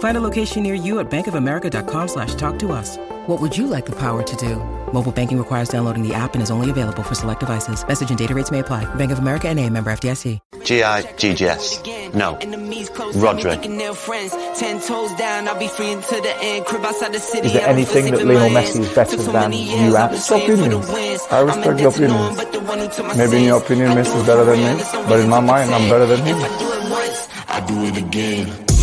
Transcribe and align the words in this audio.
Find 0.00 0.16
a 0.16 0.20
location 0.20 0.62
near 0.62 0.74
you 0.74 0.98
at 0.98 1.10
bankofamerica.com 1.10 2.08
slash 2.08 2.34
talk 2.34 2.58
to 2.60 2.72
us. 2.72 2.96
What 3.26 3.38
would 3.40 3.56
you 3.56 3.66
like 3.66 3.84
the 3.86 3.94
power 3.96 4.22
to 4.22 4.36
do? 4.36 4.56
Mobile 4.92 5.12
banking 5.12 5.38
requires 5.38 5.68
downloading 5.68 6.02
the 6.06 6.14
app 6.14 6.32
and 6.34 6.42
is 6.42 6.50
only 6.50 6.70
available 6.70 7.02
for 7.02 7.14
select 7.14 7.40
devices. 7.40 7.86
Message 7.86 8.08
and 8.08 8.18
data 8.18 8.34
rates 8.34 8.50
may 8.50 8.60
apply. 8.60 8.86
Bank 8.96 9.12
of 9.12 9.18
America 9.18 9.48
and 9.48 9.60
a 9.60 9.68
member 9.68 9.92
FDIC. 9.92 10.40
G-I-G-G-S. 10.64 11.82
No. 12.14 12.34
Rhodri. 13.20 13.56
Is 17.44 17.52
there 17.52 17.68
anything 17.68 18.10
that 18.10 18.24
Lionel 18.24 18.50
Messi 18.50 18.80
is 18.80 18.94
better 18.94 19.16
than 19.16 19.52
you 19.52 19.96
at? 19.96 20.14
It's 20.14 20.30
opinions. 20.30 20.88
I 21.30 21.40
respect 21.40 21.78
your 21.80 21.90
opinion. 21.90 22.36
Maybe 23.18 23.36
in 23.36 23.44
your 23.44 23.58
opinion 23.60 23.90
Messi 23.92 24.16
is 24.16 24.26
better 24.26 24.44
than 24.44 24.58
me, 24.58 24.82
but 25.08 25.20
in 25.20 25.28
my 25.28 25.40
mind 25.40 25.74
I'm 25.74 25.88
better 25.90 26.06
than 26.06 26.24
him. 26.24 26.36
I 26.38 27.60
do 27.68 27.84
it 27.84 27.96
again. 27.98 28.79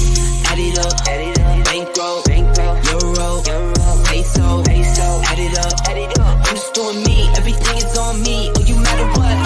Add 0.58 0.64
it 0.64 0.80
up, 0.80 1.08
add 1.08 1.22
it 1.22 1.40
up, 1.40 1.66
bankroll, 1.66 2.24
bankroll, 2.26 2.82
euro, 2.90 3.44
euro, 3.46 4.04
peso, 4.06 4.64
peso, 4.64 5.22
add 5.30 5.38
it 5.38 5.56
up, 5.56 5.86
add 5.86 5.98
it 6.00 6.18
up. 6.18 6.48
I'm 6.48 6.56
just 6.56 6.74
doing 6.74 7.04
me, 7.04 7.30
everything 7.38 7.78
is 7.78 7.96
on 7.96 8.24
me, 8.24 8.50
oh 8.56 8.62
you 8.66 8.74
matter 8.82 9.06
what. 9.14 9.38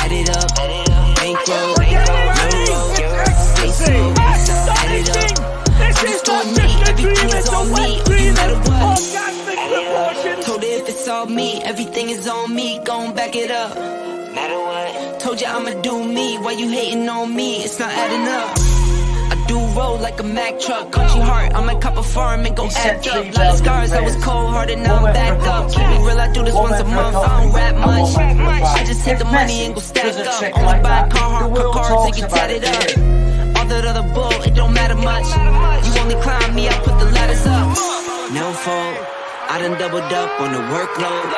Add 0.00 0.10
it 0.10 0.30
up, 0.30 0.48
add 0.56 0.72
it 0.72 0.88
up, 0.88 1.16
bankroll, 1.20 1.76
bankroll, 1.76 2.32
euro, 2.64 2.80
euro, 2.96 3.28
peso, 3.60 3.92
peso, 4.16 4.56
add 4.72 4.88
it 4.96 5.10
up. 5.12 5.36
I'm 5.84 6.06
just 6.08 6.24
doing 6.24 6.54
me, 6.56 6.64
everything 6.88 7.28
is 7.28 7.48
on 7.50 7.68
me, 7.68 8.00
oh 8.00 8.12
you 8.16 8.32
matter 8.32 8.58
what. 8.64 9.04
Add. 10.24 10.42
Told 10.44 10.62
her 10.62 10.68
if 10.80 10.88
it's 10.88 11.06
all 11.08 11.26
me, 11.26 11.60
everything 11.62 12.08
is 12.08 12.26
on 12.26 12.54
me, 12.54 12.80
gon' 12.84 13.14
back 13.14 13.36
it 13.36 13.50
up. 13.50 13.76
Matter 13.76 14.58
what. 14.58 15.20
Told 15.20 15.42
you 15.42 15.46
I'ma 15.46 15.78
do 15.82 16.02
me, 16.02 16.38
why 16.38 16.52
you 16.52 16.70
hating 16.70 17.06
on 17.06 17.36
me? 17.36 17.64
It's 17.64 17.78
not 17.78 17.90
adding 17.92 18.26
up. 18.32 18.67
I 19.78 19.80
do 19.80 19.86
roll 19.86 19.98
like 19.98 20.20
a 20.20 20.22
Mack 20.22 20.60
truck. 20.60 20.92
Country 20.92 21.20
heart, 21.20 21.54
I'm 21.54 21.68
a 21.68 21.80
cop 21.80 21.96
a 21.96 22.02
farm 22.02 22.44
and 22.46 22.56
go 22.56 22.66
act 22.66 23.06
up. 23.06 23.24
Lot 23.36 23.46
of 23.46 23.58
scars, 23.58 23.92
I 23.92 24.00
was 24.00 24.16
cold 24.16 24.50
hearted, 24.50 24.78
now 24.78 24.96
I'm 24.96 25.12
back 25.12 25.38
up. 25.46 25.70
Keep 25.70 25.80
it 25.80 26.00
real, 26.06 26.20
I 26.20 26.32
do 26.32 26.42
this 26.44 26.54
once 26.54 26.80
a 26.80 26.84
month. 26.84 27.16
I 27.16 27.44
don't 27.44 27.54
rap 27.54 27.74
much. 27.76 28.16
I 28.18 28.84
just 28.84 29.04
hit 29.04 29.18
the 29.18 29.24
money 29.24 29.64
and 29.66 29.74
go 29.74 29.80
stack 29.80 30.14
up. 30.26 30.42
Only 30.58 30.82
buy 30.82 31.08
car, 31.08 31.30
hard 31.30 31.54
car 31.54 31.72
cards 31.72 32.06
and 32.06 32.14
get 32.16 32.30
tatted 32.30 32.64
up. 32.64 33.58
All 33.58 33.66
that 33.66 33.84
other 33.86 34.06
bull, 34.14 34.42
it 34.42 34.54
don't 34.54 34.72
matter 34.74 34.96
much. 34.96 35.28
You 35.86 36.00
only 36.02 36.18
climb 36.22 36.54
me, 36.54 36.68
I 36.68 36.74
put 36.82 36.98
the 36.98 37.10
ladders 37.12 37.46
up. 37.46 37.68
No 38.34 38.52
fault, 38.52 38.96
I 39.50 39.58
done 39.62 39.78
doubled 39.78 40.12
up 40.12 40.40
on 40.40 40.52
the 40.52 40.62
workload. 40.74 41.28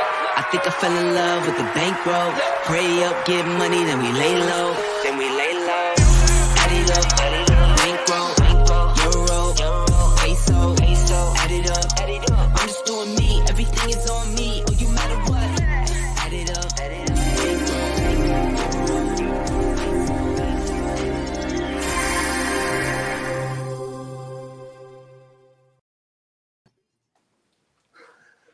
I 0.41 0.43
think 0.51 0.67
I 0.67 0.71
fell 0.71 0.97
in 0.97 1.15
love 1.15 1.47
with 1.47 1.57
the 1.59 1.69
bankroll. 1.77 2.33
Pray 2.65 3.05
up, 3.05 3.27
get 3.27 3.45
money, 3.61 3.84
then 3.84 4.01
we 4.01 4.11
lay 4.12 4.34
low. 4.39 4.75
Then 5.05 5.19
we 5.19 5.28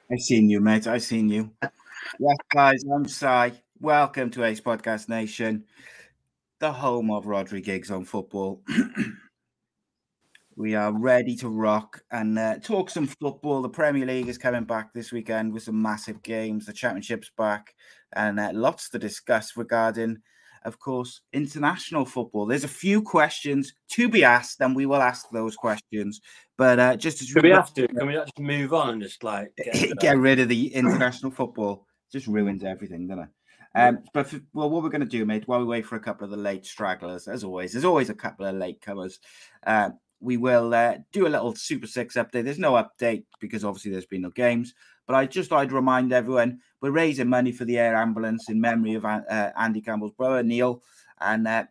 I 0.08 0.16
seen 0.18 0.48
you, 0.48 0.60
mate. 0.60 0.86
I've 0.86 1.02
seen 1.02 1.28
you. 1.28 1.50
Yes, 2.20 2.36
guys, 2.52 2.84
I'm 2.84 3.08
Si. 3.08 3.60
Welcome 3.80 4.30
to 4.30 4.44
Ace 4.44 4.60
Podcast 4.60 5.08
Nation, 5.08 5.64
the 6.60 6.70
home 6.70 7.10
of 7.10 7.24
Rhodri 7.24 7.62
Giggs 7.62 7.90
on 7.90 8.04
football. 8.04 8.62
we 10.56 10.76
are 10.76 10.92
ready 10.92 11.34
to 11.36 11.48
rock 11.48 12.02
and 12.12 12.38
uh, 12.38 12.58
talk 12.60 12.88
some 12.88 13.08
football. 13.08 13.62
The 13.62 13.68
Premier 13.68 14.06
League 14.06 14.28
is 14.28 14.38
coming 14.38 14.62
back 14.62 14.94
this 14.94 15.10
weekend 15.10 15.52
with 15.52 15.64
some 15.64 15.82
massive 15.82 16.22
games. 16.22 16.66
The 16.66 16.72
Championship's 16.72 17.32
back, 17.36 17.74
and 18.14 18.38
uh, 18.38 18.52
lots 18.54 18.88
to 18.90 19.00
discuss 19.00 19.56
regarding, 19.56 20.18
of 20.64 20.78
course, 20.78 21.22
international 21.32 22.04
football. 22.04 22.46
There's 22.46 22.62
a 22.62 22.68
few 22.68 23.02
questions 23.02 23.74
to 23.90 24.08
be 24.08 24.22
asked, 24.22 24.60
and 24.60 24.76
we 24.76 24.86
will 24.86 25.02
ask 25.02 25.26
those 25.32 25.56
questions. 25.56 26.20
But 26.58 26.78
uh, 26.78 26.96
just 26.96 27.20
as 27.20 27.28
Do 27.28 27.40
we 27.42 27.50
have 27.50 27.74
to? 27.74 27.86
Can 27.86 28.06
we 28.06 28.14
just 28.14 28.38
move 28.38 28.72
on 28.72 28.90
and 28.90 29.02
just 29.02 29.22
like 29.22 29.52
get, 29.72 29.98
get 29.98 30.18
rid 30.18 30.40
of 30.40 30.48
the 30.48 30.74
international 30.74 31.30
football. 31.30 31.86
Just 32.10 32.26
ruins 32.26 32.64
everything, 32.64 33.06
doesn't 33.06 33.24
it? 33.24 33.30
Um, 33.74 33.98
but 34.14 34.26
for, 34.26 34.40
well, 34.54 34.70
what 34.70 34.82
we're 34.82 34.88
going 34.88 35.02
to 35.02 35.06
do, 35.06 35.26
mate, 35.26 35.46
while 35.46 35.58
we 35.58 35.66
wait 35.66 35.84
for 35.84 35.96
a 35.96 36.00
couple 36.00 36.24
of 36.24 36.30
the 36.30 36.36
late 36.36 36.64
stragglers, 36.64 37.28
as 37.28 37.44
always, 37.44 37.72
there's 37.72 37.84
always 37.84 38.08
a 38.08 38.14
couple 38.14 38.46
of 38.46 38.54
late 38.54 38.80
comers. 38.80 39.18
Uh, 39.66 39.90
we 40.20 40.38
will 40.38 40.72
uh, 40.72 40.96
do 41.12 41.26
a 41.26 41.28
little 41.28 41.54
Super 41.54 41.86
Six 41.86 42.14
update. 42.14 42.44
There's 42.44 42.58
no 42.58 42.72
update 42.72 43.24
because 43.38 43.64
obviously 43.64 43.90
there's 43.90 44.06
been 44.06 44.22
no 44.22 44.30
games. 44.30 44.72
But 45.06 45.14
I 45.14 45.26
just 45.26 45.52
I'd 45.52 45.72
remind 45.72 46.12
everyone 46.12 46.60
we're 46.80 46.90
raising 46.90 47.28
money 47.28 47.52
for 47.52 47.66
the 47.66 47.78
air 47.78 47.94
ambulance 47.94 48.48
in 48.48 48.60
memory 48.60 48.94
of 48.94 49.04
uh, 49.04 49.50
Andy 49.56 49.82
Campbell's 49.82 50.12
brother 50.12 50.42
Neil, 50.42 50.82
and 51.20 51.46
uh, 51.46 51.64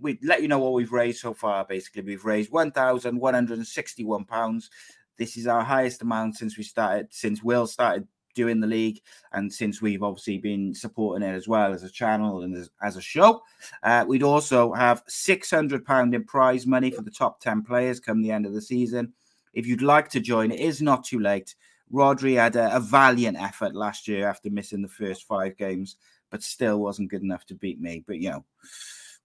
we 0.00 0.18
let 0.22 0.42
you 0.42 0.48
know 0.48 0.58
what 0.58 0.72
we've 0.72 0.92
raised 0.92 1.20
so 1.20 1.34
far. 1.34 1.64
Basically, 1.64 2.02
we've 2.02 2.24
raised 2.24 2.50
one 2.50 2.72
thousand 2.72 3.18
one 3.18 3.34
hundred 3.34 3.58
and 3.58 3.66
sixty-one 3.66 4.24
pounds. 4.24 4.70
This 5.16 5.36
is 5.36 5.46
our 5.46 5.62
highest 5.62 6.02
amount 6.02 6.36
since 6.36 6.56
we 6.56 6.64
started, 6.64 7.08
since 7.10 7.42
Will 7.42 7.66
started 7.66 8.06
doing 8.34 8.60
the 8.60 8.66
league, 8.68 9.00
and 9.32 9.52
since 9.52 9.82
we've 9.82 10.02
obviously 10.02 10.38
been 10.38 10.72
supporting 10.72 11.28
it 11.28 11.34
as 11.34 11.48
well 11.48 11.72
as 11.72 11.82
a 11.82 11.90
channel 11.90 12.42
and 12.42 12.54
as, 12.54 12.70
as 12.80 12.96
a 12.96 13.00
show. 13.00 13.42
Uh, 13.82 14.04
we'd 14.06 14.22
also 14.22 14.72
have 14.72 15.02
six 15.08 15.50
hundred 15.50 15.84
pound 15.84 16.14
in 16.14 16.22
prize 16.22 16.66
money 16.66 16.90
for 16.90 17.02
the 17.02 17.10
top 17.10 17.40
ten 17.40 17.62
players 17.62 17.98
come 17.98 18.22
the 18.22 18.30
end 18.30 18.46
of 18.46 18.52
the 18.52 18.62
season. 18.62 19.12
If 19.54 19.66
you'd 19.66 19.82
like 19.82 20.08
to 20.10 20.20
join, 20.20 20.52
it 20.52 20.60
is 20.60 20.80
not 20.80 21.04
too 21.04 21.18
late. 21.18 21.56
Rhodri 21.92 22.36
had 22.36 22.54
a, 22.54 22.76
a 22.76 22.80
valiant 22.80 23.40
effort 23.40 23.74
last 23.74 24.06
year 24.06 24.28
after 24.28 24.50
missing 24.50 24.82
the 24.82 24.88
first 24.88 25.24
five 25.24 25.56
games, 25.56 25.96
but 26.30 26.42
still 26.42 26.78
wasn't 26.78 27.10
good 27.10 27.22
enough 27.22 27.44
to 27.46 27.54
beat 27.54 27.80
me. 27.80 28.04
But 28.06 28.18
you 28.18 28.30
know, 28.30 28.44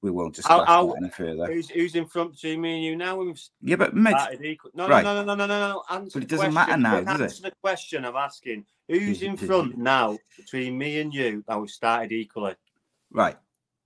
we 0.04 0.12
won't 0.12 0.36
discuss 0.36 0.52
I'll- 0.52 0.66
I'll- 0.68 0.88
that 0.90 0.98
any 0.98 1.10
further. 1.10 1.46
Who's, 1.52 1.70
who's 1.70 1.96
in 1.96 2.06
front 2.06 2.34
between 2.34 2.60
me 2.62 2.76
and 2.76 2.84
you 2.84 2.96
now? 2.98 3.16
We've 3.16 3.42
Yeah, 3.62 3.78
but 3.78 3.94
equal. 4.44 4.72
No, 4.76 4.88
right. 4.88 5.04
no, 5.04 5.16
no, 5.16 5.24
no, 5.24 5.34
no, 5.36 5.48
no, 5.48 5.60
no. 5.72 5.84
Answer 5.90 6.20
But 6.20 6.24
it 6.24 6.30
doesn't 6.30 6.54
matter 6.54 6.78
now, 6.78 7.00
does 7.02 7.20
it? 7.22 7.24
Answer 7.24 7.44
the 7.44 7.52
question 7.62 8.04
I'm 8.06 8.18
asking. 8.18 8.66
Who's 8.90 9.22
in 9.22 9.38
front 9.38 9.78
now 9.78 10.18
between 10.36 10.78
me 10.78 11.00
and 11.00 11.14
you 11.14 11.44
that 11.48 11.60
we 11.60 11.68
started 11.70 12.12
equally? 12.12 12.56
right, 13.12 13.38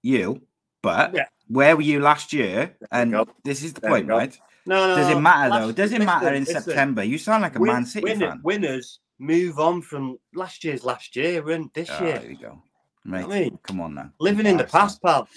you. 0.02 0.42
But 0.82 1.14
Yeah. 1.14 1.26
where 1.48 1.76
were 1.76 1.82
you 1.84 2.00
last 2.00 2.34
year? 2.34 2.76
And 2.92 3.12
go. 3.12 3.28
this 3.44 3.62
is 3.64 3.74
the 3.74 3.82
There 3.82 3.90
point, 3.92 4.08
right? 4.08 4.38
No, 4.66 4.88
no. 4.88 4.96
Does 4.96 5.10
it 5.10 5.20
matter 5.20 5.50
Last- 5.50 5.60
though? 5.60 5.72
Does 5.72 5.92
it 5.92 6.00
listen, 6.00 6.06
matter 6.06 6.34
in 6.34 6.44
listen. 6.46 6.62
September? 6.64 7.04
You 7.04 7.18
sound 7.18 7.42
like 7.44 7.56
a 7.56 7.60
Win- 7.60 7.74
Man 7.74 7.86
City 7.86 8.04
win- 8.06 8.20
fan. 8.20 8.40
Winners 8.44 9.00
move 9.20 9.60
on 9.60 9.82
from 9.82 10.18
last 10.34 10.64
year's 10.64 10.84
last 10.84 11.16
year 11.16 11.48
and 11.52 11.70
this 11.74 11.90
Ah, 11.92 12.04
year. 12.04 12.20
there 12.20 12.32
you 12.32 12.38
go. 12.38 12.62
Mate, 13.04 13.24
I 13.26 13.28
mean, 13.28 13.60
come 13.64 13.82
on 13.82 13.96
now. 13.96 14.12
Living 14.20 14.46
in 14.46 14.58
the 14.58 14.64
past, 14.66 15.02
pal. 15.02 15.28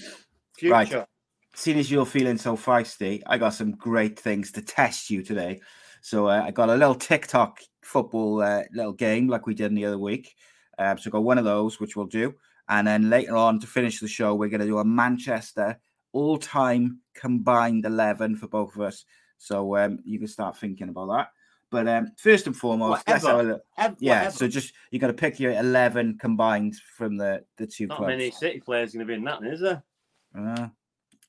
Future. 0.61 0.73
Right. 0.73 1.07
Seeing 1.55 1.79
as 1.79 1.91
you're 1.91 2.07
feeling 2.07 2.39
so 2.39 2.57
feisty, 2.57 3.23
I 3.27 3.39
got 3.39 3.55
some 3.55 3.73
great 3.73 4.19
things 4.19 4.53
to 4.53 4.63
test 4.63 5.11
you 5.11 5.23
today. 5.23 5.61
So 6.03 6.29
uh, 6.29 6.43
I 6.47 6.51
got 6.51 6.69
a 6.69 6.75
little 6.77 6.95
TikTok 6.95 7.61
football 7.83 8.41
uh, 8.43 8.63
little 8.73 8.93
game 8.93 9.27
like 9.27 9.47
we 9.47 9.55
did 9.55 9.75
the 9.75 9.87
other 9.87 9.99
week. 9.99 10.35
Um, 10.79 10.97
so 10.99 11.11
I 11.11 11.13
got 11.13 11.25
one 11.25 11.39
of 11.39 11.45
those, 11.45 11.81
which 11.81 11.97
we'll 11.97 12.07
do. 12.07 12.35
And 12.69 12.87
then 12.87 13.11
later 13.11 13.37
on 13.37 13.59
to 13.61 13.67
finish 13.67 13.99
the 14.01 14.07
show, 14.09 14.35
we're 14.35 14.49
going 14.49 14.61
to 14.61 14.67
do 14.67 14.79
a 14.79 14.85
Manchester 14.85 15.79
all-time 16.13 17.01
combined 17.15 17.85
11 17.85 18.37
for 18.37 18.47
both 18.47 18.75
of 18.77 18.83
us. 18.83 19.05
So 19.39 19.77
um, 19.77 19.99
you 20.05 20.19
can 20.19 20.29
start 20.29 20.57
thinking 20.57 20.89
about 20.89 21.09
that. 21.09 21.29
But 21.71 21.89
um, 21.89 22.09
first 22.17 22.47
and 22.47 22.57
foremost, 22.57 23.03
let's 23.09 23.25
have 23.25 23.35
a 23.35 23.61
Whatever. 23.77 23.97
Yeah, 24.01 24.19
whatever. 24.19 24.37
so 24.37 24.49
just 24.49 24.75
you 24.91 24.99
got 24.99 25.07
to 25.07 25.13
pick 25.13 25.39
your 25.39 25.53
11 25.53 26.19
combined 26.21 26.77
from 26.97 27.17
the, 27.17 27.45
the 27.59 27.67
two 27.67 27.87
Not 27.87 27.99
clubs. 27.99 28.09
many 28.11 28.31
City 28.31 28.61
players 28.61 28.93
going 28.93 29.07
to 29.07 29.11
be 29.11 29.15
in 29.15 29.25
that, 29.25 29.43
is 29.45 29.61
there? 29.61 29.83
Uh, 30.37 30.69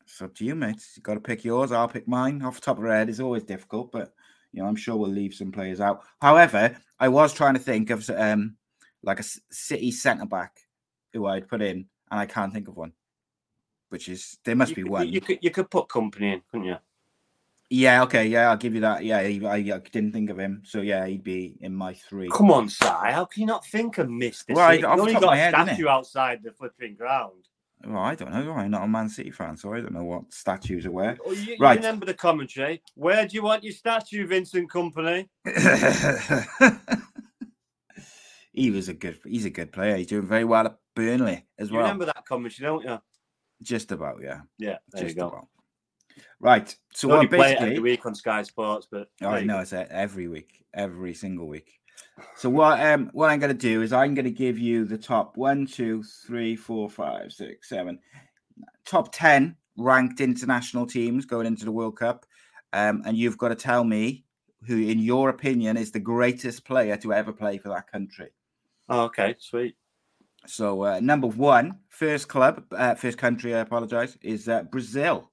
It's 0.04 0.22
up 0.22 0.36
to 0.36 0.46
you, 0.46 0.56
mate. 0.56 0.84
You've 0.96 1.04
got 1.04 1.16
to 1.16 1.20
pick 1.20 1.44
yours. 1.44 1.72
I'll 1.72 1.88
pick 1.88 2.08
mine. 2.08 2.42
Off 2.44 2.56
the 2.56 2.62
top 2.62 2.78
of 2.78 2.84
the 2.84 2.90
head 2.92 3.10
is 3.10 3.20
always 3.20 3.44
difficult, 3.44 3.92
but 3.92 4.14
you 4.52 4.62
know, 4.62 4.68
I'm 4.68 4.76
sure 4.76 4.98
we'll 4.98 5.10
leave 5.10 5.34
some 5.34 5.52
players 5.52 5.80
out. 5.80 6.04
However, 6.22 6.76
I 7.00 7.08
was 7.08 7.34
trying 7.34 7.54
to 7.54 7.60
think 7.60 7.90
of 7.90 8.10
um 8.10 8.58
like 9.04 9.20
a 9.20 9.26
City 9.50 9.92
centre 9.92 10.26
back 10.26 10.60
who 11.14 11.26
I'd 11.26 11.48
put 11.48 11.62
in, 11.62 11.86
and 12.12 12.20
I 12.20 12.26
can't 12.26 12.54
think 12.54 12.68
of 12.68 12.76
one. 12.78 12.94
Which 13.90 14.10
is 14.10 14.38
there 14.46 14.56
must 14.56 14.72
you 14.72 14.76
be 14.76 14.84
could, 14.84 14.92
one. 14.92 15.08
You 15.08 15.22
could 15.22 15.40
you 15.42 15.52
could 15.52 15.70
put 15.70 15.88
Kompany 15.88 16.34
in, 16.34 16.42
couldn't 16.52 16.68
you? 16.68 16.78
Yeah, 17.74 18.04
okay, 18.04 18.28
yeah, 18.28 18.50
I'll 18.50 18.58
give 18.58 18.76
you 18.76 18.82
that. 18.82 19.06
Yeah, 19.06 19.20
I, 19.20 19.40
I 19.56 19.62
didn't 19.62 20.12
think 20.12 20.30
of 20.30 20.38
him, 20.38 20.62
so 20.66 20.82
yeah, 20.82 21.06
he'd 21.08 21.24
be 21.24 21.56
in 21.62 21.74
my 21.74 21.94
three. 21.94 22.28
Come 22.30 22.52
on, 22.52 22.68
Si. 22.68 22.86
How 22.86 23.24
can 23.24 23.40
you 23.42 23.48
not 23.48 23.66
think 23.66 23.98
of 23.98 24.10
Mister? 24.10 24.54
Well, 24.54 24.68
I- 24.68 24.76
City? 24.76 24.84
off 24.86 24.92
You 24.92 24.96
the 24.98 25.02
only 25.04 25.16
of 25.16 25.22
got 25.22 25.28
my 25.28 25.38
a 25.38 25.40
head, 25.40 25.54
statue 25.54 25.88
outside 25.88 26.44
the 26.44 26.52
flipping 26.52 26.96
ground. 26.96 27.48
Well, 27.86 28.02
I 28.02 28.16
don't 28.16 28.32
know. 28.32 28.54
I'm 28.54 28.70
not 28.72 28.84
a 28.84 28.88
Man 28.88 29.10
City 29.10 29.32
fan, 29.32 29.58
so 29.58 29.74
I 29.74 29.82
don't 29.82 29.94
know 29.94 30.04
what 30.04 30.32
statues 30.34 30.86
are 30.86 30.92
where. 30.92 31.18
Oh, 31.26 31.32
you, 31.32 31.54
you 31.54 31.58
Right. 31.60 31.78
remember 31.78 32.06
the 32.06 32.14
commentary? 32.14 32.82
Where 32.96 33.26
do 33.28 33.34
you 33.36 33.42
want 33.44 33.64
your 33.64 33.74
statue, 33.74 34.28
Vincent 34.28 34.70
Kompany? 34.72 35.28
he 38.54 38.72
was 38.72 38.90
a 38.90 38.94
good. 38.94 39.20
He's 39.26 39.46
a 39.46 39.50
good 39.50 39.72
player. 39.72 39.96
He's 39.98 40.08
doing 40.08 40.26
very 40.28 40.44
well 40.46 40.66
at 40.68 40.78
Burnley 40.96 41.46
as 41.58 41.70
You 41.70 41.76
well. 41.76 41.84
remember 41.84 42.06
that 42.06 42.26
commentary, 42.26 42.68
don't 42.68 42.84
you? 42.84 43.00
Just 43.64 43.92
about, 43.92 44.18
yeah. 44.22 44.42
Yeah, 44.58 44.78
there 44.92 45.04
just 45.04 45.16
you 45.16 45.22
go. 45.22 45.28
about. 45.30 45.48
Right. 46.40 46.76
So 46.94 47.12
only 47.12 47.28
what 47.28 47.36
play 47.38 47.52
it 47.54 47.58
every 47.58 47.70
basically? 47.70 47.92
week 47.92 48.06
on 48.06 48.16
Sky 48.16 48.44
Sports, 48.44 48.88
but 48.92 49.08
Oh, 49.22 49.30
I 49.30 49.44
know 49.44 49.60
it's 49.60 49.74
every 49.74 50.28
week, 50.28 50.66
every 50.74 51.14
single 51.14 51.48
week. 51.48 51.80
So 52.36 52.50
what 52.50 52.80
um 52.80 53.10
what 53.14 53.30
I'm 53.30 53.40
gonna 53.40 53.54
do 53.54 53.82
is 53.82 53.94
I'm 53.94 54.14
gonna 54.14 54.30
give 54.30 54.58
you 54.58 54.86
the 54.86 54.98
top 54.98 55.38
one, 55.38 55.66
two, 55.66 56.04
three, 56.04 56.56
four, 56.56 56.90
five, 56.90 57.32
six, 57.32 57.70
seven, 57.70 58.00
top 58.86 59.12
ten 59.12 59.56
ranked 59.78 60.22
international 60.22 60.86
teams 60.86 61.26
going 61.26 61.48
into 61.48 61.66
the 61.66 61.72
World 61.72 61.98
Cup. 61.98 62.26
Um, 62.74 63.04
and 63.06 63.18
you've 63.18 63.38
got 63.38 63.50
to 63.50 63.56
tell 63.56 63.84
me 63.84 64.26
who, 64.66 64.78
in 64.78 65.00
your 65.00 65.30
opinion, 65.30 65.76
is 65.76 65.92
the 65.92 66.00
greatest 66.00 66.64
player 66.66 66.96
to 66.98 67.14
ever 67.14 67.34
play 67.34 67.58
for 67.58 67.70
that 67.70 67.92
country. 67.92 68.30
Oh, 68.88 69.02
okay, 69.06 69.36
sweet. 69.40 69.76
So 70.46 70.84
uh, 70.84 71.00
number 71.00 71.28
one, 71.28 71.80
first 71.90 72.28
club, 72.28 72.66
uh, 72.72 72.96
first 72.96 73.18
country, 73.18 73.54
I 73.54 73.60
apologize, 73.60 74.18
is 74.22 74.48
uh, 74.48 74.64
Brazil. 74.64 75.32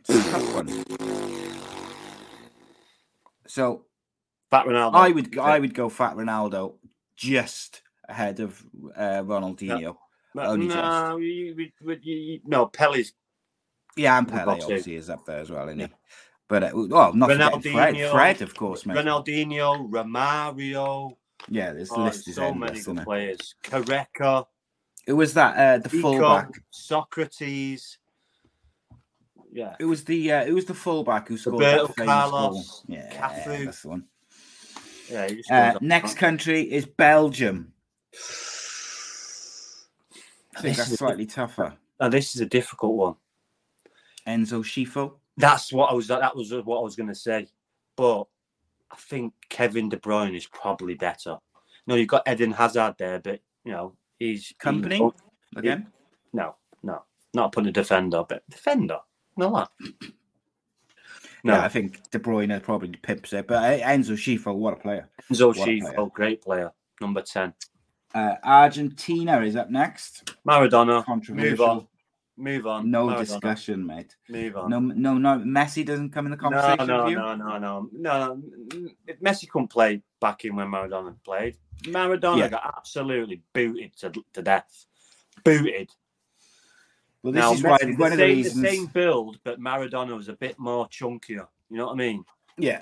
It's 0.00 0.10
a 0.10 0.30
tough 0.30 0.54
one. 0.54 0.84
So 3.46 3.86
Fat 4.50 4.66
Ronaldo. 4.66 4.94
I 4.94 5.10
would 5.10 5.38
I 5.38 5.58
would 5.58 5.74
go 5.74 5.88
Fat 5.88 6.16
Ronaldo 6.16 6.74
just 7.16 7.82
ahead 8.08 8.40
of 8.40 8.60
uh, 8.96 9.22
Ronaldinho. 9.22 9.96
But 10.34 10.46
only 10.46 10.68
no, 10.68 11.16
you, 11.16 11.54
you, 11.56 11.70
you, 11.80 11.98
you, 12.02 12.40
no, 12.44 12.66
Pele's 12.66 13.12
Yeah, 13.96 14.16
and 14.18 14.28
Pele 14.28 14.60
obviously 14.60 14.94
is 14.94 15.10
up 15.10 15.24
there 15.26 15.40
as 15.40 15.50
well, 15.50 15.68
isn't 15.68 15.80
he? 15.80 15.88
But 16.48 16.64
uh, 16.64 16.70
well, 16.74 17.12
not 17.14 17.30
forgetting 17.30 17.60
Fred, 17.72 17.94
Ronaldinho, 17.94 18.10
Fred, 18.12 18.42
of 18.42 18.54
course, 18.56 18.86
mate. 18.86 18.96
Ronaldinho, 18.96 19.88
Romario. 19.90 21.16
yeah, 21.48 21.72
this 21.72 21.90
Oh, 21.92 22.04
list 22.04 22.28
is 22.28 22.36
so 22.36 22.52
many 22.54 22.78
endless, 22.78 22.86
it? 22.98 23.04
players. 23.04 23.54
Correca, 23.62 24.46
Who 25.06 25.16
was 25.16 25.34
that? 25.34 25.56
Uh, 25.56 25.78
the 25.78 25.88
Deco, 25.88 26.00
fullback. 26.00 26.48
Socrates. 26.70 27.98
Yeah. 29.52 29.74
It 29.80 29.84
was 29.84 30.04
the 30.04 30.32
uh, 30.32 30.44
it 30.44 30.52
was 30.52 30.64
the 30.64 30.74
fullback 30.74 31.26
who 31.28 31.36
scored 31.36 31.60
Roberto 31.60 31.86
that 31.88 31.96
famous 31.96 32.30
goal. 32.30 32.64
Yeah, 32.86 33.10
Cafu. 33.12 33.64
that's 33.64 33.82
the 33.82 33.88
one. 33.88 34.04
Yeah, 35.10 35.28
Uh, 35.50 35.78
next 35.80 36.16
country 36.16 36.62
is 36.62 36.86
Belgium. 36.86 37.72
I 40.56 40.60
think 40.62 40.62
This 40.62 40.76
that's 40.76 40.88
is 40.88 40.94
a 40.94 40.96
slightly 40.98 41.26
tougher. 41.26 41.76
Now, 42.00 42.08
this 42.08 42.34
is 42.34 42.40
a 42.40 42.46
difficult 42.46 42.94
one. 42.96 43.14
Enzo 44.26 44.62
Scifo. 44.64 45.14
That's 45.36 45.72
what 45.72 45.90
I 45.90 45.94
was. 45.94 46.08
That 46.08 46.36
was 46.36 46.52
what 46.52 46.78
I 46.78 46.82
was 46.82 46.96
going 46.96 47.08
to 47.08 47.14
say. 47.14 47.46
But 47.96 48.24
I 48.90 48.96
think 48.96 49.32
Kevin 49.48 49.88
De 49.88 49.96
Bruyne 49.96 50.36
is 50.36 50.46
probably 50.46 50.94
better. 50.94 51.38
No, 51.86 51.94
you've 51.94 52.08
got 52.08 52.28
Eden 52.28 52.52
Hazard 52.52 52.96
there, 52.98 53.18
but 53.20 53.40
you 53.64 53.72
know 53.72 53.96
he's 54.18 54.52
Kompany 54.62 55.12
he- 55.52 55.58
again. 55.58 55.86
no, 56.32 56.56
no, 56.82 57.02
not 57.34 57.52
putting 57.52 57.68
a 57.68 57.72
defender, 57.72 58.22
but 58.28 58.42
defender. 58.50 58.98
No, 59.36 59.50
that. 59.54 59.70
No, 61.44 61.54
Yeah, 61.54 61.64
I 61.64 61.68
think 61.68 62.10
De 62.10 62.18
Bruyne 62.18 62.62
probably 62.62 62.90
pips 62.90 63.32
it, 63.32 63.46
but 63.46 63.56
uh, 63.62 63.84
Enzo 63.86 64.12
Scifo, 64.12 64.54
what 64.54 64.74
a 64.74 64.76
player! 64.76 65.08
Enzo. 65.32 65.54
Scifo, 65.54 66.12
great 66.12 66.42
player, 66.42 66.70
number 67.00 67.22
ten. 67.22 67.54
Uh, 68.14 68.34
Argentina 68.44 69.40
is 69.42 69.56
up 69.56 69.70
next. 69.70 70.34
Maradona, 70.46 70.96
move 70.96 71.04
Controversial. 71.06 71.64
on, 71.64 71.86
move 72.36 72.66
on. 72.66 72.90
No 72.90 73.06
Maradona, 73.06 73.18
discussion, 73.20 73.86
mate. 73.86 74.16
Move 74.28 74.56
on. 74.56 74.70
No, 74.70 74.80
no, 74.80 75.16
no. 75.16 75.38
Messi 75.44 75.86
doesn't 75.86 76.10
come 76.10 76.26
in 76.26 76.30
the 76.32 76.36
no, 76.36 76.42
conversation 76.42 76.86
no, 76.88 77.08
no, 77.08 77.34
no, 77.36 77.58
no, 77.58 77.88
no. 77.92 78.42
If 79.06 79.20
Messi 79.20 79.48
couldn't 79.48 79.68
play 79.68 80.02
back 80.20 80.44
in 80.44 80.56
when 80.56 80.68
Maradona 80.68 81.14
played. 81.24 81.56
Maradona 81.84 82.38
Yeah. 82.38 82.48
got 82.48 82.74
absolutely 82.76 83.42
booted 83.54 83.96
to, 83.98 84.12
to 84.34 84.42
death. 84.42 84.86
Booted. 85.44 85.90
Well, 87.22 87.32
this 87.32 87.40
now, 87.40 87.52
is 87.52 87.62
why 87.62 87.78
one 87.82 87.96
the, 87.96 88.04
of 88.04 88.10
the 88.10 88.16
same, 88.16 88.36
reasons. 88.36 88.62
the 88.62 88.68
same 88.68 88.86
build, 88.86 89.38
but 89.44 89.60
Maradona 89.60 90.16
was 90.16 90.28
a 90.28 90.34
bit 90.34 90.58
more 90.58 90.88
chunkier. 90.88 91.46
You 91.68 91.76
know 91.76 91.86
what 91.86 91.92
I 91.92 91.96
mean? 91.96 92.24
Yeah. 92.56 92.80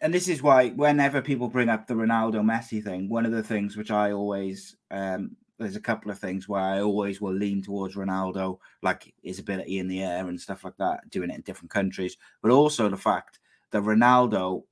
And 0.00 0.14
this 0.14 0.28
is 0.28 0.42
why 0.42 0.70
whenever 0.70 1.20
people 1.20 1.48
bring 1.48 1.68
up 1.68 1.86
the 1.86 1.94
Ronaldo 1.94 2.42
Messi 2.42 2.82
thing, 2.82 3.08
one 3.08 3.26
of 3.26 3.32
the 3.32 3.42
things 3.42 3.76
which 3.76 3.90
I 3.90 4.12
always 4.12 4.76
um 4.90 5.36
there's 5.58 5.76
a 5.76 5.80
couple 5.80 6.10
of 6.10 6.18
things 6.18 6.48
where 6.48 6.62
I 6.62 6.80
always 6.80 7.20
will 7.20 7.34
lean 7.34 7.62
towards 7.62 7.96
Ronaldo, 7.96 8.58
like 8.82 9.12
his 9.22 9.38
ability 9.38 9.78
in 9.78 9.88
the 9.88 10.02
air 10.02 10.28
and 10.28 10.40
stuff 10.40 10.64
like 10.64 10.76
that, 10.78 11.10
doing 11.10 11.30
it 11.30 11.34
in 11.34 11.40
different 11.40 11.70
countries, 11.70 12.16
but 12.42 12.52
also 12.52 12.88
the 12.88 12.96
fact 12.96 13.40
that 13.72 13.82
Ronaldo, 13.82 14.62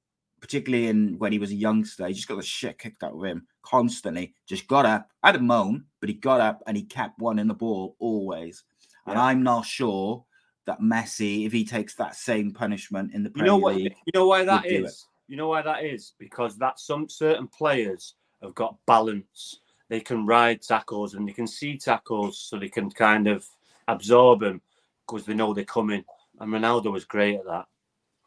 particularly 0.40 0.86
in 0.86 1.18
when 1.18 1.32
he 1.32 1.38
was 1.38 1.50
a 1.50 1.56
youngster, 1.56 2.06
he 2.06 2.14
just 2.14 2.28
got 2.28 2.36
the 2.36 2.42
shit 2.42 2.78
kicked 2.78 3.02
out 3.02 3.14
of 3.14 3.24
him 3.24 3.46
constantly. 3.62 4.34
Just 4.46 4.68
got 4.68 4.86
up, 4.86 5.10
had 5.24 5.34
a 5.34 5.40
moan, 5.40 5.84
but 6.00 6.08
he 6.08 6.14
got 6.14 6.40
up 6.40 6.62
and 6.66 6.76
he 6.76 6.84
kept 6.84 7.18
one 7.18 7.40
in 7.40 7.48
the 7.48 7.54
ball 7.54 7.96
always. 7.98 8.62
And 9.06 9.18
I'm 9.18 9.42
not 9.42 9.64
sure 9.64 10.24
that 10.66 10.80
Messi, 10.80 11.46
if 11.46 11.52
he 11.52 11.64
takes 11.64 11.94
that 11.94 12.16
same 12.16 12.52
punishment 12.52 13.14
in 13.14 13.22
the 13.22 13.28
You 13.28 13.34
Premier 13.34 13.46
know 13.46 13.56
what? 13.58 13.76
League, 13.76 13.94
You 14.06 14.12
know 14.14 14.26
why 14.26 14.44
that 14.44 14.66
is? 14.66 15.06
You 15.28 15.36
know 15.36 15.48
why 15.48 15.62
that 15.62 15.84
is? 15.84 16.12
Because 16.18 16.56
that 16.58 16.78
some 16.78 17.08
certain 17.08 17.48
players 17.48 18.14
have 18.42 18.54
got 18.54 18.76
balance. 18.86 19.60
They 19.88 20.00
can 20.00 20.26
ride 20.26 20.62
tackles 20.62 21.14
and 21.14 21.28
they 21.28 21.32
can 21.32 21.46
see 21.46 21.78
tackles, 21.78 22.38
so 22.38 22.58
they 22.58 22.68
can 22.68 22.90
kind 22.90 23.28
of 23.28 23.46
absorb 23.88 24.40
them 24.40 24.60
because 25.06 25.24
they 25.24 25.34
know 25.34 25.54
they're 25.54 25.64
coming. 25.64 26.04
And 26.40 26.52
Ronaldo 26.52 26.92
was 26.92 27.04
great 27.04 27.36
at 27.36 27.46
that. 27.46 27.66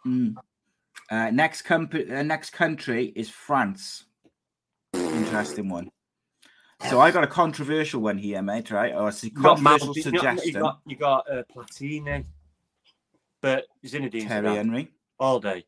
Mm. 0.07 0.35
Uh, 1.11 1.31
next, 1.31 1.63
comp- 1.63 1.93
uh, 1.93 2.23
next 2.23 2.51
country 2.51 3.11
is 3.15 3.29
France. 3.29 4.05
Interesting 4.93 5.67
one. 5.69 5.89
So 6.87 6.99
I 7.01 7.11
got 7.11 7.23
a 7.23 7.27
controversial 7.27 8.01
one 8.01 8.17
here, 8.17 8.41
mate. 8.41 8.71
Right? 8.71 8.93
Or 8.93 9.09
a 9.09 9.11
controversial 9.11 9.95
you 9.95 10.03
got- 10.03 10.03
suggestion. 10.03 10.47
You 10.55 10.61
got, 10.61 10.79
you 10.85 10.95
got 10.95 11.31
uh, 11.31 11.43
Platini, 11.53 12.25
but 13.41 13.65
Zinedine 13.85 14.27
Thierry 14.27 14.55
Henry. 14.55 14.91
all 15.19 15.39
day. 15.39 15.65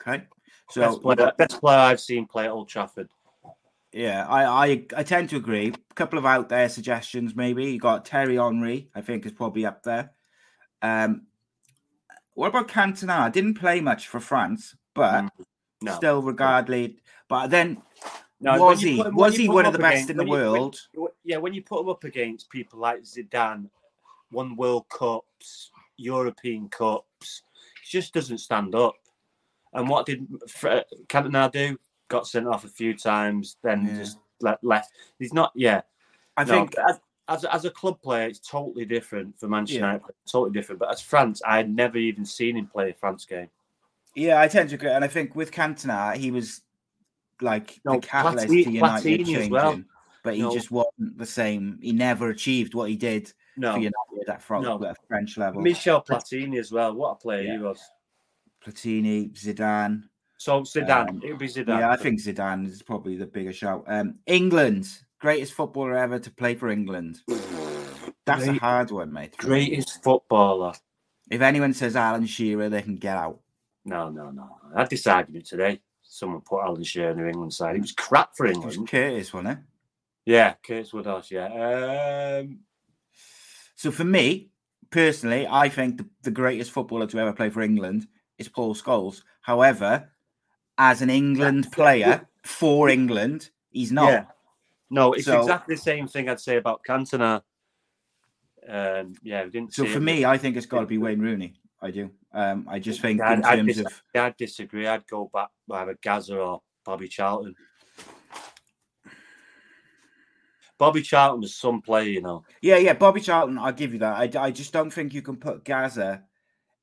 Okay. 0.00 0.24
So 0.70 0.80
best, 0.80 1.02
player, 1.02 1.16
got- 1.16 1.36
best 1.38 1.60
player 1.60 1.78
I've 1.78 2.00
seen 2.00 2.26
play 2.26 2.44
at 2.44 2.50
Old 2.50 2.68
Trafford. 2.68 3.08
yeah, 3.92 4.26
I, 4.28 4.44
I 4.68 4.86
I 4.96 5.02
tend 5.02 5.28
to 5.30 5.36
agree. 5.36 5.68
A 5.90 5.94
couple 5.94 6.18
of 6.18 6.24
out 6.26 6.48
there 6.48 6.68
suggestions, 6.68 7.34
maybe. 7.34 7.72
You 7.72 7.78
got 7.80 8.06
Thierry 8.06 8.36
Henry. 8.36 8.88
I 8.94 9.00
think 9.00 9.26
is 9.26 9.32
probably 9.32 9.66
up 9.66 9.82
there. 9.82 10.12
Um, 10.82 11.22
what 12.34 12.48
about 12.48 12.68
Cantona? 12.68 13.18
I 13.18 13.28
didn't 13.28 13.54
play 13.54 13.80
much 13.80 14.08
for 14.08 14.20
France, 14.20 14.76
but 14.94 15.24
Mm, 15.24 15.30
No, 15.82 15.94
still 15.94 16.22
regarded. 16.22 17.00
But 17.28 17.48
then 17.48 17.82
no. 18.42 18.60
was 18.62 18.80
he 18.80 19.02
put 19.02 19.14
was 19.14 19.36
he 19.36 19.48
one 19.48 19.66
of 19.66 19.72
the 19.72 19.78
best 19.78 19.94
against- 20.04 20.10
in 20.10 20.16
the 20.18 20.24
when 20.24 20.40
you- 20.40 20.52
when- 20.52 20.60
world? 20.60 20.80
yeah, 21.24 21.36
when 21.38 21.54
you 21.54 21.62
put 21.62 21.80
him 21.80 21.88
up 21.88 22.04
against 22.04 22.50
people 22.50 22.78
like 22.78 23.02
Zidane, 23.02 23.68
won 24.30 24.56
World 24.56 24.88
Cups, 24.88 25.70
European 25.96 26.68
Cups, 26.68 27.42
he 27.84 27.98
just 27.98 28.12
doesn't 28.14 28.38
stand 28.38 28.74
up. 28.74 28.94
And 29.74 29.88
what 29.88 30.06
did 30.06 30.26
Cantona 31.08 31.50
do? 31.50 31.78
Got 32.08 32.26
sent 32.26 32.46
off 32.46 32.64
a 32.64 32.68
few 32.68 32.94
times, 32.96 33.56
then 33.62 33.86
Yeah. 33.86 33.96
just 33.96 34.18
let, 34.40 34.62
left. 34.62 34.90
He's 35.18 35.32
not. 35.32 35.52
Yeah, 35.54 35.82
I 36.36 36.44
no, 36.44 36.52
think 36.52 36.74
as, 36.78 37.00
as 37.28 37.44
as 37.46 37.64
a 37.64 37.70
club 37.70 38.02
player, 38.02 38.26
it's 38.28 38.38
totally 38.40 38.84
different 38.84 39.38
for 39.38 39.48
Manchester 39.48 39.80
Yeah. 39.80 39.92
United. 39.92 40.14
Totally 40.30 40.52
different. 40.52 40.78
But 40.80 40.90
as 40.90 41.00
France, 41.00 41.40
I 41.46 41.56
had 41.58 41.70
never 41.70 41.96
even 41.96 42.26
seen 42.26 42.56
him 42.56 42.66
play 42.66 42.90
a 42.90 42.94
France 42.94 43.24
game. 43.24 43.48
Yeah, 44.14 44.40
I 44.40 44.48
tend 44.48 44.68
to 44.70 44.74
agree, 44.74 44.90
and 44.90 45.02
I 45.04 45.08
think 45.08 45.34
with 45.34 45.50
Cantona, 45.52 46.14
he 46.16 46.30
was 46.30 46.60
like 47.42 47.80
No, 47.84 47.94
the 47.94 48.06
catalyst 48.06 48.46
Platini- 48.48 48.64
to 48.64 48.70
United 48.70 49.04
Platini 49.06 49.20
as 49.20 49.26
changing, 49.28 49.50
well. 49.50 49.82
but 50.24 50.34
he 50.34 50.42
No. 50.42 50.52
just 50.52 50.70
wasn't 50.70 51.18
the 51.18 51.26
same. 51.26 51.78
He 51.82 51.92
never 51.92 52.30
achieved 52.30 52.74
what 52.74 52.88
he 52.90 52.96
did 52.96 53.32
No, 53.56 53.72
for 53.72 53.78
United 53.78 54.28
at, 54.28 54.42
Fro- 54.42 54.60
No. 54.62 54.82
at 54.84 54.96
French 55.08 55.36
level. 55.36 55.60
Michel 55.62 56.02
Platini 56.02 56.58
as 56.58 56.72
well. 56.72 56.94
What 56.94 57.10
a 57.10 57.14
player 57.16 57.42
Yeah. 57.42 57.56
he 57.56 57.62
was. 57.62 57.80
Platini, 58.64 59.30
Zidane. 59.32 60.04
So 60.38 60.62
Zidane, 60.62 61.08
Um, 61.10 61.20
it 61.22 61.30
would 61.30 61.38
be 61.38 61.48
Zidane. 61.48 61.78
Yeah, 61.80 61.90
I 61.90 61.96
think 61.96 62.20
Zidane 62.20 62.66
is 62.66 62.82
probably 62.82 63.16
the 63.16 63.26
bigger 63.26 63.52
shout. 63.52 63.84
Um, 63.86 64.18
England, 64.26 64.86
greatest 65.20 65.52
footballer 65.52 65.96
ever 65.96 66.18
to 66.18 66.30
play 66.30 66.54
for 66.54 66.68
England. 66.68 67.20
That's 68.24 68.44
Great- 68.44 68.56
a 68.56 68.60
hard 68.60 68.90
one, 68.90 69.12
mate. 69.12 69.36
Greatest 69.36 70.02
footballer. 70.02 70.74
If 71.30 71.40
anyone 71.40 71.72
says 71.74 71.96
Alan 71.96 72.26
Shearer, 72.26 72.68
they 72.68 72.82
can 72.82 72.96
get 72.96 73.16
out. 73.16 73.40
No, 73.84 74.10
no, 74.10 74.30
no. 74.30 74.58
I 74.74 74.80
had 74.80 74.90
this 74.90 75.06
argument 75.06 75.46
today. 75.46 75.80
Someone 76.12 76.42
put 76.42 76.62
Alan 76.62 76.82
Shearer 76.84 77.12
in 77.12 77.16
the 77.16 77.26
England 77.26 77.54
side. 77.54 77.74
He 77.74 77.80
was 77.80 77.92
crap 77.92 78.36
for 78.36 78.44
England. 78.44 78.74
It 78.74 78.80
was. 78.80 78.90
Curtis, 78.90 79.32
wasn't 79.32 79.52
it? 79.52 79.58
Yeah, 80.26 80.54
Curtis 80.62 80.92
Woodhouse. 80.92 81.30
Yeah. 81.30 81.46
Um, 82.42 82.58
So 83.76 83.90
for 83.90 84.04
me, 84.04 84.50
personally, 84.90 85.46
I 85.50 85.70
think 85.70 85.96
the, 85.96 86.06
the 86.20 86.30
greatest 86.30 86.70
footballer 86.70 87.06
to 87.06 87.18
ever 87.18 87.32
play 87.32 87.48
for 87.48 87.62
England 87.62 88.08
is 88.36 88.46
Paul 88.46 88.74
Scholes. 88.74 89.22
However, 89.40 90.10
as 90.76 91.00
an 91.00 91.08
England 91.08 91.72
player 91.72 92.28
for 92.44 92.90
England, 92.90 93.48
he's 93.70 93.90
not. 93.90 94.10
Yeah. 94.12 94.24
No, 94.90 95.14
it's 95.14 95.24
So- 95.24 95.40
exactly 95.40 95.76
the 95.76 95.80
same 95.80 96.06
thing 96.08 96.28
I'd 96.28 96.40
say 96.40 96.58
about 96.58 96.82
Cantona. 96.86 97.42
Um, 98.68 99.14
yeah, 99.22 99.44
we 99.44 99.50
didn't. 99.50 99.72
So 99.72 99.86
for 99.86 99.96
him. 99.96 100.04
me, 100.04 100.26
I 100.26 100.36
think 100.36 100.58
it's 100.58 100.66
got 100.66 100.80
to 100.80 100.86
be 100.86 100.98
Wayne 100.98 101.20
Rooney. 101.20 101.54
I 101.82 101.90
do. 101.90 102.10
Um, 102.32 102.66
I 102.70 102.78
just 102.78 103.00
think 103.02 103.18
Yeah, 103.18 103.32
in 103.34 103.44
I'd, 103.44 103.52
I'd, 103.52 103.56
terms 103.56 103.76
dis- 103.76 103.86
of 103.86 104.02
yeah, 104.14 104.24
I'd 104.26 104.36
disagree. 104.36 104.86
I'd 104.86 105.06
go 105.06 105.28
back 105.34 105.48
with 105.66 105.76
either 105.78 105.98
Gaza 106.00 106.38
or 106.38 106.62
Bobby 106.84 107.08
Charlton. 107.08 107.54
Bobby 110.78 111.02
Charlton 111.02 111.40
was 111.42 111.54
some 111.54 111.80
player, 111.80 112.08
you 112.08 112.20
know. 112.22 112.44
yeah, 112.60 112.76
yeah, 112.76 112.94
Bobby 112.94 113.20
Charlton, 113.20 113.58
I'll 113.58 113.72
give 113.72 113.92
you 113.92 114.00
that. 114.00 114.36
I, 114.36 114.46
I 114.46 114.50
just 114.50 114.72
don't 114.72 114.90
think 114.92 115.14
you 115.14 115.22
can 115.22 115.36
put 115.36 115.64
Gaza 115.64 116.22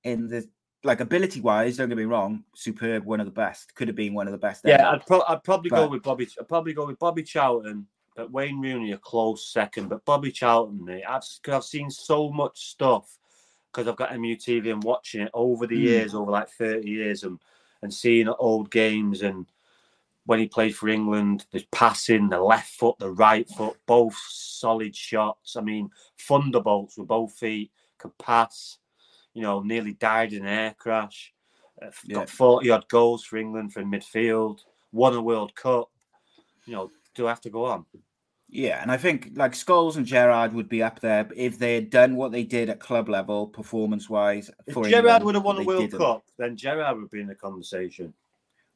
in 0.04 0.28
the 0.28 0.48
like 0.86 1.02
ability 1.02 1.42
wise. 1.42 1.76
Don't 1.78 1.90
get 1.90 1.98
me 1.98 2.06
wrong, 2.06 2.46
superb, 2.56 3.04
one 3.04 3.20
of 3.20 3.26
the 3.26 3.32
best. 3.32 3.76
Could 3.76 3.90
have 3.90 3.98
been 3.98 4.14
one 4.14 4.28
of 4.28 4.32
the 4.32 4.38
best. 4.38 4.62
Yeah, 4.66 4.76
ever. 4.76 4.86
I'd, 4.96 5.06
pro- 5.06 5.24
I'd 5.28 5.44
probably 5.44 5.70
go 5.70 5.88
with 5.88 6.04
Bobby. 6.04 6.28
I'd 6.40 6.48
probably 6.48 6.74
go 6.74 6.86
with 6.86 6.98
Bobby 7.00 7.24
Charlton, 7.24 7.88
but 8.16 8.32
Wayne 8.32 8.62
Rooney 8.62 8.94
a 8.94 8.98
close 8.98 9.52
second. 9.52 9.90
But 9.90 10.06
Bobby 10.06 10.32
Charlton, 10.32 10.86
mate, 10.86 11.04
I've 11.08 11.24
I've 11.52 11.66
seen 11.66 11.90
so 11.92 12.30
much 12.32 12.70
stuff 12.70 13.18
because 13.72 13.88
I've 13.88 13.96
got 13.96 14.12
MUTV 14.12 14.72
and 14.72 14.84
watching 14.84 15.22
it 15.22 15.32
over 15.34 15.68
the 15.68 15.76
Mm. 15.78 15.82
years, 15.84 16.14
over 16.16 16.32
like 16.32 16.50
thirty 16.50 16.90
years, 16.90 17.24
and 17.24 17.40
and 17.82 17.94
seeing 17.94 18.28
old 18.28 18.72
games 18.72 19.22
and 19.22 19.46
when 20.26 20.38
he 20.40 20.48
played 20.48 20.76
for 20.76 20.90
England, 20.90 21.48
the 21.52 21.66
passing, 21.72 22.30
the 22.30 22.40
left 22.40 22.72
foot, 22.76 22.96
the 23.00 23.10
right 23.10 23.50
foot, 23.50 23.76
both 23.88 24.16
solid 24.30 24.96
shots. 24.96 25.56
I 25.56 25.62
mean, 25.62 25.90
thunderbolts 26.20 26.98
with 26.98 27.08
both 27.08 27.34
feet, 27.34 27.72
could 27.98 28.16
pass. 28.20 28.78
You 29.34 29.42
know, 29.42 29.62
nearly 29.62 29.94
died 29.94 30.34
in 30.34 30.44
an 30.44 30.48
air 30.48 30.76
crash. 30.78 31.34
Uh, 31.82 31.90
Yeah. 32.04 32.16
Got 32.16 32.30
forty 32.30 32.70
odd 32.70 32.88
goals 32.90 33.24
for 33.24 33.38
England 33.38 33.74
from 33.74 33.92
midfield. 33.92 34.60
Won 34.92 35.16
a 35.16 35.22
World 35.22 35.56
Cup. 35.56 35.90
You 36.66 36.74
know, 36.74 36.92
do 37.16 37.26
I 37.26 37.30
have 37.30 37.42
to 37.42 37.50
go 37.50 37.66
on? 37.66 37.86
Yeah, 38.52 38.82
and 38.82 38.92
I 38.92 38.98
think 38.98 39.32
like 39.36 39.54
Scholes 39.54 39.96
and 39.96 40.06
Gerrard 40.06 40.54
would 40.54 40.70
be 40.70 40.82
up 40.82 41.00
there 41.00 41.30
if 41.36 41.60
they 41.60 41.76
had 41.76 41.92
done 41.92 42.16
what 42.16 42.32
they 42.32 42.44
did 42.44 42.70
at 42.70 42.80
club 42.80 43.08
level, 43.08 43.46
performance 43.48 44.10
wise. 44.10 44.50
If 44.66 44.74
For 44.74 44.86
Gerrard 44.86 45.06
England, 45.06 45.26
would 45.26 45.36
have 45.36 45.44
won 45.44 45.58
a 45.60 45.64
World 45.64 45.82
didn't. 45.82 46.00
Cup, 46.00 46.24
then 46.38 46.58
Gerrard 46.58 46.98
would 47.00 47.12
be 47.12 47.22
in 47.22 47.28
the 47.28 47.36
conversation. 47.36 48.12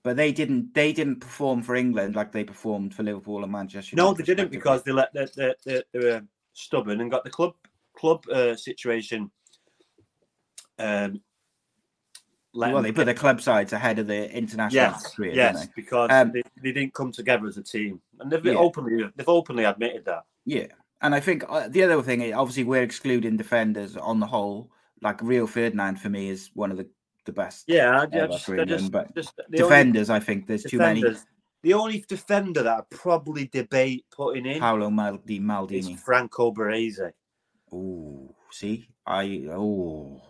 but 0.03 0.15
they 0.15 0.31
didn't. 0.31 0.73
They 0.75 0.93
didn't 0.93 1.21
perform 1.21 1.63
for 1.63 1.75
England 1.75 2.15
like 2.15 2.31
they 2.31 2.43
performed 2.43 2.93
for 2.93 3.01
Liverpool 3.01 3.41
and 3.41 3.51
Manchester. 3.51 3.95
No, 3.95 4.13
they 4.13 4.23
didn't 4.23 4.51
because 4.51 4.83
they 4.83 4.91
let 4.91 5.11
they, 5.13 5.25
they, 5.35 5.53
they, 5.65 5.83
they 5.91 5.99
were 5.99 6.21
stubborn 6.53 7.01
and 7.01 7.09
got 7.09 7.23
the 7.23 7.31
club 7.31 7.55
club 7.95 8.23
uh, 8.29 8.55
situation. 8.55 9.31
Um, 10.77 11.21
well, 12.53 12.81
they 12.81 12.91
put 12.91 13.05
their 13.05 13.13
club 13.13 13.41
sides 13.41 13.73
ahead 13.73 13.99
of 13.99 14.07
the 14.07 14.31
international 14.31 14.91
yes, 14.91 15.15
career, 15.15 15.33
yes, 15.33 15.61
didn't 15.61 15.75
because 15.75 16.09
Um, 16.11 16.31
they, 16.31 16.43
they 16.61 16.71
didn't 16.71 16.93
come 16.93 17.11
together 17.11 17.47
as 17.47 17.57
a 17.57 17.63
team, 17.63 18.01
and 18.19 18.31
they've 18.31 18.45
Yeah. 18.45 18.55
openly 18.55 19.09
they've 19.15 19.29
openly 19.29 19.63
admitted 19.63 20.05
that. 20.05 20.23
Yeah, 20.45 20.67
and 21.01 21.15
I 21.15 21.19
think 21.19 21.43
uh, 21.49 21.67
the 21.67 21.83
other 21.83 22.01
thing, 22.01 22.21
is, 22.21 22.33
obviously, 22.33 22.63
we're 22.63 22.83
excluding 22.83 23.37
defenders 23.37 23.97
on 23.97 24.19
the 24.19 24.27
whole. 24.27 24.69
Like 25.01 25.21
Rio 25.21 25.47
Ferdinand 25.47 25.97
for 25.97 26.09
me 26.09 26.29
is 26.29 26.49
one 26.53 26.71
of 26.71 26.77
the 26.77 26.87
the 27.25 27.33
best. 27.33 27.65
Yeah, 27.67 27.99
I, 27.99 28.03
I 28.03 28.27
just, 28.27 28.49
England, 28.49 28.69
just, 28.69 28.91
but 28.91 29.15
just 29.15 29.35
the 29.35 29.43
only 29.43 29.57
Defenders, 29.57 30.09
I 30.09 30.19
think 30.19 30.47
there's 30.47 30.63
too 30.63 30.77
many. 30.77 31.03
The 31.61 31.73
only 31.73 32.03
defender 32.07 32.61
that 32.63 32.77
I 32.79 32.81
probably 32.89 33.47
debate 33.47 34.05
putting 34.11 34.45
in 34.45 34.59
Paolo 34.59 34.89
Maldi, 34.89 35.37
is 35.37 35.39
Maldini. 35.39 35.97
Franco 35.97 36.51
Baresi. 36.51 37.11
Oh, 37.71 38.35
see, 38.51 38.89
I 39.07 39.45
oh. 39.49 40.21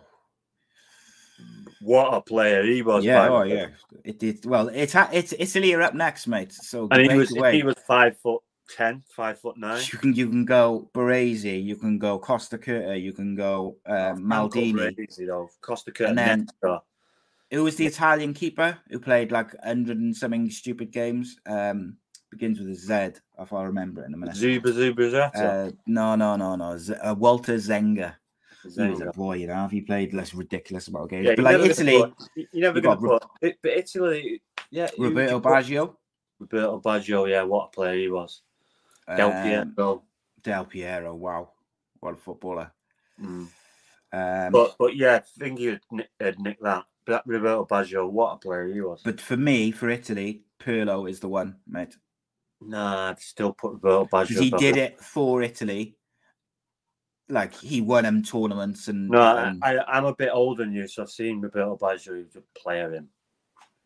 What 1.80 2.14
a 2.14 2.20
player 2.20 2.62
he 2.64 2.82
was! 2.82 3.04
yeah, 3.04 3.28
oh 3.28 3.42
yeah. 3.42 3.68
It 4.04 4.18
did 4.18 4.44
well. 4.46 4.68
It's 4.68 4.94
it's 5.12 5.34
Italy 5.38 5.74
are 5.74 5.82
up 5.82 5.94
next, 5.94 6.26
mate. 6.26 6.52
So 6.52 6.88
And 6.90 7.02
he 7.02 7.16
was 7.16 7.36
away. 7.36 7.56
he 7.56 7.62
was 7.62 7.74
five 7.86 8.18
foot 8.18 8.42
ten, 8.74 9.02
five 9.08 9.38
foot 9.38 9.56
nine. 9.58 9.82
You 9.92 9.98
can 9.98 10.14
you 10.14 10.28
can 10.28 10.44
go 10.44 10.90
Baresi, 10.94 11.62
you 11.62 11.76
can 11.76 11.98
go 11.98 12.18
Costacurta, 12.18 13.00
you 13.00 13.12
can 13.12 13.34
go 13.34 13.76
um, 13.86 14.26
Franco 14.28 14.60
Maldini. 14.60 14.96
Baresi, 14.96 15.26
though. 15.26 15.48
Costacurta, 15.62 16.08
And 16.08 16.18
then-. 16.18 16.48
Who 17.50 17.62
was 17.62 17.76
the 17.76 17.86
Italian 17.86 18.34
keeper 18.34 18.76
who 18.88 18.98
played 18.98 19.30
like 19.30 19.54
hundred 19.62 19.98
and 19.98 20.16
something 20.16 20.50
stupid 20.50 20.90
games? 20.90 21.38
Um, 21.46 21.98
begins 22.30 22.58
with 22.58 22.68
a 22.70 22.74
Z, 22.74 23.20
if 23.38 23.52
I 23.52 23.62
remember 23.62 24.02
it 24.02 24.08
in 24.08 24.14
a 24.14 24.16
minute. 24.16 24.34
Zuba 24.34 24.72
Zuba. 24.72 25.30
Uh, 25.34 25.70
no, 25.86 26.16
no, 26.16 26.34
no, 26.34 26.56
no. 26.56 26.76
Z- 26.76 26.94
uh, 26.94 27.14
Walter 27.14 27.54
Zenga. 27.56 28.14
He 28.64 28.88
was 28.88 29.00
a 29.00 29.06
boy, 29.06 29.36
you 29.36 29.46
know. 29.46 29.68
He 29.68 29.80
played 29.80 30.14
less 30.14 30.34
ridiculous 30.34 30.88
amount 30.88 31.04
of 31.04 31.10
games. 31.10 31.26
Yeah, 31.26 31.34
but 31.36 31.44
like 31.44 31.70
Italy, 31.70 32.12
you're 32.34 32.48
never 32.54 32.80
got 32.80 33.30
It, 33.40 33.58
but 33.62 33.72
Italy, 33.72 34.42
yeah. 34.70 34.88
Roberto? 34.98 35.40
Baggio, 35.40 35.96
Roberto 36.38 36.80
Baggio, 36.80 37.28
yeah, 37.28 37.42
what 37.42 37.66
a 37.66 37.68
player 37.68 37.98
he 37.98 38.08
was. 38.08 38.42
Del 39.16 39.32
um, 39.32 39.42
Piero. 39.74 40.02
Del 40.42 40.64
Piero. 40.64 41.14
Wow, 41.14 41.50
what 42.00 42.14
a 42.14 42.16
footballer. 42.16 42.72
Mm. 43.20 43.48
Um, 44.12 44.52
But 44.52 44.76
but 44.78 44.96
yeah, 44.96 45.16
I 45.16 45.22
think 45.38 45.60
you'd 45.60 45.80
nick, 45.90 46.08
nick 46.38 46.60
that. 46.62 46.84
But 47.06 47.22
Roberto 47.26 47.66
Baggio, 47.66 48.10
what 48.10 48.34
a 48.34 48.36
player 48.38 48.66
he 48.68 48.80
was. 48.80 49.02
but 49.04 49.20
for 49.20 49.36
me, 49.36 49.70
for 49.70 49.90
Italy, 49.90 50.44
Pirlo 50.58 51.08
is 51.08 51.20
the 51.20 51.28
one, 51.28 51.56
mate. 51.66 51.96
Nah, 52.62 53.10
I'd 53.10 53.20
still 53.20 53.52
put 53.52 53.72
Roberto 53.72 54.06
Baggio. 54.06 54.28
because 54.28 54.42
he 54.42 54.50
did 54.50 54.76
it 54.76 55.00
for 55.00 55.42
Italy. 55.42 55.96
Like 57.28 57.54
he 57.54 57.80
won 57.80 58.04
them 58.04 58.22
tournaments 58.22 58.88
and, 58.88 59.08
No, 59.08 59.20
I, 59.20 59.44
and 59.48 59.64
I, 59.64 59.78
I'm 59.88 60.04
a 60.04 60.14
bit 60.14 60.30
older 60.32 60.62
than 60.64 60.74
you, 60.74 60.86
so 60.86 61.02
I've 61.02 61.10
seen 61.10 61.40
Roberto 61.40 61.76
Baggio 61.78 62.24
player 62.54 62.94
in. 62.94 63.08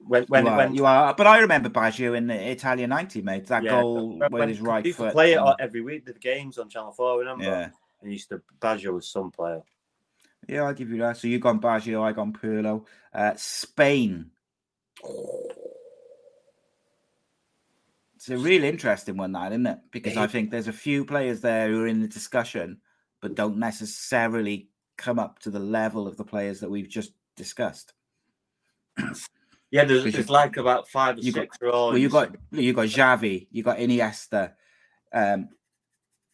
When 0.01 0.25
when 0.29 0.45
you, 0.45 0.51
are, 0.51 0.57
when 0.57 0.75
you 0.75 0.87
are, 0.87 1.15
but 1.15 1.27
I 1.27 1.39
remember 1.41 1.69
Baggio 1.69 2.17
in 2.17 2.27
the 2.29 2.51
Italia 2.51 2.87
ninety, 2.87 3.21
mate. 3.23 3.47
That 3.47 3.65
yeah, 3.65 3.81
goal 3.81 4.19
when- 4.19 4.31
with 4.33 4.49
his 4.49 4.59
he 4.59 4.63
right 4.65 4.85
to 4.85 4.93
foot. 4.93 5.13
play 5.13 5.33
it 5.35 5.41
every 5.59 5.81
week. 5.81 6.05
The 6.07 6.13
games 6.15 6.57
on 6.59 6.69
Channel 6.69 6.93
Four, 6.93 7.19
remember? 7.21 7.45
yeah, 7.45 7.65
And 8.01 8.09
he 8.09 8.13
used 8.13 8.29
to 8.31 8.41
Baggio 8.61 8.95
was 8.95 9.09
some 9.09 9.31
player. 9.33 9.63
yeah, 10.49 10.63
I'll 10.63 10.75
give 10.75 10.91
you 10.91 10.99
that. 10.99 11.17
So 11.17 11.27
you 11.29 11.39
gone 11.41 11.61
Baggio, 11.61 12.03
I 12.03 12.13
gone 12.13 12.33
Pirlo. 12.33 12.85
Uh, 13.13 13.33
Spain. 13.37 14.31
It's 18.17 18.29
a 18.31 18.37
real 18.37 18.65
interesting 18.65 19.17
one, 19.17 19.33
that 19.33 19.53
isn't 19.53 19.67
it? 19.67 19.79
Because 19.93 20.17
I 20.17 20.27
think 20.27 20.51
there's 20.51 20.69
a 20.69 20.73
few 20.73 21.05
players 21.05 21.41
there 21.41 21.69
who 21.69 21.83
are 21.83 21.87
in 21.87 22.01
the 22.01 22.09
discussion, 22.09 22.81
but 23.21 23.35
don't 23.35 23.57
necessarily 23.59 24.69
come 24.97 25.19
up 25.19 25.39
to 25.41 25.51
the 25.51 25.59
level 25.59 26.07
of 26.07 26.17
the 26.17 26.25
players 26.25 26.61
that 26.61 26.71
we've 26.71 26.89
just 26.89 27.13
discussed. 27.37 27.93
Yeah, 29.71 29.85
there's, 29.85 30.11
there's 30.15 30.31
like 30.31 30.57
about 30.57 30.89
five 30.89 31.19
or 31.19 31.21
you 31.21 31.31
got- 31.31 31.43
six 31.43 31.59
are. 31.63 31.69
Well, 31.69 31.99
you 31.99 32.09
got 32.09 32.35
you 32.53 32.73
got 32.73 32.87
Xavi, 32.87 33.49
you 33.51 33.63
got 33.63 33.77
Iniesta, 33.77 34.53
um, 35.13 35.51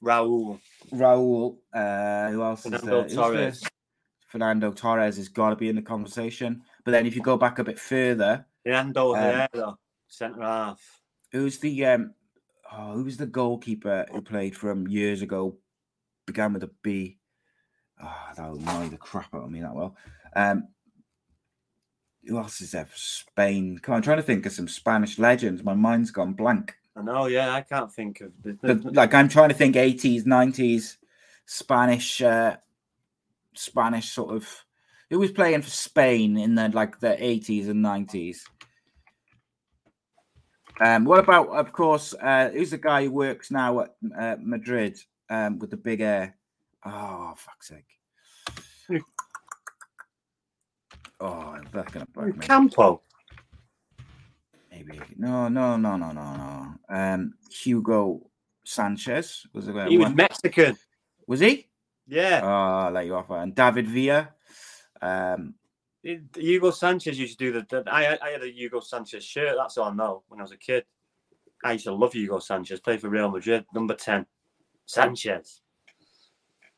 Raul, 0.01 0.61
Raul. 0.93 1.57
Uh, 1.75 2.31
who 2.31 2.43
else 2.45 2.65
is 2.65 2.71
Fernando 2.81 2.87
there? 2.87 3.03
Who's 3.03 3.13
there? 3.13 3.23
Torres, 3.25 3.63
Fernando 4.29 4.71
Torres 4.73 5.17
has 5.17 5.29
got 5.29 5.51
to 5.51 5.57
be 5.57 5.69
in 5.69 5.75
the 5.75 5.83
conversation. 5.83 6.63
But 6.85 6.93
then 6.93 7.07
if 7.07 7.17
you 7.17 7.23
go 7.23 7.37
back 7.37 7.59
a 7.59 7.65
bit 7.65 7.81
further, 7.81 8.47
Fernando 8.63 9.15
Um, 9.17 9.21
Herrera, 9.21 9.75
centre 10.07 10.41
half. 10.41 10.81
who's 11.33 11.59
the 11.59 11.87
um, 11.87 12.15
oh, 12.71 12.93
who 12.93 13.03
was 13.03 13.17
the 13.17 13.27
goalkeeper 13.27 14.07
who 14.13 14.23
played 14.23 14.55
from 14.57 14.87
years 14.87 15.23
ago? 15.23 15.57
Began 16.27 16.53
with 16.53 16.63
a 16.63 16.71
B. 16.83 17.19
Ah, 18.01 18.33
that 18.37 18.51
would 18.51 18.61
annoy 18.61 18.89
the 18.89 18.97
crap 18.97 19.35
out 19.35 19.45
of 19.45 19.51
me 19.51 19.61
that 19.61 19.75
well. 19.75 19.97
Um, 20.35 20.69
who 22.27 22.39
else 22.39 22.61
is 22.61 22.73
there 22.73 22.87
for 22.87 22.97
Spain? 22.97 23.79
Come 23.79 23.95
on, 23.95 23.97
I'm 23.99 24.03
trying 24.03 24.17
to 24.17 24.23
think 24.23 24.47
of 24.47 24.53
some 24.53 24.69
Spanish 24.69 25.19
legends. 25.19 25.63
My 25.63 25.75
mind's 25.75 26.11
gone 26.11 26.33
blank. 26.33 26.75
I 26.97 27.03
know, 27.03 27.27
yeah, 27.27 27.53
I 27.53 27.61
can't 27.61 27.93
think 27.93 28.21
of. 28.21 28.33
But 28.43 28.95
like 28.95 29.15
I'm 29.15 29.29
trying 29.29 29.51
to 29.51 29.55
think 29.55 29.75
80s, 29.77 30.25
90s 30.25 30.97
Spanish, 31.47 32.23
uh, 32.23 32.57
Spanish 33.55 34.11
sort 34.11 34.35
of. 34.35 34.65
Who 35.11 35.19
was 35.19 35.33
playing 35.33 35.63
for 35.63 35.71
Spain 35.71 36.37
in 36.39 36.55
the 36.55 36.71
like 36.71 36.99
the 36.99 37.17
80s 37.21 37.69
and 37.69 37.85
90s? 37.85 38.39
Um, 40.81 41.05
what 41.05 41.21
about, 41.21 41.49
of 41.51 41.73
course, 41.73 42.15
uh, 42.21 42.51
who's 42.51 42.71
the 42.71 42.79
guy 42.79 43.05
who 43.05 43.13
works 43.13 43.51
now 43.51 43.81
at 43.81 43.95
uh, 44.19 44.37
Madrid 44.41 44.99
um, 45.35 45.59
with 45.59 45.71
the 45.71 45.77
big 45.77 46.01
air. 46.01 46.37
Oh, 46.85 47.35
fuck's 47.37 47.69
sake. 47.69 49.01
Oh, 51.21 51.57
that's 51.73 51.93
gonna 51.93 52.07
bug 52.13 52.37
me. 52.37 52.47
Campo. 52.47 53.01
Maybe 54.71 55.01
no, 55.17 55.49
no, 55.49 55.77
no, 55.77 55.97
no, 55.97 56.13
no, 56.13 56.37
no. 56.37 56.75
Um, 56.89 57.35
Hugo 57.51 58.29
Sanchez 58.65 59.47
was 59.53 59.67
the 59.67 59.73
guy. 59.73 59.89
He 59.89 59.97
was 59.97 60.09
what- 60.09 60.17
Mexican. 60.17 60.77
Was 61.27 61.41
he? 61.41 61.69
Yeah. 62.07 62.41
Oh, 62.43 62.49
I'll 62.87 62.91
let 62.91 63.07
you 63.07 63.15
off. 63.15 63.31
And 63.31 63.55
David 63.55 63.89
Villa. 63.89 64.31
Um, 65.01 65.55
It- 66.03 66.25
Hugo 66.37 66.71
Sanchez 66.71 67.19
used 67.19 67.39
to 67.39 67.45
do 67.47 67.53
the. 67.53 67.83
the 67.83 67.91
I 67.91 68.19
I 68.21 68.31
had 68.31 68.43
a 68.43 68.51
Hugo 68.51 68.81
Sanchez 68.81 69.25
shirt. 69.25 69.57
That's 69.57 69.79
all 69.79 69.91
I 69.91 69.95
know. 69.95 70.25
When 70.29 70.41
I 70.41 70.43
was 70.43 70.53
a 70.53 70.59
kid, 70.59 70.85
I 71.65 71.73
used 71.73 71.85
to 71.87 71.95
love 71.95 72.13
Hugo 72.13 72.41
Sanchez. 72.41 72.81
Played 72.81 73.01
for 73.01 73.09
Real 73.09 73.31
Madrid, 73.31 73.65
number 73.73 73.95
ten. 73.95 74.27
Sanchez 74.87 75.61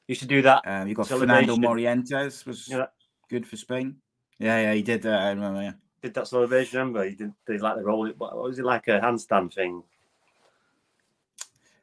used 0.08 0.20
to 0.22 0.26
do 0.26 0.42
that. 0.42 0.62
um, 0.66 0.86
you 0.88 0.94
got 0.94 1.08
Fernando 1.08 1.56
Morientes 1.56 2.46
was 2.46 2.68
Yeah. 2.68 2.86
good 3.28 3.46
for 3.46 3.56
Spain. 3.56 3.96
Yeah, 4.38 4.60
yeah, 4.60 4.74
he 4.74 4.82
did. 4.82 5.04
Uh, 5.06 5.10
I 5.10 5.30
remember. 5.30 5.62
Yeah. 5.62 5.72
Did 6.02 6.14
that 6.14 6.28
celebration? 6.28 6.78
Remember? 6.78 7.04
He 7.04 7.14
did. 7.16 7.32
Did 7.46 7.60
like 7.62 7.76
the 7.76 7.82
roll. 7.82 8.08
What 8.18 8.36
was 8.36 8.58
it 8.58 8.64
like 8.64 8.86
a 8.88 9.00
handstand 9.00 9.54
thing? 9.54 9.82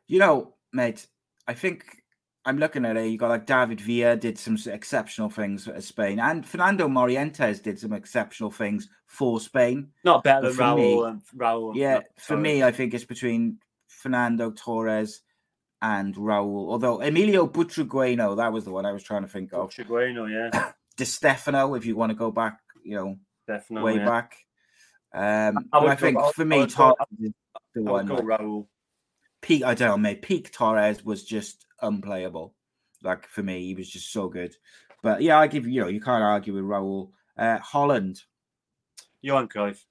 You 0.08 0.20
know, 0.20 0.54
mate, 0.72 1.08
I 1.48 1.54
think 1.54 2.04
I'm 2.46 2.58
looking 2.58 2.86
at 2.86 2.98
it. 2.98 3.08
You 3.08 3.18
got 3.18 3.30
like 3.30 3.46
David 3.46 3.82
Villa 3.82 4.16
did 4.16 4.38
some 4.38 4.58
exceptional 4.68 5.30
things 5.30 5.66
for 5.66 5.80
Spain, 5.82 6.20
and 6.20 6.46
Fernando 6.46 6.88
Morientes 6.88 7.62
did 7.62 7.80
some 7.80 7.94
exceptional 7.94 8.52
things 8.52 8.90
for 9.08 9.40
Spain. 9.40 9.90
Not 10.04 10.24
better 10.24 10.42
But 10.42 10.48
than 10.50 10.56
for 10.58 10.64
Raul 10.64 10.78
me- 10.78 11.04
and 11.10 11.22
Raul. 11.40 11.68
and- 11.72 11.78
Yeah, 11.78 12.00
for 12.18 12.38
me, 12.38 12.64
I 12.64 12.72
think 12.72 12.94
it's 12.94 13.06
between 13.06 13.60
Fernando 13.88 14.52
Torres 14.52 15.22
and 15.84 16.16
Raul. 16.16 16.70
Although 16.70 17.02
Emilio 17.02 17.46
Butragueno, 17.46 18.38
that 18.38 18.54
was 18.54 18.64
the 18.64 18.72
one 18.72 18.86
I 18.86 18.94
was 18.94 19.04
trying 19.04 19.24
to 19.24 19.28
think 19.28 19.52
of. 19.54 19.70
Chigueno, 19.70 20.32
yeah, 20.32 20.72
Di 20.98 21.04
Stefano, 21.04 21.76
if 21.76 21.86
you 21.86 21.96
want 21.98 22.10
to 22.12 22.16
go 22.16 22.32
back, 22.32 22.60
you 22.84 22.96
know, 22.96 23.18
definitely. 23.48 23.92
way 23.94 24.00
yeah. 24.00 24.06
back. 24.06 24.38
Um, 25.14 25.70
I 25.74 25.80
I 25.80 25.96
think 25.96 26.18
would- 26.20 26.34
for 26.34 26.46
me, 26.46 26.60
go- 26.60 26.66
Torres 26.68 26.96
is 27.20 27.32
the 27.76 27.82
I 27.82 27.92
one. 27.92 28.06
go 28.08 28.16
like, 28.16 28.40
Raul. 28.40 28.68
peak, 29.42 29.64
I 29.64 29.74
don't 29.76 29.90
know, 29.90 29.98
mate. 29.98 30.22
Peak 30.22 30.52
Torres 30.54 31.04
was 31.04 31.24
just 31.26 31.66
unplayable. 31.82 32.56
Like 33.04 33.28
for 33.28 33.44
me, 33.44 33.66
he 33.66 33.76
was 33.76 33.90
just 33.90 34.12
so 34.14 34.30
good. 34.30 34.56
But 35.04 35.22
yeah, 35.22 35.38
I 35.38 35.48
give 35.48 35.66
you, 35.68 35.74
you 35.74 35.82
know, 35.82 35.90
you 35.90 36.00
can't 36.00 36.24
argue 36.24 36.54
with 36.54 36.64
Raul. 36.64 37.10
Uh, 37.38 37.58
Holland, 37.60 38.22
Johan 39.22 39.50
Cruyff. 39.50 39.84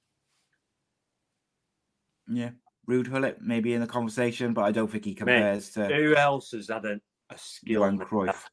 yeah. 2.28 2.50
Ruud 2.88 3.10
Gullit, 3.10 3.40
maybe 3.40 3.74
in 3.74 3.80
the 3.80 3.86
conversation, 3.86 4.52
but 4.52 4.62
I 4.62 4.72
don't 4.72 4.90
think 4.90 5.04
he 5.04 5.14
compares 5.14 5.70
to 5.70 5.86
Who 5.86 6.16
else 6.16 6.50
has 6.52 6.68
had 6.68 6.84
a, 6.84 7.00
a 7.30 7.38
skill? 7.38 7.80
Johan 7.80 7.98
Cruyff. 7.98 8.44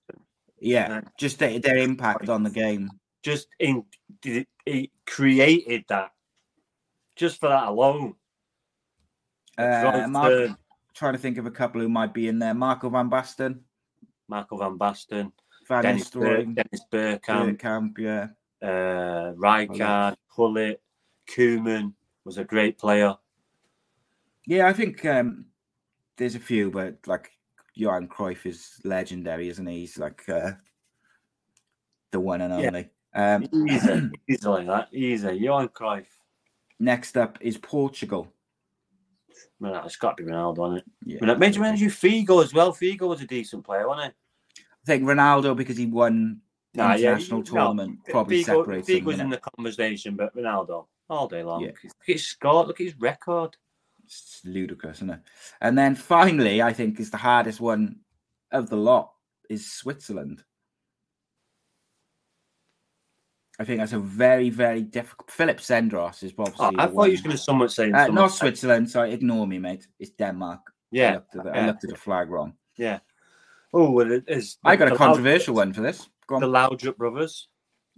Yeah, 0.59 1.01
just 1.17 1.39
their, 1.39 1.59
their 1.59 1.77
impact 1.77 2.29
on 2.29 2.43
the 2.43 2.49
game. 2.49 2.89
Just 3.23 3.47
in, 3.59 3.83
it, 4.23 4.47
he 4.65 4.91
created 5.05 5.85
that 5.89 6.11
just 7.15 7.39
for 7.39 7.49
that 7.49 7.67
alone. 7.67 8.15
Uh, 9.57 10.07
Mark, 10.09 10.51
trying 10.93 11.13
to 11.13 11.19
think 11.19 11.37
of 11.37 11.45
a 11.45 11.51
couple 11.51 11.81
who 11.81 11.89
might 11.89 12.13
be 12.13 12.27
in 12.27 12.39
there. 12.39 12.53
Marco 12.53 12.89
van 12.89 13.09
Basten, 13.09 13.59
Marco 14.27 14.57
van 14.57 14.77
Basten, 14.77 15.31
Van 15.67 15.83
Dennis, 15.83 16.09
Ber- 16.09 16.45
Dennis 16.45 16.85
Bergkamp, 16.91 17.59
Camp, 17.59 17.97
yeah. 17.97 18.27
uh, 18.61 19.33
Rijkaard, 19.33 20.15
Gullit, 20.33 20.81
Koeman 21.29 21.93
was 22.25 22.37
a 22.37 22.43
great 22.43 22.77
player. 22.77 23.15
Yeah, 24.49 24.67
I 24.67 24.73
think 24.73 25.05
um, 25.05 25.45
there's 26.17 26.33
a 26.33 26.39
few, 26.39 26.71
but 26.71 26.97
like 27.05 27.29
Johan 27.75 28.07
Cruyff 28.07 28.47
is 28.47 28.81
legendary, 28.83 29.47
isn't 29.47 29.65
he? 29.67 29.81
He's 29.81 29.99
like 29.99 30.27
uh, 30.27 30.53
the 32.11 32.19
one 32.19 32.41
and 32.41 32.59
Yeah. 32.59 32.67
only. 32.67 32.89
Um, 33.13 33.67
Easy, 33.69 34.09
easily 34.27 34.65
that, 34.65 34.87
easy. 34.91 35.33
Johan 35.33 35.69
Cruyff. 35.69 36.07
next 36.79 37.15
up 37.15 37.37
is 37.41 37.59
Portugal. 37.59 38.27
Man, 39.59 39.75
it's 39.85 39.97
got 39.97 40.17
to 40.17 40.23
be 40.23 40.31
Ronaldo, 40.31 40.67
isn't 40.69 40.77
it? 40.79 40.83
Yeah, 41.05 41.17
Yeah. 41.27 41.35
Mention 41.35 41.61
mention 41.61 41.83
you 41.85 41.91
Figo 41.91 42.43
as 42.43 42.51
well. 42.51 42.73
Figo 42.73 43.01
was 43.07 43.21
a 43.21 43.27
decent 43.27 43.63
player, 43.63 43.87
wasn't 43.87 44.07
it? 44.07 44.15
I 44.57 44.85
think 44.87 45.03
Ronaldo 45.03 45.55
because 45.55 45.77
he 45.77 45.85
won 45.85 46.41
the 46.73 46.81
Nah, 46.81 46.93
yeah, 46.95 47.09
international 47.11 47.41
no, 47.41 47.45
tournament 47.45 47.99
probably 48.09 48.41
Figo, 48.41 48.45
separates. 48.45 48.89
Figo's 48.89 49.17
innit? 49.17 49.19
in 49.19 49.29
the 49.29 49.37
conversation, 49.55 50.15
but 50.15 50.35
Ronaldo 50.35 50.87
all 51.07 51.27
day 51.27 51.43
long. 51.43 51.61
Yeah. 51.61 51.67
Look 51.67 51.85
at 51.85 51.91
his 52.07 52.25
score. 52.25 52.65
Look 52.65 52.79
at 52.81 52.85
his 52.87 52.99
record. 52.99 53.55
It's 54.09 54.41
ludicrous, 54.43 54.97
isn't 54.97 55.11
it? 55.11 55.19
And 55.61 55.77
then 55.77 55.93
finally, 55.93 56.63
I 56.63 56.73
think 56.73 56.99
is 56.99 57.11
the 57.11 57.17
hardest 57.17 57.61
one 57.61 57.97
of 58.51 58.67
the 58.69 58.75
lot 58.75 59.11
is 59.49 59.71
Switzerland. 59.71 60.43
I 63.59 63.65
think 63.65 63.79
that's 63.79 63.93
a 63.93 63.99
very, 63.99 64.49
very 64.49 64.81
difficult. 64.81 65.29
Philip 65.29 65.57
Senderos 65.57 66.23
is 66.23 66.31
probably. 66.31 66.55
Oh, 66.59 66.71
I 66.77 66.87
thought 66.87 67.05
you 67.05 67.11
was 67.11 67.19
one. 67.19 67.23
going 67.23 67.37
to 67.37 67.43
someone 67.43 67.69
saying 67.69 67.93
Uh, 67.93 68.07
not 68.07 68.31
Switzerland. 68.31 68.89
Sorry, 68.89 69.11
ignore 69.13 69.45
me, 69.45 69.59
mate. 69.59 69.85
It's 69.99 70.11
Denmark. 70.11 70.61
I 70.65 70.71
Yeah, 70.91 71.13
looked 71.15 71.35
at 71.35 71.43
the, 71.43 71.51
I 71.51 71.55
yeah. 71.57 71.65
looked 71.67 71.83
at 71.83 71.89
the 71.89 71.95
flag 71.97 72.29
wrong. 72.29 72.53
yeah. 72.77 72.99
Oh, 73.71 73.91
well, 73.91 74.11
it 74.11 74.23
is. 74.27 74.57
I 74.65 74.75
got 74.75 74.91
a 74.91 74.95
controversial 74.95 75.53
one 75.53 75.73
for 75.73 75.81
this. 75.81 76.09
Go 76.25 76.35
on. 76.35 76.41
The 76.41 76.47
Laudrup 76.47 76.97
brothers. 76.97 77.49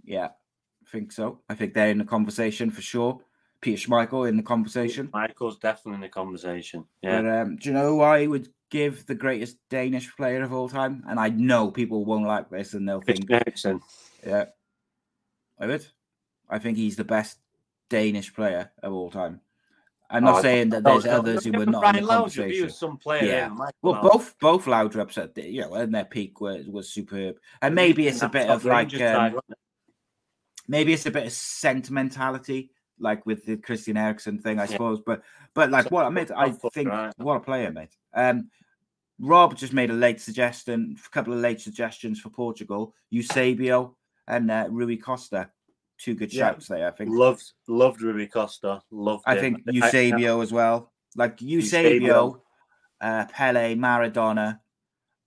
Yeah, 0.04 0.26
I 0.26 0.90
think 0.90 1.12
so. 1.12 1.40
I 1.48 1.54
think 1.54 1.72
they're 1.72 1.88
in 1.88 1.96
the 1.96 2.04
conversation 2.04 2.70
for 2.70 2.82
sure. 2.82 3.18
Peter 3.62 3.88
Schmeichel 3.88 4.28
in 4.28 4.36
the 4.36 4.42
conversation. 4.42 5.08
Michael's 5.12 5.58
definitely 5.58 5.94
in 5.94 6.00
the 6.02 6.08
conversation. 6.08 6.84
Yeah. 7.00 7.22
But 7.22 7.30
um, 7.30 7.56
do 7.56 7.68
you 7.68 7.74
know 7.74 7.88
who 7.88 8.00
I 8.02 8.26
would 8.26 8.48
give 8.70 9.06
the 9.06 9.14
greatest 9.14 9.56
Danish 9.70 10.14
player 10.16 10.42
of 10.42 10.52
all 10.52 10.68
time? 10.68 11.04
And 11.08 11.18
I 11.18 11.28
know 11.30 11.70
people 11.70 12.04
won't 12.04 12.26
like 12.26 12.50
this 12.50 12.74
and 12.74 12.86
they'll 12.86 13.00
think, 13.00 13.30
Eriksen. 13.30 13.80
yeah, 14.26 14.46
I 15.58 15.66
would. 15.66 15.86
I 16.50 16.58
think 16.58 16.76
he's 16.76 16.96
the 16.96 17.04
best 17.04 17.38
Danish 17.88 18.34
player 18.34 18.72
of 18.82 18.92
all 18.92 19.10
time. 19.10 19.40
I'm 20.10 20.24
not 20.24 20.40
Oh, 20.40 20.42
saying 20.42 20.70
that 20.70 20.84
there's 20.84 21.06
no, 21.06 21.12
others 21.12 21.44
who 21.44 21.52
no, 21.52 21.60
were 21.60 21.64
but 21.64 21.72
not 21.72 21.96
in 21.96 22.04
Brian 22.04 22.04
the 22.04 22.10
Laudrup, 22.12 22.36
conversation. 22.36 22.70
Some 22.70 22.96
player. 22.98 23.24
Yeah. 23.24 23.68
Well, 23.80 24.02
both 24.02 24.34
both 24.38 24.66
Laudrups 24.66 25.16
at 25.16 25.34
the, 25.34 25.48
you 25.48 25.62
know 25.62 25.74
in 25.76 25.92
their 25.92 26.04
peak 26.04 26.40
was 26.40 26.66
was 26.66 26.90
superb, 26.90 27.36
and 27.62 27.74
maybe 27.74 28.06
it's 28.08 28.20
a 28.20 28.28
bit 28.28 28.50
of 28.50 28.64
like 28.66 28.92
um, 29.00 29.40
maybe 30.68 30.92
it's 30.92 31.06
a 31.06 31.10
bit 31.10 31.26
of 31.26 31.32
sentimentality, 31.32 32.71
like 33.02 33.26
with 33.26 33.44
the 33.44 33.56
Christian 33.56 33.96
Eriksen 33.96 34.38
thing, 34.38 34.58
I 34.58 34.62
Yeah. 34.62 34.70
suppose. 34.70 35.00
But 35.04 35.22
but 35.54 35.70
like 35.70 35.90
what 35.90 36.06
I 36.06 36.10
mean, 36.10 36.26
I 36.36 36.50
think 36.50 36.88
right. 36.88 37.12
what 37.18 37.36
a 37.36 37.40
player, 37.40 37.70
mate. 37.70 37.94
Um, 38.14 38.48
Rob 39.18 39.56
just 39.56 39.72
made 39.72 39.90
a 39.90 39.94
late 39.94 40.20
suggestion, 40.20 40.96
a 41.04 41.10
couple 41.10 41.32
of 41.32 41.40
late 41.40 41.60
suggestions 41.60 42.18
for 42.20 42.30
Portugal: 42.30 42.94
Eusebio 43.10 43.96
and 44.28 44.50
uh, 44.50 44.66
Rui 44.70 44.96
Costa. 44.96 45.50
Two 45.98 46.14
good 46.14 46.32
Yeah. 46.32 46.50
shouts 46.52 46.66
there, 46.68 46.88
I 46.88 46.90
think. 46.90 47.10
Loved, 47.10 47.52
loved 47.68 48.02
Rui 48.02 48.26
Costa. 48.26 48.82
Loved. 48.90 49.22
I 49.26 49.34
him. 49.36 49.40
think 49.40 49.62
I- 49.68 49.72
Eusebio 49.86 50.40
as 50.40 50.52
well. 50.52 50.92
Like 51.14 51.40
Eusebio. 51.42 51.92
Eusebio, 51.92 52.42
uh, 53.00 53.26
Pele, 53.26 53.76
Maradona. 53.76 54.58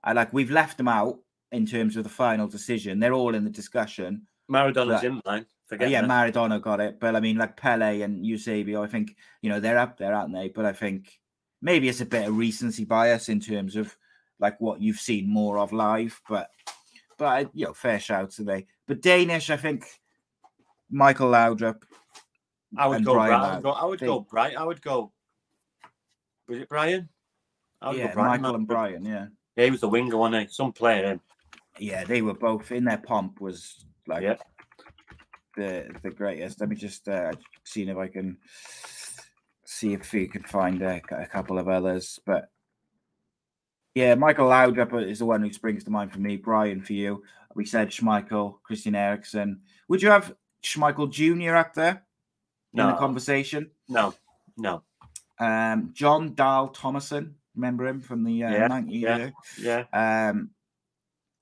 I 0.03 0.11
like 0.13 0.33
we've 0.33 0.51
left 0.51 0.77
them 0.77 0.87
out 0.89 1.19
in 1.51 1.65
terms 1.65 1.95
of 1.95 2.03
the 2.03 2.09
final 2.09 2.47
decision. 2.47 2.99
They're 2.99 3.13
all 3.13 3.35
in 3.35 3.43
the 3.45 3.49
discussion. 3.49 4.27
Maradona's 4.49 5.01
But- 5.01 5.05
in 5.05 5.21
line. 5.25 5.45
Forget 5.67 5.89
yeah, 5.89 6.01
that. 6.01 6.09
Maradona 6.09 6.61
got 6.61 6.79
it, 6.79 6.99
but 6.99 7.15
I 7.15 7.19
mean, 7.19 7.37
like 7.37 7.57
Pele 7.57 8.01
and 8.01 8.23
Eusebio, 8.25 8.83
I 8.83 8.87
think 8.87 9.15
you 9.41 9.49
know 9.49 9.59
they're 9.59 9.79
up 9.79 9.97
there, 9.97 10.13
aren't 10.13 10.33
they? 10.33 10.49
But 10.49 10.65
I 10.65 10.73
think 10.73 11.19
maybe 11.61 11.89
it's 11.89 12.01
a 12.01 12.05
bit 12.05 12.27
of 12.27 12.37
recency 12.37 12.85
bias 12.85 13.29
in 13.29 13.39
terms 13.39 13.75
of 13.75 13.95
like 14.39 14.61
what 14.61 14.79
you've 14.81 14.99
seen 14.99 15.27
more 15.27 15.57
of 15.57 15.73
live. 15.73 16.21
But 16.29 16.51
but 17.17 17.49
you 17.53 17.65
know, 17.65 17.73
fair 17.73 17.99
shouts 17.99 18.35
today. 18.35 18.67
But 18.87 19.01
Danish, 19.01 19.49
I 19.49 19.57
think 19.57 19.85
Michael 20.89 21.31
Laudrup. 21.31 21.81
I 22.77 22.87
would 22.87 23.03
go. 23.03 23.13
Brian 23.13 23.33
I 23.33 23.55
would 23.55 23.63
go. 23.63 23.71
I 23.71 23.85
would 23.85 23.99
They- 23.99 24.05
go. 24.05 24.19
Brian. 24.29 24.57
I 24.57 24.63
would 24.63 24.81
go. 24.81 25.11
Was 26.47 26.59
it 26.59 26.69
Brian? 26.69 27.09
I 27.81 27.89
would 27.89 27.97
yeah, 27.97 28.07
go 28.09 28.13
Brian. 28.13 28.41
Michael 28.41 28.55
and 28.55 28.67
Brian. 28.67 29.03
Yeah, 29.05 29.27
Yeah, 29.55 29.65
he 29.65 29.71
was 29.71 29.81
the 29.81 29.89
winger, 29.89 30.15
wasn't 30.17 30.47
he? 30.47 30.53
Some 30.53 30.73
player. 30.73 31.07
Him. 31.13 31.21
yeah, 31.79 32.03
they 32.03 32.21
were 32.21 32.33
both 32.35 32.71
in 32.71 32.83
their 32.83 32.97
pomp 32.99 33.41
was 33.41 33.85
like 34.07 34.21
Yeah. 34.23 34.35
The 35.55 35.95
the 36.03 36.11
greatest. 36.11 36.59
Let 36.59 36.69
me 36.69 36.75
just 36.75 37.07
uh, 37.07 37.33
see 37.63 37.83
if 37.89 37.97
I 37.97 38.07
can 38.07 38.37
see 39.65 39.93
if 39.93 40.11
we 40.13 40.27
can 40.27 40.43
find 40.43 40.81
a, 40.81 41.01
a 41.11 41.25
couple 41.27 41.57
of 41.57 41.67
others. 41.67 42.19
But 42.25 42.49
yeah, 43.93 44.15
Michael 44.15 44.49
Laudrup 44.49 45.07
is 45.09 45.19
the 45.19 45.25
one 45.25 45.41
who 45.41 45.51
springs 45.53 45.83
to 45.85 45.91
mind 45.91 46.11
for 46.11 46.19
me. 46.19 46.35
Brian 46.37 46.81
for 46.81 46.93
you. 46.93 47.23
We 47.55 47.65
said 47.65 47.89
Schmeichel, 47.89 48.61
Christian 48.63 48.95
Eriksen. 48.95 49.61
Would 49.87 50.01
you 50.01 50.09
have 50.09 50.35
Schmeichel 50.61 51.09
Jr. 51.09 51.55
up 51.55 51.73
there 51.73 52.03
in 52.73 52.85
the 52.85 52.91
No. 52.91 52.97
conversation? 52.97 53.71
No, 53.87 54.13
no. 54.57 54.83
Um, 55.39 55.91
Jon 55.93 56.33
Dahl 56.35 56.69
Tomasson. 56.73 57.33
Remember 57.55 57.87
him 57.87 58.01
from 58.01 58.25
the 58.25 58.43
uh, 58.43 58.51
Yeah, 58.51 58.67
90s? 58.67 59.01
yeah. 59.57 59.83
Yeah. 59.93 60.29
Um, 60.29 60.49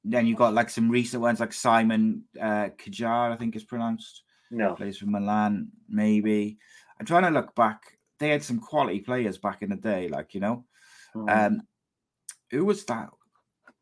then 0.03 0.27
you've 0.27 0.37
got 0.37 0.53
like 0.53 0.69
some 0.69 0.89
recent 0.89 1.21
ones 1.21 1.39
like 1.39 1.53
Simon 1.53 2.23
uh, 2.39 2.69
Kajar, 2.77 3.31
I 3.31 3.35
think 3.35 3.55
is 3.55 3.63
pronounced. 3.63 4.23
No. 4.51 4.75
Plays 4.75 4.97
for 4.97 5.07
Milan, 5.07 5.69
maybe. 5.89 6.57
I'm 6.99 7.05
trying 7.05 7.23
to 7.23 7.29
look 7.29 7.55
back. 7.55 7.97
They 8.19 8.29
had 8.29 8.43
some 8.43 8.59
quality 8.59 8.99
players 8.99 9.37
back 9.37 9.61
in 9.61 9.69
the 9.69 9.75
day, 9.75 10.09
like 10.09 10.33
you 10.33 10.41
know. 10.41 10.65
Mm. 11.15 11.47
Um, 11.47 11.61
who 12.51 12.65
was 12.65 12.85
that 12.85 13.09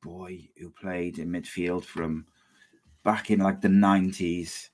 boy 0.01 0.47
who 0.57 0.69
played 0.69 1.19
in 1.19 1.29
midfield 1.29 1.83
from 1.83 2.25
back 3.03 3.31
in 3.31 3.39
like 3.39 3.61
the 3.61 3.67
90s? 3.67 4.69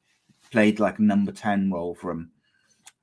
Played 0.51 0.79
like 0.79 0.99
number 0.99 1.31
10 1.31 1.71
role 1.71 1.95
from. 1.95 2.29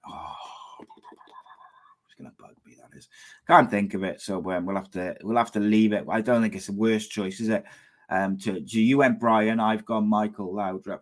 Oh, 0.06 0.34
it's 0.80 2.14
gonna 2.16 2.32
bug 2.38 2.54
me. 2.64 2.76
That 2.80 2.96
is. 2.96 3.08
Can't 3.46 3.70
think 3.70 3.94
of 3.94 4.04
it. 4.04 4.20
So 4.20 4.38
um, 4.50 4.66
we'll 4.66 4.76
have 4.76 4.90
to 4.92 5.16
we'll 5.22 5.36
have 5.36 5.52
to 5.52 5.60
leave 5.60 5.92
it. 5.92 6.04
I 6.08 6.20
don't 6.20 6.42
think 6.42 6.54
it's 6.54 6.66
the 6.66 6.72
worst 6.72 7.10
choice, 7.10 7.40
is 7.40 7.48
it? 7.48 7.64
Um, 8.08 8.38
to, 8.38 8.60
you 8.60 8.98
went 8.98 9.20
Brian, 9.20 9.60
I've 9.60 9.84
gone 9.84 10.08
Michael 10.08 10.52
Laudrup, 10.52 11.00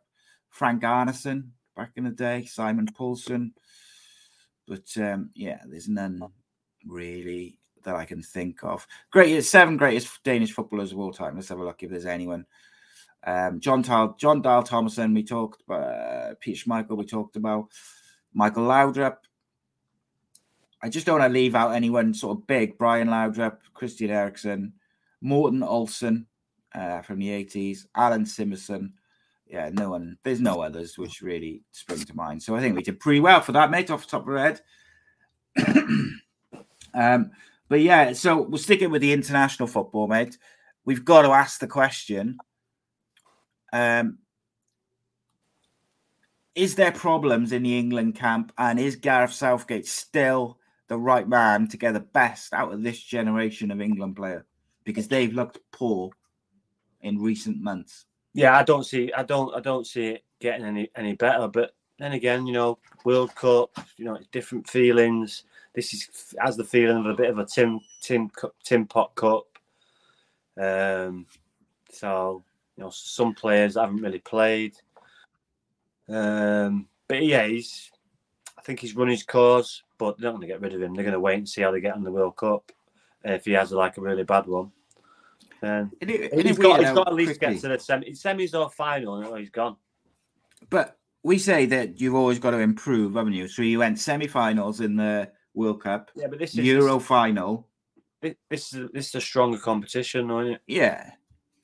Frank 0.51 0.83
Arnesen 0.83 1.49
back 1.77 1.93
in 1.97 2.05
the 2.05 2.11
day, 2.11 2.45
Simon 2.45 2.87
Poulsen. 2.87 3.53
But 4.69 4.87
um, 4.97 5.31
yeah, 5.35 5.59
there's 5.67 5.89
none 5.89 6.23
really 6.87 7.59
that 7.85 7.97
I 7.97 8.05
can 8.05 8.23
think 8.23 8.63
of. 8.63 8.87
Great, 9.11 9.43
seven 9.43 9.77
greatest 9.77 10.23
Danish 10.23 10.53
footballers 10.53 10.93
of 10.93 10.99
all 10.99 11.13
time. 11.13 11.35
Let's 11.35 11.49
have 11.49 11.59
a 11.59 11.65
look 11.65 11.83
if 11.83 11.91
there's 11.91 12.07
anyone. 12.07 12.47
Um, 13.25 13.61
John 13.61 13.83
Tal, 13.83 14.15
Jon 14.19 14.43
Dahl 14.43 14.63
Tomasson, 14.63 15.15
we 15.15 15.25
talked 15.25 15.63
about. 15.63 15.83
Uh, 15.83 16.35
Peter 16.41 16.65
Schmeichel, 16.65 16.97
we 16.97 17.05
talked 17.05 17.37
about. 17.37 17.71
Michael 18.33 18.65
Laudrup. 18.65 19.17
I 20.83 20.89
just 20.89 21.07
don't 21.07 21.21
want 21.21 21.31
to 21.31 21.35
leave 21.35 21.55
out 21.55 21.75
anyone 21.75 22.15
sort 22.15 22.39
of 22.39 22.47
big. 22.47 22.77
Brian 22.77 23.09
Laudrup, 23.09 23.59
Christian 23.75 24.11
Eriksen, 24.11 24.73
Morten 25.21 25.63
Olsen 25.63 26.27
uh, 26.75 27.03
from 27.03 27.19
the 27.19 27.29
80s, 27.29 27.87
Allan 27.95 28.25
Simonsen. 28.25 28.93
Yeah, 29.47 29.71
no 29.73 29.91
one, 29.91 30.17
there's 30.23 30.41
no 30.41 30.63
others 30.63 30.97
which 30.97 31.21
really 31.21 31.63
spring 31.73 32.01
to 32.01 32.17
mind. 32.17 32.43
So 32.43 32.57
I 32.57 32.61
think 32.61 32.75
we 32.75 32.83
did 32.83 33.01
pretty 33.01 33.21
well 33.21 33.41
for 33.41 33.53
that, 33.53 33.71
mate, 33.71 33.91
off 33.91 34.05
the 34.05 34.11
top 34.11 34.23
of 34.23 34.29
our 34.29 34.39
head. 34.39 34.61
um, 36.95 37.31
but 37.69 37.81
yeah, 37.81 38.13
so 38.15 38.43
we're 38.43 38.59
sticking 38.59 38.91
with 38.91 39.03
the 39.03 39.13
international 39.13 39.67
football, 39.67 40.07
mate. 40.07 40.39
We've 40.85 41.05
got 41.05 41.23
to 41.23 41.29
ask 41.29 41.61
the 41.61 41.67
question 41.67 42.39
um, 43.73 44.19
is 46.55 46.75
there 46.75 46.93
problems 46.93 47.53
in 47.53 47.63
the 47.63 47.79
England 47.79 48.15
camp, 48.15 48.53
and 48.59 48.79
is 48.79 48.97
Gareth 48.97 49.33
Southgate 49.33 49.87
still 49.87 50.59
the 50.89 50.99
right 50.99 51.27
man 51.27 51.67
to 51.69 51.79
get 51.79 51.95
the 51.95 52.01
best 52.01 52.53
out 52.53 52.73
of 52.73 52.83
this 52.83 53.03
generation 53.03 53.71
of 53.71 53.81
England 53.81 54.17
player? 54.17 54.45
Because 54.85 55.09
they've 55.09 55.33
looked 55.33 55.59
poor 55.73 56.11
in 57.03 57.19
recent 57.19 57.61
months. 57.61 58.07
Yeah, 58.35 58.57
I 58.57 58.63
don't 58.63 58.85
see, 58.85 59.13
I 59.13 59.23
don't, 59.23 59.55
I 59.55 59.61
don't 59.61 59.87
see 59.87 60.07
it 60.07 60.25
getting 60.41 60.67
any 60.67 60.91
any 60.97 61.15
better. 61.15 61.49
But 61.49 61.75
then 61.99 62.13
again, 62.13 62.47
you 62.47 62.53
know, 62.53 62.79
World 63.05 63.35
Cup, 63.35 63.71
you 63.97 64.05
know, 64.05 64.19
different 64.33 64.69
feelings. 64.69 65.45
This 65.75 65.95
is 65.95 66.35
has 66.41 66.57
the 66.57 66.65
feeling 66.65 66.99
of 66.99 67.07
a 67.07 67.15
bit 67.15 67.31
of 67.31 67.39
a 67.39 67.47
Tim 67.47 67.81
Tim 68.01 68.31
Tim 68.65 68.87
Pot 68.87 69.15
Cup. 69.15 69.45
Um, 70.61 71.27
so 71.91 72.45
you 72.77 72.85
know, 72.85 72.91
some 72.91 73.35
players 73.35 73.77
haven't 73.77 74.03
really 74.03 74.19
played. 74.19 74.75
Um, 76.09 76.89
but 77.09 77.23
yeah, 77.23 77.47
he's. 77.47 77.91
I 78.59 78.65
think 78.65 78.79
he's 78.79 78.95
run 78.95 79.09
his 79.09 79.25
course, 79.25 79.83
but 79.99 80.19
they're 80.19 80.31
not 80.31 80.37
going 80.37 80.43
to 80.43 80.55
get 80.55 80.61
rid 80.61 80.73
of 80.73 80.81
him. 80.81 80.95
They're 80.95 81.03
going 81.03 81.15
to 81.15 81.21
wait 81.21 81.39
and 81.39 81.49
see 81.49 81.63
how 81.63 81.73
they 81.73 81.81
get 81.81 81.95
on 81.95 82.05
the 82.05 82.13
World 82.13 82.37
Cup. 82.37 82.71
If 83.25 83.45
he 83.45 83.53
has 83.53 83.73
like 83.73 83.99
a 83.99 84.01
really 84.01 84.23
bad 84.23 84.47
one, 84.47 84.71
then 85.63 85.91
it, 86.01 86.47
he's, 86.47 86.59
got, 86.59 86.81
he's 86.81 86.93
got 86.93 87.09
at 87.09 87.15
least 87.15 87.39
quickly. 87.39 87.55
get 87.55 87.63
to 87.63 87.69
the 87.69 87.79
semi, 87.79 88.11
semis 88.11 88.59
or 88.59 88.69
final, 88.69 89.15
and 89.15 89.39
he's 89.39 89.51
gone. 89.51 89.77
But 90.69 90.99
we 91.23 91.39
say 91.39 91.67
that 91.67 92.01
you've 92.01 92.15
always 92.15 92.39
got 92.39 92.51
to 92.51 92.59
improve, 92.59 93.15
haven't 93.15 93.33
you? 93.33 93.49
So 93.49 93.63
you 93.63 93.79
went 93.79 93.99
semi-finals 93.99 94.81
in 94.81 94.97
the 94.97 95.31
World 95.55 95.83
Cup, 95.83 96.11
yeah, 96.15 96.27
but 96.27 96.39
this 96.39 96.51
is 96.51 96.65
Euro 96.67 96.99
this, 96.99 97.07
final. 97.07 97.69
This 98.21 98.73
is 98.73 98.91
this 98.93 99.09
is 99.09 99.15
a 99.15 99.21
stronger 99.21 99.59
competition, 99.59 100.31
isn't 100.31 100.55
it? 100.55 100.61
Yeah, 100.67 101.11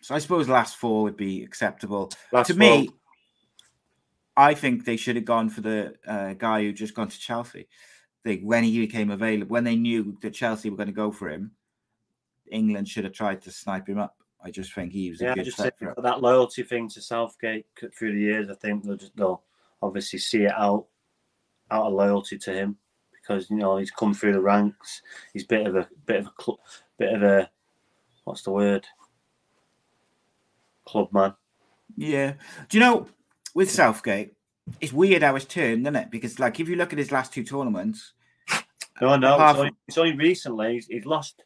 so 0.03 0.15
I 0.15 0.19
suppose 0.19 0.49
last 0.49 0.77
four 0.77 1.03
would 1.03 1.17
be 1.17 1.43
acceptable. 1.43 2.11
Last 2.33 2.49
to 2.49 2.55
four. 2.55 2.61
me, 2.61 2.91
I 4.37 4.55
think 4.55 4.85
they 4.85 4.97
should 4.97 5.17
have 5.17 5.25
gone 5.25 5.51
for 5.51 5.61
the 5.61 5.95
uh, 6.07 6.35
guy 6.35 6.63
who 6.63 6.73
just 6.73 6.95
gone 6.95 7.09
to 7.09 7.19
Chelsea. 7.19 7.69
They, 8.25 8.37
when 8.37 8.65
he 8.65 8.79
became 8.79 9.11
available, 9.11 9.53
when 9.53 9.65
they 9.65 9.77
knew 9.77 10.17
that 10.23 10.35
Chelsea 10.35 10.71
were 10.71 10.77
going 10.77 10.89
to 10.89 10.93
go 10.93 11.11
for 11.11 11.29
him, 11.29 11.53
England 12.51 12.89
should 12.89 13.05
have 13.05 13.13
tried 13.13 13.43
to 13.43 13.51
snipe 13.51 13.89
him 13.89 13.99
up. 13.99 14.17
I 14.43 14.51
just 14.51 14.73
think 14.73 14.93
he 14.93 15.11
was 15.11 15.21
yeah, 15.21 15.33
a 15.33 15.35
good 15.35 15.45
just 15.45 15.57
for 15.57 15.95
that 16.03 16.23
loyalty 16.23 16.63
thing 16.63 16.89
to 16.91 17.01
Southgate 17.01 17.67
through 17.97 18.13
the 18.13 18.21
years. 18.21 18.49
I 18.49 18.55
think 18.55 18.85
they'll, 18.85 18.97
just, 18.97 19.17
they'll 19.17 19.43
obviously 19.83 20.19
see 20.21 20.45
it 20.45 20.53
out 20.57 20.87
out 21.71 21.87
of 21.87 21.93
loyalty 21.93 22.39
to 22.39 22.53
him 22.53 22.77
because 23.13 23.51
you 23.51 23.57
know 23.57 23.77
he's 23.77 23.91
come 23.91 24.15
through 24.15 24.33
the 24.33 24.41
ranks. 24.41 25.03
He's 25.33 25.45
bit 25.45 25.67
of 25.67 25.75
a 25.75 25.89
bit 26.07 26.21
of 26.21 26.27
a 26.27 26.53
bit 26.99 27.13
of 27.15 27.23
a 27.23 27.51
what's 28.25 28.43
the 28.43 28.53
word? 28.53 28.87
club 30.89 31.09
man. 31.13 31.35
Yeah. 31.97 32.35
Do 32.69 32.79
you 32.79 32.81
know 32.81 33.07
with 33.55 33.71
Southgate, 33.71 34.33
it's 34.81 34.93
weird 34.93 35.23
how 35.23 35.37
it's 35.37 35.45
turned, 35.45 35.83
isn't 35.83 35.97
it? 35.97 36.11
Because 36.11 36.39
like 36.39 36.59
if 36.59 36.69
you 36.69 36.77
look 36.77 36.93
at 36.93 36.99
his 36.99 37.13
last 37.13 37.33
two 37.33 37.45
tournaments. 37.45 38.15
No, 39.01 39.17
no, 39.17 39.35
it's 39.35 39.59
only, 39.59 39.73
it's 39.87 39.99
only, 39.99 40.17
recently 40.17 40.73
he's, 40.73 40.87
he's, 40.89 41.07
lost, 41.07 41.45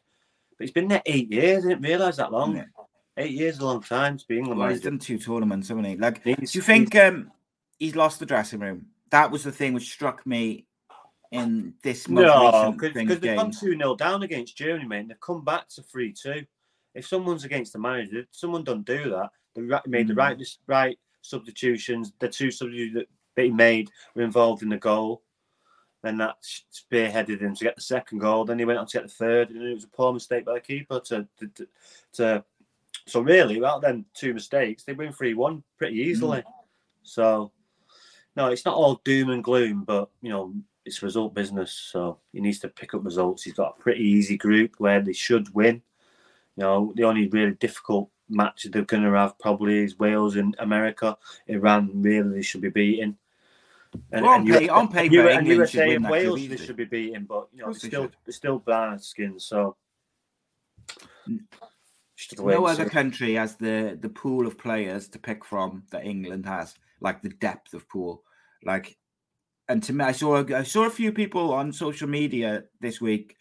but 0.57 0.65
he's 0.65 0.71
been 0.71 0.87
there 0.87 1.01
eight 1.05 1.31
years. 1.31 1.65
I 1.65 1.69
didn't 1.69 1.83
realise 1.83 2.17
that 2.17 2.31
long. 2.31 2.55
Yeah. 2.55 2.65
Eight 3.17 3.31
years 3.31 3.55
is 3.55 3.61
a 3.61 3.65
long 3.65 3.81
time 3.81 4.17
to 4.17 4.25
be 4.27 4.39
England. 4.39 4.59
Well, 4.59 4.69
he's 4.69 4.81
done 4.81 4.97
two 4.97 5.19
tournaments, 5.19 5.67
haven't 5.67 5.83
he? 5.85 5.97
Like, 5.97 6.23
he's, 6.23 6.51
do 6.51 6.57
you 6.57 6.63
think 6.63 6.95
um, 6.95 7.31
he's 7.77 7.95
lost 7.95 8.19
the 8.19 8.25
dressing 8.25 8.59
room? 8.59 8.87
That 9.11 9.29
was 9.29 9.43
the 9.43 9.51
thing 9.51 9.73
which 9.73 9.91
struck 9.91 10.25
me 10.25 10.65
in 11.31 11.73
this 11.83 12.07
no, 12.09 12.71
because 12.71 13.19
they've 13.19 13.35
gone 13.35 13.51
2 13.51 13.77
0 13.77 13.95
down 13.95 14.23
against 14.23 14.57
Germany, 14.57 14.87
mate, 14.87 14.99
and 14.99 15.09
they've 15.09 15.19
come 15.19 15.43
back 15.43 15.67
to 15.69 15.81
3 15.81 16.13
2 16.13 16.43
if 16.95 17.07
someone's 17.07 17.43
against 17.43 17.73
the 17.73 17.79
manager, 17.79 18.25
someone 18.31 18.63
don't 18.63 18.85
do 18.85 19.09
that. 19.09 19.29
They 19.55 19.61
made 19.87 20.07
the 20.07 20.15
right 20.15 20.37
mm. 20.37 20.57
right 20.67 20.97
substitutions. 21.21 22.13
The 22.19 22.27
two 22.27 22.51
substitutions 22.51 23.05
that 23.35 23.43
he 23.43 23.51
made 23.51 23.89
were 24.15 24.23
involved 24.23 24.63
in 24.63 24.69
the 24.69 24.77
goal. 24.77 25.22
Then 26.03 26.17
that 26.17 26.35
spearheaded 26.71 27.39
him 27.39 27.55
to 27.55 27.63
get 27.63 27.75
the 27.75 27.81
second 27.81 28.19
goal. 28.19 28.43
Then 28.43 28.59
he 28.59 28.65
went 28.65 28.77
on 28.77 28.87
to 28.87 28.97
get 28.97 29.07
the 29.07 29.13
third, 29.13 29.49
and 29.49 29.63
it 29.63 29.73
was 29.73 29.85
a 29.85 29.87
poor 29.87 30.11
mistake 30.11 30.45
by 30.45 30.55
the 30.55 30.59
keeper 30.59 30.99
to 30.99 31.27
to, 31.39 31.67
to 32.13 32.45
so 33.05 33.21
really, 33.21 33.55
without 33.55 33.81
them 33.81 34.05
two 34.13 34.33
mistakes, 34.33 34.83
they 34.83 34.93
win 34.93 35.13
three 35.13 35.33
one 35.33 35.63
pretty 35.77 35.95
easily. 35.95 36.39
Mm. 36.39 36.45
So 37.03 37.51
no, 38.35 38.47
it's 38.47 38.65
not 38.65 38.75
all 38.75 39.01
doom 39.03 39.29
and 39.29 39.43
gloom, 39.43 39.83
but 39.85 40.09
you 40.21 40.29
know 40.29 40.53
it's 40.85 41.03
result 41.03 41.33
business. 41.33 41.71
So 41.71 42.19
he 42.31 42.41
needs 42.41 42.59
to 42.59 42.67
pick 42.67 42.93
up 42.93 43.05
results. 43.05 43.43
He's 43.43 43.53
got 43.53 43.75
a 43.77 43.81
pretty 43.81 44.03
easy 44.03 44.37
group 44.37 44.75
where 44.77 45.01
they 45.01 45.13
should 45.13 45.53
win. 45.53 45.81
You 46.57 46.63
know, 46.63 46.93
the 46.95 47.03
only 47.03 47.27
really 47.29 47.53
difficult 47.53 48.09
match 48.29 48.67
they're 48.69 48.83
going 48.83 49.03
to 49.03 49.11
have 49.11 49.39
probably 49.39 49.83
is 49.83 49.99
Wales 49.99 50.35
and 50.35 50.55
America. 50.59 51.17
Iran 51.47 51.89
really 52.01 52.43
should 52.43 52.61
be 52.61 52.69
beating. 52.69 53.17
And, 54.11 54.23
well, 54.23 54.33
on, 54.33 54.41
and 54.41 54.49
pay, 54.49 54.69
on 54.69 54.87
paper, 54.87 55.13
you, 55.13 55.55
USA 55.55 55.95
and 55.95 56.09
Wales 56.09 56.47
they 56.47 56.57
should 56.57 56.75
be 56.75 56.85
beating, 56.85 57.25
but 57.25 57.47
you 57.53 57.61
know 57.61 57.71
they're 57.71 57.73
still 57.73 58.09
they're 58.25 58.33
still. 58.33 58.63
So 59.39 59.75
no 62.39 62.65
other 62.65 62.89
country 62.89 63.35
has 63.35 63.55
the 63.55 63.97
the 63.99 64.09
pool 64.09 64.47
of 64.47 64.57
players 64.57 65.07
to 65.09 65.19
pick 65.19 65.45
from 65.45 65.83
that 65.91 66.05
England 66.05 66.45
has, 66.45 66.73
like 67.01 67.21
the 67.21 67.29
depth 67.29 67.73
of 67.73 67.87
pool. 67.87 68.23
Like, 68.63 68.97
and 69.67 69.83
to 69.83 69.93
me, 69.93 70.05
I 70.05 70.11
saw 70.11 70.43
I 70.53 70.63
saw 70.63 70.85
a 70.85 70.91
few 70.91 71.11
people 71.11 71.53
on 71.53 71.71
social 71.71 72.07
media 72.07 72.63
this 72.79 72.99
week, 72.99 73.35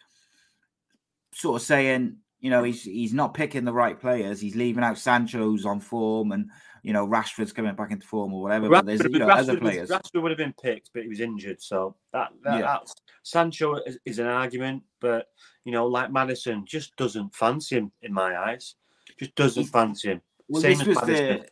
sort 1.33 1.61
of 1.61 1.67
saying 1.67 2.19
you 2.43 2.51
know, 2.51 2.65
he's 2.65 2.83
he's 2.83 3.15
not 3.15 3.35
picking 3.35 3.65
the 3.65 3.73
right 3.73 3.99
players. 3.99 4.41
He's 4.41 4.57
leaving 4.57 4.83
out 4.83 4.99
Sancho's 4.99 5.65
on 5.65 5.79
form, 5.79 6.33
and 6.33 6.51
you 6.83 6.93
know, 6.93 7.07
Rashford's 7.07 7.53
coming 7.53 7.75
back 7.75 7.93
into 7.93 8.07
form 8.07 8.35
or 8.35 8.43
whatever. 8.43 8.69
Rashford, 8.69 8.71
but 8.71 8.87
there's 8.87 9.03
you 9.03 9.19
know, 9.19 9.27
Rashford, 9.27 9.39
other 9.39 9.57
players. 9.59 9.91
Rashford 9.91 10.23
would 10.23 10.31
have 10.31 10.39
been 10.39 10.55
picked, 10.61 10.91
but 10.93 11.03
he 11.03 11.09
was 11.09 11.21
injured, 11.21 11.63
so 11.63 11.97
that, 12.13 12.31
that 12.45 12.59
yeah. 12.59 12.63
that's 12.63 12.95
Sancho 13.23 13.77
is, 13.87 13.99
is, 14.05 14.19
an 14.19 14.27
argument. 14.27 14.83
But 15.01 15.29
you 15.65 15.73
know, 15.73 15.87
like 15.87 16.11
Maddison, 16.11 16.65
just 16.67 16.97
doesn't 16.97 17.35
fancy 17.35 17.77
him 17.77 17.93
in 18.03 18.13
my 18.13 18.37
eyes. 18.37 18.75
Just 19.19 19.35
doesn't 19.37 19.65
fancy 19.67 20.09
him. 20.09 20.23
Well, 20.49 20.63
Same 20.63 20.79
this 20.79 20.87
was 20.87 20.99
the 20.99 21.47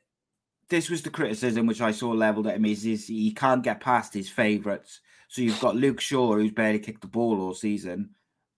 this 0.68 0.90
was 0.90 1.02
the 1.02 1.10
criticism 1.10 1.66
which 1.66 1.80
I 1.80 1.90
saw 1.90 2.10
leveled 2.10 2.46
at 2.46 2.56
him 2.56 2.64
is, 2.64 2.86
is 2.86 3.06
he 3.06 3.32
can't 3.32 3.62
get 3.62 3.80
past 3.80 4.14
his 4.14 4.28
favourites. 4.28 5.00
So 5.28 5.42
you've 5.42 5.60
got 5.60 5.76
Luke 5.76 6.00
Shaw, 6.00 6.34
who's 6.34 6.52
barely 6.52 6.78
kicked 6.78 7.02
the 7.02 7.06
ball 7.06 7.40
all 7.40 7.54
season 7.54 8.10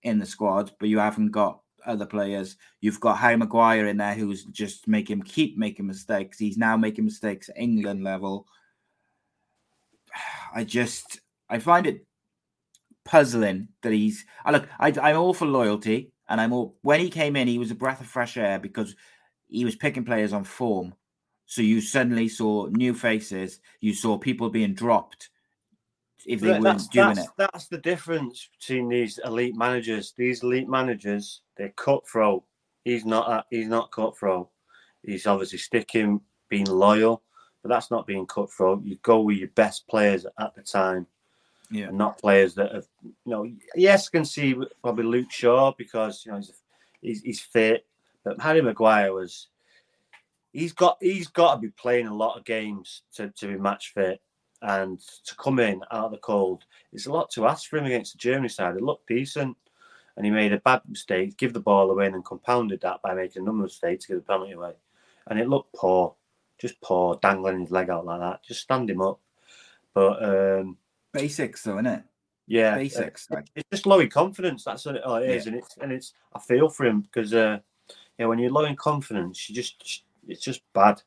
in 0.03 0.19
the 0.19 0.25
squad, 0.25 0.71
but 0.79 0.89
you 0.89 0.99
haven't 0.99 1.31
got 1.31 1.62
other 1.85 2.05
players. 2.05 2.57
You've 2.81 2.99
got 2.99 3.17
Harry 3.17 3.37
Maguire 3.37 3.87
in 3.87 3.97
there 3.97 4.13
who's 4.13 4.45
just 4.45 4.87
making 4.87 5.21
keep 5.23 5.57
making 5.57 5.87
mistakes. 5.87 6.37
He's 6.37 6.57
now 6.57 6.77
making 6.77 7.05
mistakes 7.05 7.49
at 7.49 7.57
England 7.57 8.03
level. 8.03 8.47
I 10.55 10.63
just 10.63 11.19
I 11.49 11.59
find 11.59 11.87
it 11.87 12.05
puzzling 13.05 13.67
that 13.81 13.91
he's 13.91 14.25
I 14.45 14.51
look 14.51 14.67
I, 14.79 14.93
I'm 15.01 15.17
all 15.17 15.33
for 15.33 15.45
loyalty 15.45 16.11
and 16.29 16.39
I'm 16.39 16.53
all 16.53 16.77
when 16.81 16.99
he 16.99 17.09
came 17.09 17.35
in 17.35 17.47
he 17.47 17.59
was 17.59 17.71
a 17.71 17.75
breath 17.75 18.01
of 18.01 18.07
fresh 18.07 18.37
air 18.37 18.59
because 18.59 18.95
he 19.47 19.65
was 19.65 19.75
picking 19.75 20.05
players 20.05 20.33
on 20.33 20.43
form. 20.43 20.95
So 21.45 21.61
you 21.61 21.81
suddenly 21.81 22.29
saw 22.29 22.67
new 22.67 22.93
faces, 22.93 23.59
you 23.81 23.93
saw 23.93 24.17
people 24.17 24.49
being 24.49 24.73
dropped 24.73 25.29
if 26.25 26.39
they 26.39 26.51
weren't 26.51 26.63
that's, 26.63 26.87
doing 26.87 27.15
that's, 27.15 27.27
it. 27.27 27.33
That's 27.37 27.67
the 27.67 27.77
difference 27.77 28.49
between 28.59 28.89
these 28.89 29.19
elite 29.23 29.55
managers. 29.55 30.13
These 30.17 30.43
elite 30.43 30.69
managers, 30.69 31.41
they're 31.57 31.69
cutthroat. 31.69 32.43
He's 32.83 33.05
not. 33.05 33.45
He's 33.49 33.67
not 33.67 33.91
cutthroat. 33.91 34.49
He's 35.03 35.27
obviously 35.27 35.59
sticking, 35.59 36.21
being 36.49 36.65
loyal, 36.65 37.21
but 37.61 37.69
that's 37.69 37.91
not 37.91 38.07
being 38.07 38.25
cutthroat. 38.25 38.83
You 38.83 38.97
go 39.01 39.21
with 39.21 39.37
your 39.37 39.49
best 39.49 39.87
players 39.87 40.25
at 40.39 40.55
the 40.55 40.61
time, 40.61 41.07
yeah, 41.71 41.89
not 41.91 42.19
players 42.19 42.55
that 42.55 42.73
have. 42.73 42.87
You 43.03 43.11
know, 43.25 43.51
yes, 43.75 44.09
can 44.09 44.25
see 44.25 44.55
probably 44.81 45.05
Luke 45.05 45.31
Shaw 45.31 45.73
because 45.77 46.23
you 46.25 46.31
know 46.31 46.37
he's 46.37 46.51
he's, 47.01 47.21
he's 47.21 47.41
fit, 47.41 47.85
but 48.23 48.39
Harry 48.41 48.61
Maguire 48.61 49.13
was 49.13 49.47
he's 50.51 50.71
got 50.71 50.97
he's 51.01 51.27
got 51.27 51.55
to 51.55 51.61
be 51.61 51.69
playing 51.69 52.07
a 52.07 52.15
lot 52.15 52.37
of 52.37 52.45
games 52.45 53.01
to, 53.15 53.29
to 53.29 53.47
be 53.47 53.57
match 53.57 53.91
fit 53.93 54.21
and 54.61 54.99
to 55.25 55.35
come 55.35 55.59
in 55.59 55.81
out 55.91 56.05
of 56.05 56.11
the 56.11 56.17
cold. 56.17 56.63
It's 56.93 57.07
a 57.07 57.11
lot 57.11 57.29
to 57.31 57.47
ask 57.47 57.69
for 57.69 57.77
him 57.77 57.85
against 57.85 58.13
the 58.13 58.19
Germany 58.19 58.49
side. 58.49 58.75
It 58.75 58.83
looked 58.83 59.07
decent, 59.07 59.57
and 60.15 60.25
he 60.25 60.31
made 60.31 60.53
a 60.53 60.59
bad 60.59 60.81
mistake, 60.87 61.37
give 61.37 61.53
the 61.53 61.59
ball 61.59 61.89
away, 61.89 62.05
and 62.05 62.15
then 62.15 62.23
compounded 62.23 62.81
that 62.81 63.01
by 63.01 63.13
making 63.13 63.41
another 63.41 63.57
mistake 63.57 63.95
of 63.95 63.99
to 64.01 64.07
get 64.07 64.15
the 64.15 64.21
penalty 64.21 64.51
away. 64.53 64.73
And 65.27 65.39
it 65.39 65.49
looked 65.49 65.73
poor, 65.73 66.15
just 66.59 66.79
poor, 66.81 67.17
dangling 67.21 67.61
his 67.61 67.71
leg 67.71 67.89
out 67.89 68.05
like 68.05 68.19
that. 68.19 68.43
Just 68.43 68.61
stand 68.61 68.89
him 68.89 69.01
up. 69.01 69.19
But 69.93 70.23
um, 70.23 70.77
basics, 71.11 71.63
though, 71.63 71.75
isn't 71.75 71.87
it? 71.87 72.03
Yeah, 72.45 72.75
basics. 72.75 73.27
Uh, 73.31 73.41
it's 73.55 73.69
just 73.71 73.85
low 73.85 73.99
in 73.99 74.09
confidence. 74.09 74.63
That's 74.65 74.85
what 74.85 74.95
it, 74.95 75.01
oh, 75.05 75.15
it 75.15 75.29
is, 75.29 75.45
yeah. 75.45 75.51
and 75.51 75.61
it's 75.61 75.77
and 75.77 75.91
it's. 75.91 76.13
I 76.33 76.39
feel 76.39 76.69
for 76.69 76.85
him 76.85 77.01
because 77.01 77.33
uh, 77.33 77.59
yeah, 78.17 78.25
when 78.25 78.39
you're 78.39 78.51
low 78.51 78.65
in 78.65 78.75
confidence, 78.75 79.49
you 79.49 79.55
just 79.55 80.03
it's 80.27 80.41
just 80.41 80.61
bad. 80.73 81.01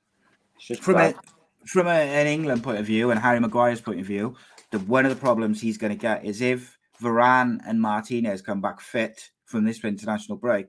It's 0.57 0.66
just 0.66 0.83
from 0.83 0.95
bad. 0.95 1.14
a 1.14 1.69
from 1.69 1.88
a, 1.88 1.90
an 1.90 2.27
England 2.27 2.62
point 2.62 2.79
of 2.79 2.87
view 2.87 3.11
and 3.11 3.21
Harry 3.21 3.40
Maguire's 3.40 3.81
point 3.81 4.01
of 4.01 4.07
view, 4.07 4.37
the 4.71 4.79
one 4.81 5.05
of 5.05 5.11
the 5.11 5.21
problems 5.21 5.61
he's 5.61 5.79
going 5.79 5.92
to 5.92 5.99
get 5.99 6.25
is 6.25 6.40
if 6.40 6.76
Varane 7.03 7.61
and 7.67 7.81
Martinez 7.81 8.43
come 8.43 8.61
back 8.61 8.81
fit 8.81 9.31
from 9.45 9.65
this 9.65 9.83
international 9.85 10.39
break, 10.39 10.67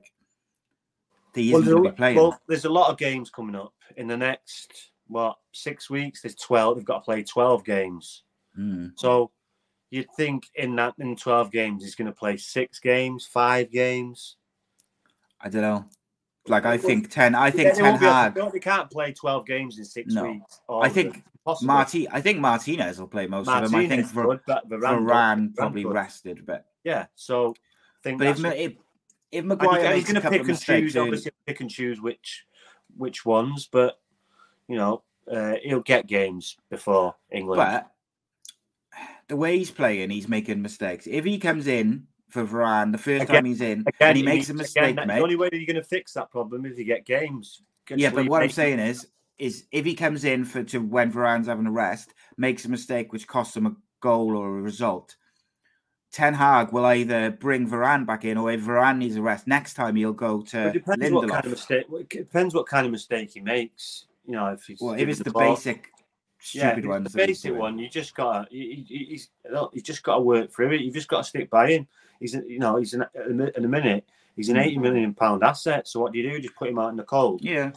he 1.34 1.52
isn't 1.52 1.66
well, 1.66 1.74
going 1.74 1.84
to 1.84 1.90
be 1.90 1.96
playing. 1.96 2.16
Well, 2.16 2.40
there's 2.48 2.64
a 2.64 2.70
lot 2.70 2.90
of 2.90 2.98
games 2.98 3.30
coming 3.30 3.54
up 3.54 3.74
in 3.96 4.06
the 4.06 4.16
next 4.16 4.90
what 5.06 5.36
six 5.52 5.88
weeks. 5.88 6.22
There's 6.22 6.34
twelve. 6.34 6.76
They've 6.76 6.84
got 6.84 6.98
to 6.98 7.04
play 7.04 7.22
twelve 7.22 7.64
games. 7.64 8.24
Mm. 8.58 8.92
So 8.96 9.30
you'd 9.90 10.08
think 10.16 10.46
in 10.54 10.76
that 10.76 10.94
in 10.98 11.16
twelve 11.16 11.50
games 11.50 11.82
he's 11.82 11.94
going 11.94 12.06
to 12.06 12.12
play 12.12 12.36
six 12.36 12.80
games, 12.80 13.26
five 13.26 13.70
games. 13.70 14.36
I 15.40 15.48
don't 15.48 15.62
know. 15.62 15.84
Like 16.46 16.64
I 16.64 16.78
think 16.78 17.10
ten. 17.10 17.34
I 17.34 17.50
think 17.50 17.76
yeah, 17.76 17.92
Ten 17.92 17.96
Hag. 17.96 18.34
They 18.52 18.58
can't 18.58 18.90
play 18.90 19.12
twelve 19.12 19.46
games 19.46 19.78
in 19.78 19.84
six 19.84 20.14
no. 20.14 20.24
weeks. 20.24 20.60
I 20.70 20.88
think 20.88 21.22
Marti. 21.62 22.08
I 22.10 22.20
think 22.20 22.38
Martinez 22.40 22.98
will 23.00 23.08
play 23.08 23.26
most 23.26 23.46
Martinez 23.46 23.66
of 23.66 23.72
them. 23.72 23.80
I 23.80 23.88
think 23.88 24.06
Var- 24.06 24.26
good, 24.26 24.80
Varane, 24.80 25.06
Varane 25.06 25.56
probably 25.56 25.82
good. 25.82 25.92
rested, 25.92 26.46
but 26.46 26.66
yeah. 26.84 27.06
So 27.14 27.50
I 27.50 27.54
think. 28.02 28.18
But 28.18 28.28
if, 28.28 28.44
if 28.44 28.72
if 29.30 29.44
Maguire 29.44 29.94
he's 29.94 30.04
going 30.04 30.20
to 30.20 30.30
pick 30.30 30.48
and 30.48 30.60
choose, 30.60 30.96
obviously 30.96 31.32
pick 31.46 31.60
and 31.60 31.70
choose 31.70 32.00
which 32.00 32.46
which 32.96 33.24
ones, 33.24 33.68
but 33.70 33.98
you 34.68 34.76
know 34.76 35.02
uh, 35.30 35.54
he'll 35.62 35.80
get 35.80 36.06
games 36.06 36.56
before 36.70 37.14
England. 37.30 37.58
But 37.58 37.90
the 39.28 39.36
way 39.36 39.58
he's 39.58 39.70
playing, 39.70 40.10
he's 40.10 40.28
making 40.28 40.62
mistakes. 40.62 41.06
If 41.06 41.24
he 41.24 41.38
comes 41.38 41.66
in 41.66 42.06
for 42.28 42.44
Varane 42.44 42.92
the 42.92 42.98
first 42.98 43.24
again, 43.24 43.34
time 43.36 43.44
he's 43.44 43.60
in 43.60 43.80
again, 43.80 43.92
and 44.00 44.16
he 44.16 44.22
makes 44.22 44.50
a 44.50 44.54
mistake, 44.54 44.92
again, 44.92 45.06
mate, 45.06 45.16
the 45.16 45.22
only 45.22 45.36
way 45.36 45.48
that 45.48 45.56
you're 45.56 45.66
going 45.66 45.76
to 45.76 45.82
fix 45.82 46.14
that 46.14 46.30
problem 46.30 46.64
is 46.64 46.78
you 46.78 46.84
get 46.84 47.04
games. 47.04 47.62
Yeah, 47.94 48.10
but 48.10 48.28
what 48.28 48.42
I'm 48.42 48.50
saying 48.50 48.80
is, 48.80 49.06
is 49.38 49.64
if 49.70 49.84
he 49.84 49.94
comes 49.94 50.24
in 50.24 50.44
for 50.44 50.62
to 50.64 50.78
when 50.78 51.12
Varane's 51.12 51.46
having 51.46 51.66
a 51.66 51.70
rest, 51.70 52.14
makes 52.36 52.64
a 52.64 52.68
mistake 52.68 53.12
which 53.12 53.26
costs 53.26 53.56
him 53.56 53.66
a 53.66 53.76
goal 54.00 54.36
or 54.36 54.58
a 54.58 54.62
result, 54.62 55.16
Ten 56.12 56.34
Hag 56.34 56.72
will 56.72 56.86
either 56.86 57.30
bring 57.30 57.68
Varane 57.68 58.06
back 58.06 58.24
in, 58.24 58.38
or 58.38 58.50
if 58.50 58.62
Varane 58.62 58.98
needs 58.98 59.16
a 59.16 59.22
rest 59.22 59.46
next 59.46 59.74
time, 59.74 59.96
he'll 59.96 60.12
go 60.12 60.42
to. 60.42 60.68
It 60.68 60.72
depends 60.72 61.04
Lindelof. 61.04 61.12
what 61.12 61.28
kind 61.30 61.44
of 61.44 61.50
mistake. 61.50 61.86
It 61.90 62.08
depends 62.08 62.54
what 62.54 62.66
kind 62.66 62.86
of 62.86 62.92
mistake 62.92 63.30
he 63.34 63.40
makes. 63.40 64.06
You 64.26 64.32
know, 64.32 64.46
if 64.48 64.64
he's 64.64 64.80
well, 64.80 64.94
if 64.94 65.08
it's 65.08 65.18
the, 65.18 65.24
the 65.24 65.32
basic 65.32 65.90
stupid 66.40 66.84
yeah, 66.84 66.98
The 66.98 67.10
basic 67.10 67.54
one, 67.54 67.78
you 67.78 67.88
just 67.88 68.14
got 68.14 68.50
he, 68.50 68.84
he's 68.88 69.28
he's 69.72 69.82
just 69.82 70.02
got 70.02 70.16
to 70.16 70.20
work 70.20 70.52
through 70.52 70.72
it. 70.72 70.80
You've 70.80 70.94
just 70.94 71.08
got 71.08 71.18
to 71.18 71.24
stick 71.24 71.50
by 71.50 71.70
him. 71.70 71.86
He's 72.20 72.34
you 72.34 72.58
know 72.58 72.76
he's 72.76 72.94
an, 72.94 73.04
in 73.14 73.64
a 73.64 73.68
minute 73.68 74.04
he's 74.38 74.48
an 74.48 74.56
mm. 74.56 74.64
eighty 74.64 74.78
million 74.78 75.12
pound 75.12 75.44
asset. 75.44 75.86
So 75.86 76.00
what 76.00 76.12
do 76.12 76.18
you 76.18 76.30
do? 76.30 76.40
Just 76.40 76.56
put 76.56 76.68
him 76.68 76.78
out 76.78 76.90
in 76.90 76.96
the 76.96 77.02
cold. 77.02 77.42
Yeah, 77.42 77.72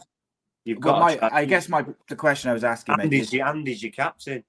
you've 0.64 0.80
got. 0.80 1.00
My, 1.00 1.30
I 1.32 1.44
guess 1.44 1.68
my 1.68 1.84
the 2.08 2.16
question 2.16 2.50
I 2.50 2.52
was 2.52 2.64
asking. 2.64 2.96
Andy's, 3.00 3.32
mate, 3.32 3.40
Andy's 3.40 3.82
your 3.82 3.92
captain. 3.92 4.44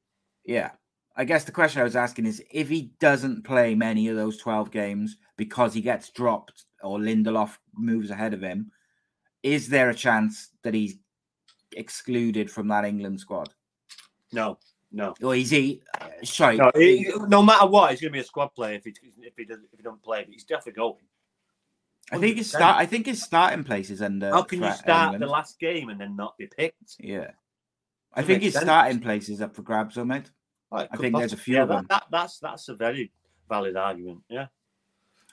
Yeah, 0.46 0.72
I 1.16 1.26
guess 1.26 1.44
the 1.44 1.52
question 1.52 1.82
I 1.82 1.86
was 1.86 1.96
asking 1.96 2.26
is 2.26 2.44
if 2.52 2.70
he 2.70 2.92
doesn't 3.00 3.44
play 3.44 3.76
many 3.76 4.08
of 4.08 4.16
those 4.16 4.38
twelve 4.38 4.72
games 4.72 5.18
because 5.38 5.74
he 5.74 5.82
gets 5.82 6.10
dropped 6.10 6.66
or 6.82 7.00
Lindelof 7.00 7.58
moves 7.76 8.10
ahead 8.10 8.34
of 8.34 8.42
him, 8.42 8.72
is 9.42 9.68
there 9.68 9.90
a 9.90 9.96
chance 9.96 10.50
that 10.64 10.74
he's 10.74 10.98
excluded 11.76 12.50
from 12.52 12.68
that 12.68 12.86
England 12.86 13.20
squad? 13.20 13.50
No, 14.32 14.58
no. 14.92 15.14
Or 15.22 15.36
is 15.36 15.50
he? 15.50 15.82
sorry. 16.24 16.58
No, 16.58 16.72
he, 16.76 17.12
no, 17.28 17.42
matter 17.44 17.68
what, 17.68 17.92
he's 17.92 18.02
going 18.02 18.12
to 18.12 18.18
be 18.18 18.22
a 18.22 18.24
squad 18.24 18.50
player 18.50 18.76
if 18.76 18.84
he 18.84 18.94
if 19.22 19.34
he 19.38 19.46
doesn't 19.46 19.66
if 19.72 19.78
he 19.78 19.84
don't 19.84 20.02
play. 20.02 20.24
But 20.24 20.34
he's 20.34 20.46
definitely 20.46 20.74
going. 20.74 20.96
100%. 22.14 22.18
I 22.18 22.20
think 22.20 22.38
his 22.38 22.50
start. 22.50 22.78
I 22.78 22.86
think 22.86 23.06
his 23.06 23.22
starting 23.22 23.64
place 23.64 23.90
is 23.90 24.02
under. 24.02 24.30
How 24.30 24.44
can 24.44 24.62
you 24.62 24.72
start 24.72 25.14
England. 25.14 25.24
the 25.24 25.28
last 25.28 25.60
game 25.60 25.90
and 25.90 26.00
then 26.00 26.16
not 26.16 26.38
be 26.38 26.48
picked? 26.48 26.96
Yeah, 27.00 27.32
I 28.14 28.22
think 28.22 28.44
his 28.44 28.54
sense. 28.54 28.66
starting 28.66 29.00
place 29.00 29.30
is 29.30 29.42
up 29.42 29.56
for 29.56 29.62
grabs, 29.62 29.96
though, 29.96 30.06
mate. 30.06 30.30
I 30.72 30.88
think 30.98 31.16
there's 31.16 31.34
a 31.34 31.38
few 31.38 31.56
yeah, 31.56 31.64
of 31.64 31.70
them. 31.70 31.86
That, 31.90 31.90
that, 31.90 32.04
that's 32.12 32.40
that's 32.40 32.70
a 32.70 32.76
very 32.76 33.12
valid 33.48 33.76
argument. 33.76 34.22
Yeah, 34.30 34.48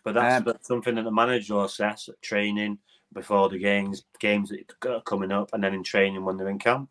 but 0.04 0.14
that's, 0.14 0.38
um, 0.38 0.44
that's 0.44 0.68
something 0.68 0.94
that 0.94 1.04
the 1.04 1.10
manager 1.10 1.64
assess 1.64 2.08
at 2.08 2.20
training 2.22 2.78
before 3.12 3.48
the 3.48 3.58
games, 3.58 4.04
games 4.18 4.50
that 4.50 4.88
are 4.88 5.02
coming 5.02 5.32
up, 5.32 5.50
and 5.52 5.62
then 5.62 5.74
in 5.74 5.82
training 5.82 6.24
when 6.24 6.36
they're 6.36 6.48
in 6.48 6.58
camp. 6.58 6.90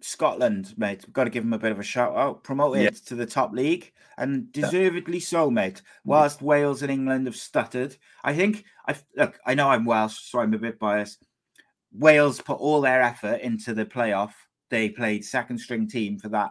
Scotland, 0.00 0.74
mate. 0.76 1.02
We've 1.06 1.12
got 1.12 1.24
to 1.24 1.30
give 1.30 1.44
them 1.44 1.52
a 1.52 1.58
bit 1.58 1.72
of 1.72 1.80
a 1.80 1.84
shout 1.84 2.16
out. 2.16 2.44
Promoted 2.44 2.82
yeah. 2.82 2.90
to 3.06 3.14
the 3.14 3.26
top 3.26 3.52
league, 3.52 3.92
and 4.16 4.52
deservedly 4.52 5.20
so, 5.20 5.50
mate. 5.50 5.82
Whilst 6.04 6.42
Wales 6.42 6.82
and 6.82 6.90
England 6.90 7.26
have 7.26 7.36
stuttered, 7.36 7.96
I 8.22 8.34
think 8.34 8.64
I 8.86 8.96
look. 9.16 9.38
I 9.44 9.54
know 9.54 9.70
I'm 9.70 9.84
Welsh, 9.84 10.18
so 10.20 10.40
I'm 10.40 10.54
a 10.54 10.58
bit 10.58 10.78
biased. 10.78 11.24
Wales 11.92 12.40
put 12.40 12.58
all 12.58 12.80
their 12.80 13.02
effort 13.02 13.40
into 13.40 13.74
the 13.74 13.86
playoff. 13.86 14.32
They 14.70 14.88
played 14.90 15.24
second 15.24 15.58
string 15.58 15.88
team 15.88 16.18
for 16.18 16.28
that 16.28 16.50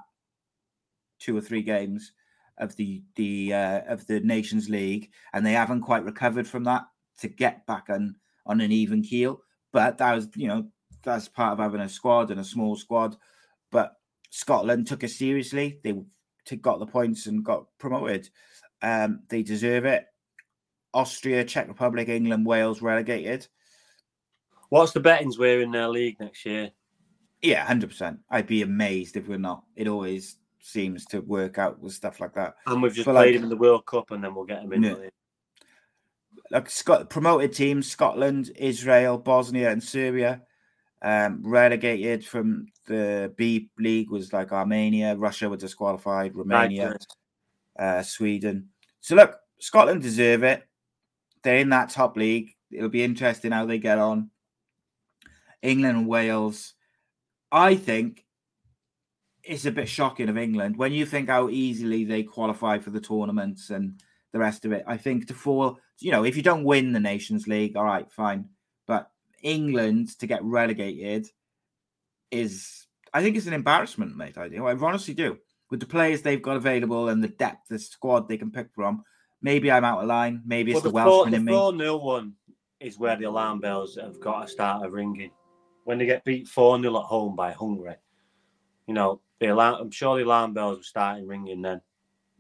two 1.19 1.37
or 1.37 1.41
three 1.41 1.61
games 1.61 2.11
of 2.57 2.75
the 2.75 3.03
the 3.15 3.53
uh, 3.53 3.81
of 3.87 4.05
the 4.07 4.19
Nations 4.19 4.69
League, 4.69 5.11
and 5.33 5.45
they 5.45 5.53
haven't 5.53 5.81
quite 5.81 6.03
recovered 6.03 6.47
from 6.47 6.63
that 6.65 6.83
to 7.19 7.27
get 7.27 7.65
back 7.65 7.89
on 7.89 8.15
on 8.45 8.61
an 8.61 8.71
even 8.71 9.01
keel. 9.01 9.41
But 9.71 9.97
that 9.99 10.15
was, 10.15 10.29
you 10.35 10.47
know, 10.47 10.67
that's 11.03 11.27
part 11.27 11.53
of 11.53 11.59
having 11.59 11.81
a 11.81 11.89
squad 11.89 12.31
and 12.31 12.39
a 12.39 12.43
small 12.43 12.75
squad 12.75 13.15
but 13.71 13.93
Scotland 14.29 14.87
took 14.87 15.03
it 15.03 15.09
seriously. 15.09 15.79
They 15.83 15.93
got 16.57 16.79
the 16.79 16.85
points 16.85 17.27
and 17.27 17.43
got 17.43 17.65
promoted. 17.77 18.29
Um, 18.81 19.21
they 19.29 19.43
deserve 19.43 19.85
it. 19.85 20.05
Austria, 20.93 21.43
Czech 21.43 21.67
Republic, 21.67 22.09
England, 22.09 22.45
Wales 22.45 22.81
relegated. 22.81 23.47
What's 24.69 24.91
the 24.91 24.99
bettings 24.99 25.37
we're 25.37 25.61
in 25.61 25.71
their 25.71 25.89
league 25.89 26.19
next 26.19 26.45
year? 26.45 26.71
Yeah, 27.41 27.65
hundred 27.65 27.89
percent. 27.89 28.19
I'd 28.29 28.47
be 28.47 28.63
amazed 28.63 29.15
if 29.15 29.27
we're 29.27 29.37
not. 29.37 29.63
It 29.75 29.87
always 29.87 30.37
seems 30.59 31.05
to 31.05 31.19
work 31.19 31.57
out 31.57 31.79
with 31.79 31.93
stuff 31.93 32.19
like 32.19 32.33
that. 32.33 32.55
And 32.65 32.81
we've 32.81 32.93
just 32.93 33.05
but 33.05 33.13
played 33.13 33.27
like, 33.27 33.35
him 33.35 33.43
in 33.43 33.49
the 33.49 33.57
World 33.57 33.85
Cup, 33.85 34.11
and 34.11 34.23
then 34.23 34.33
we'll 34.33 34.45
get 34.45 34.63
him 34.63 34.73
in. 34.73 34.83
Yeah. 34.83 34.95
Like 36.49 36.69
Scott, 36.69 37.09
promoted 37.09 37.53
teams: 37.53 37.89
Scotland, 37.89 38.51
Israel, 38.57 39.17
Bosnia, 39.17 39.71
and 39.71 39.83
Serbia. 39.83 40.41
Um, 41.03 41.41
relegated 41.43 42.25
from 42.25 42.67
the 42.87 43.31
B 43.37 43.69
League 43.77 44.09
was 44.09 44.33
like 44.33 44.51
Armenia, 44.51 45.15
Russia 45.15 45.47
were 45.47 45.57
disqualified, 45.57 46.35
Romania, 46.35 46.95
uh, 47.77 48.01
Sweden. 48.01 48.69
So 49.01 49.15
look, 49.15 49.37
Scotland 49.59 50.01
deserve 50.01 50.43
it. 50.43 50.63
They're 51.43 51.57
in 51.59 51.69
that 51.69 51.91
top 51.91 52.17
league. 52.17 52.55
It'll 52.71 52.89
be 52.89 53.03
interesting 53.03 53.51
how 53.51 53.65
they 53.65 53.77
get 53.77 53.99
on. 53.99 54.31
England 55.61 55.97
and 55.97 56.07
Wales. 56.07 56.73
I 57.51 57.75
think 57.75 58.25
it's 59.43 59.65
a 59.65 59.71
bit 59.71 59.87
shocking 59.87 60.29
of 60.29 60.37
England 60.37 60.77
when 60.77 60.91
you 60.91 61.05
think 61.05 61.29
how 61.29 61.49
easily 61.49 62.03
they 62.03 62.23
qualify 62.23 62.79
for 62.79 62.89
the 62.89 62.99
tournaments 62.99 63.69
and 63.69 64.01
the 64.33 64.39
rest 64.39 64.65
of 64.65 64.71
it. 64.71 64.83
I 64.85 64.97
think 64.97 65.27
to 65.27 65.33
fall, 65.33 65.79
you 65.99 66.11
know, 66.11 66.25
if 66.25 66.35
you 66.35 66.43
don't 66.43 66.65
win 66.65 66.91
the 66.91 66.99
Nations 66.99 67.47
League, 67.47 67.77
all 67.77 67.85
right, 67.85 68.11
fine. 68.11 68.49
But 68.87 69.09
England 69.47 70.19
to 70.19 70.27
get 70.27 70.43
relegated 70.43 71.27
is, 72.29 72.85
I 73.13 73.21
think, 73.23 73.37
it's 73.37 73.47
an 73.47 73.53
embarrassment, 73.53 74.17
mate. 74.17 74.37
I 74.37 74.49
do. 74.49 74.67
I 74.67 74.75
honestly 74.75 75.13
do. 75.13 75.37
With 75.71 75.79
the 75.79 75.85
players 75.85 76.21
they've 76.21 76.41
got 76.41 76.57
available 76.57 77.09
and 77.09 77.23
the 77.23 77.29
depth, 77.29 77.69
the 77.69 77.79
squad 77.79 78.27
they 78.27 78.37
can 78.37 78.51
pick 78.51 78.67
from, 78.73 79.03
maybe 79.41 79.71
I'm 79.71 79.85
out 79.85 80.01
of 80.01 80.07
line. 80.07 80.41
Maybe 80.45 80.71
it's 80.71 80.83
well, 80.83 80.83
the, 80.83 80.89
the 80.89 80.95
Welshman 80.95 81.33
in 81.33 81.45
me. 81.45 81.51
The 81.51 81.57
4 81.57 81.77
0 81.77 81.97
one 81.97 82.33
is 82.79 82.99
where 82.99 83.15
the 83.15 83.25
alarm 83.25 83.59
bells 83.59 83.97
have 84.01 84.19
got 84.19 84.45
to 84.45 84.47
start 84.51 84.89
ringing. 84.91 85.31
When 85.85 85.97
they 85.97 86.05
get 86.05 86.25
beat 86.25 86.47
4 86.47 86.81
0 86.81 86.97
at 86.97 87.05
home 87.05 87.35
by 87.35 87.51
Hungary, 87.53 87.95
you 88.85 88.93
know, 88.93 89.21
the 89.39 89.47
alarm, 89.47 89.77
I'm 89.79 89.91
sure 89.91 90.17
the 90.17 90.25
alarm 90.25 90.53
bells 90.53 90.77
were 90.77 90.83
starting 90.83 91.27
ringing 91.27 91.61
then. 91.61 91.81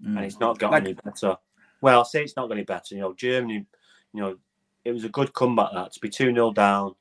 Mm. 0.03 0.17
And 0.17 0.25
it's 0.25 0.39
not 0.39 0.59
got 0.59 0.71
like, 0.71 0.83
any 0.83 0.93
better. 0.93 1.37
Well, 1.81 1.99
I'll 1.99 2.05
say 2.05 2.23
it's 2.23 2.35
not 2.35 2.47
got 2.47 2.55
any 2.57 2.65
better. 2.65 2.95
You 2.95 3.01
know, 3.01 3.13
Germany, 3.13 3.65
you 4.13 4.21
know, 4.21 4.37
it 4.87 4.93
was 4.93 5.03
a 5.03 5.09
good 5.09 5.33
comeback 5.33 5.73
that 5.73 5.91
to 5.91 5.99
be 5.99 6.09
2 6.09 6.33
0 6.33 6.53
down, 6.53 6.95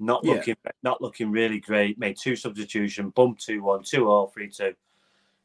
not 0.00 0.24
yeah. 0.24 0.32
looking 0.32 0.56
not 0.82 1.02
looking 1.02 1.30
really 1.30 1.60
great, 1.60 1.98
made 1.98 2.16
two 2.16 2.34
substitution, 2.34 3.10
bumped 3.10 3.44
2 3.44 3.62
1, 3.62 3.82
2 3.82 4.08
all 4.08 4.28
3 4.28 4.48
2. 4.48 4.74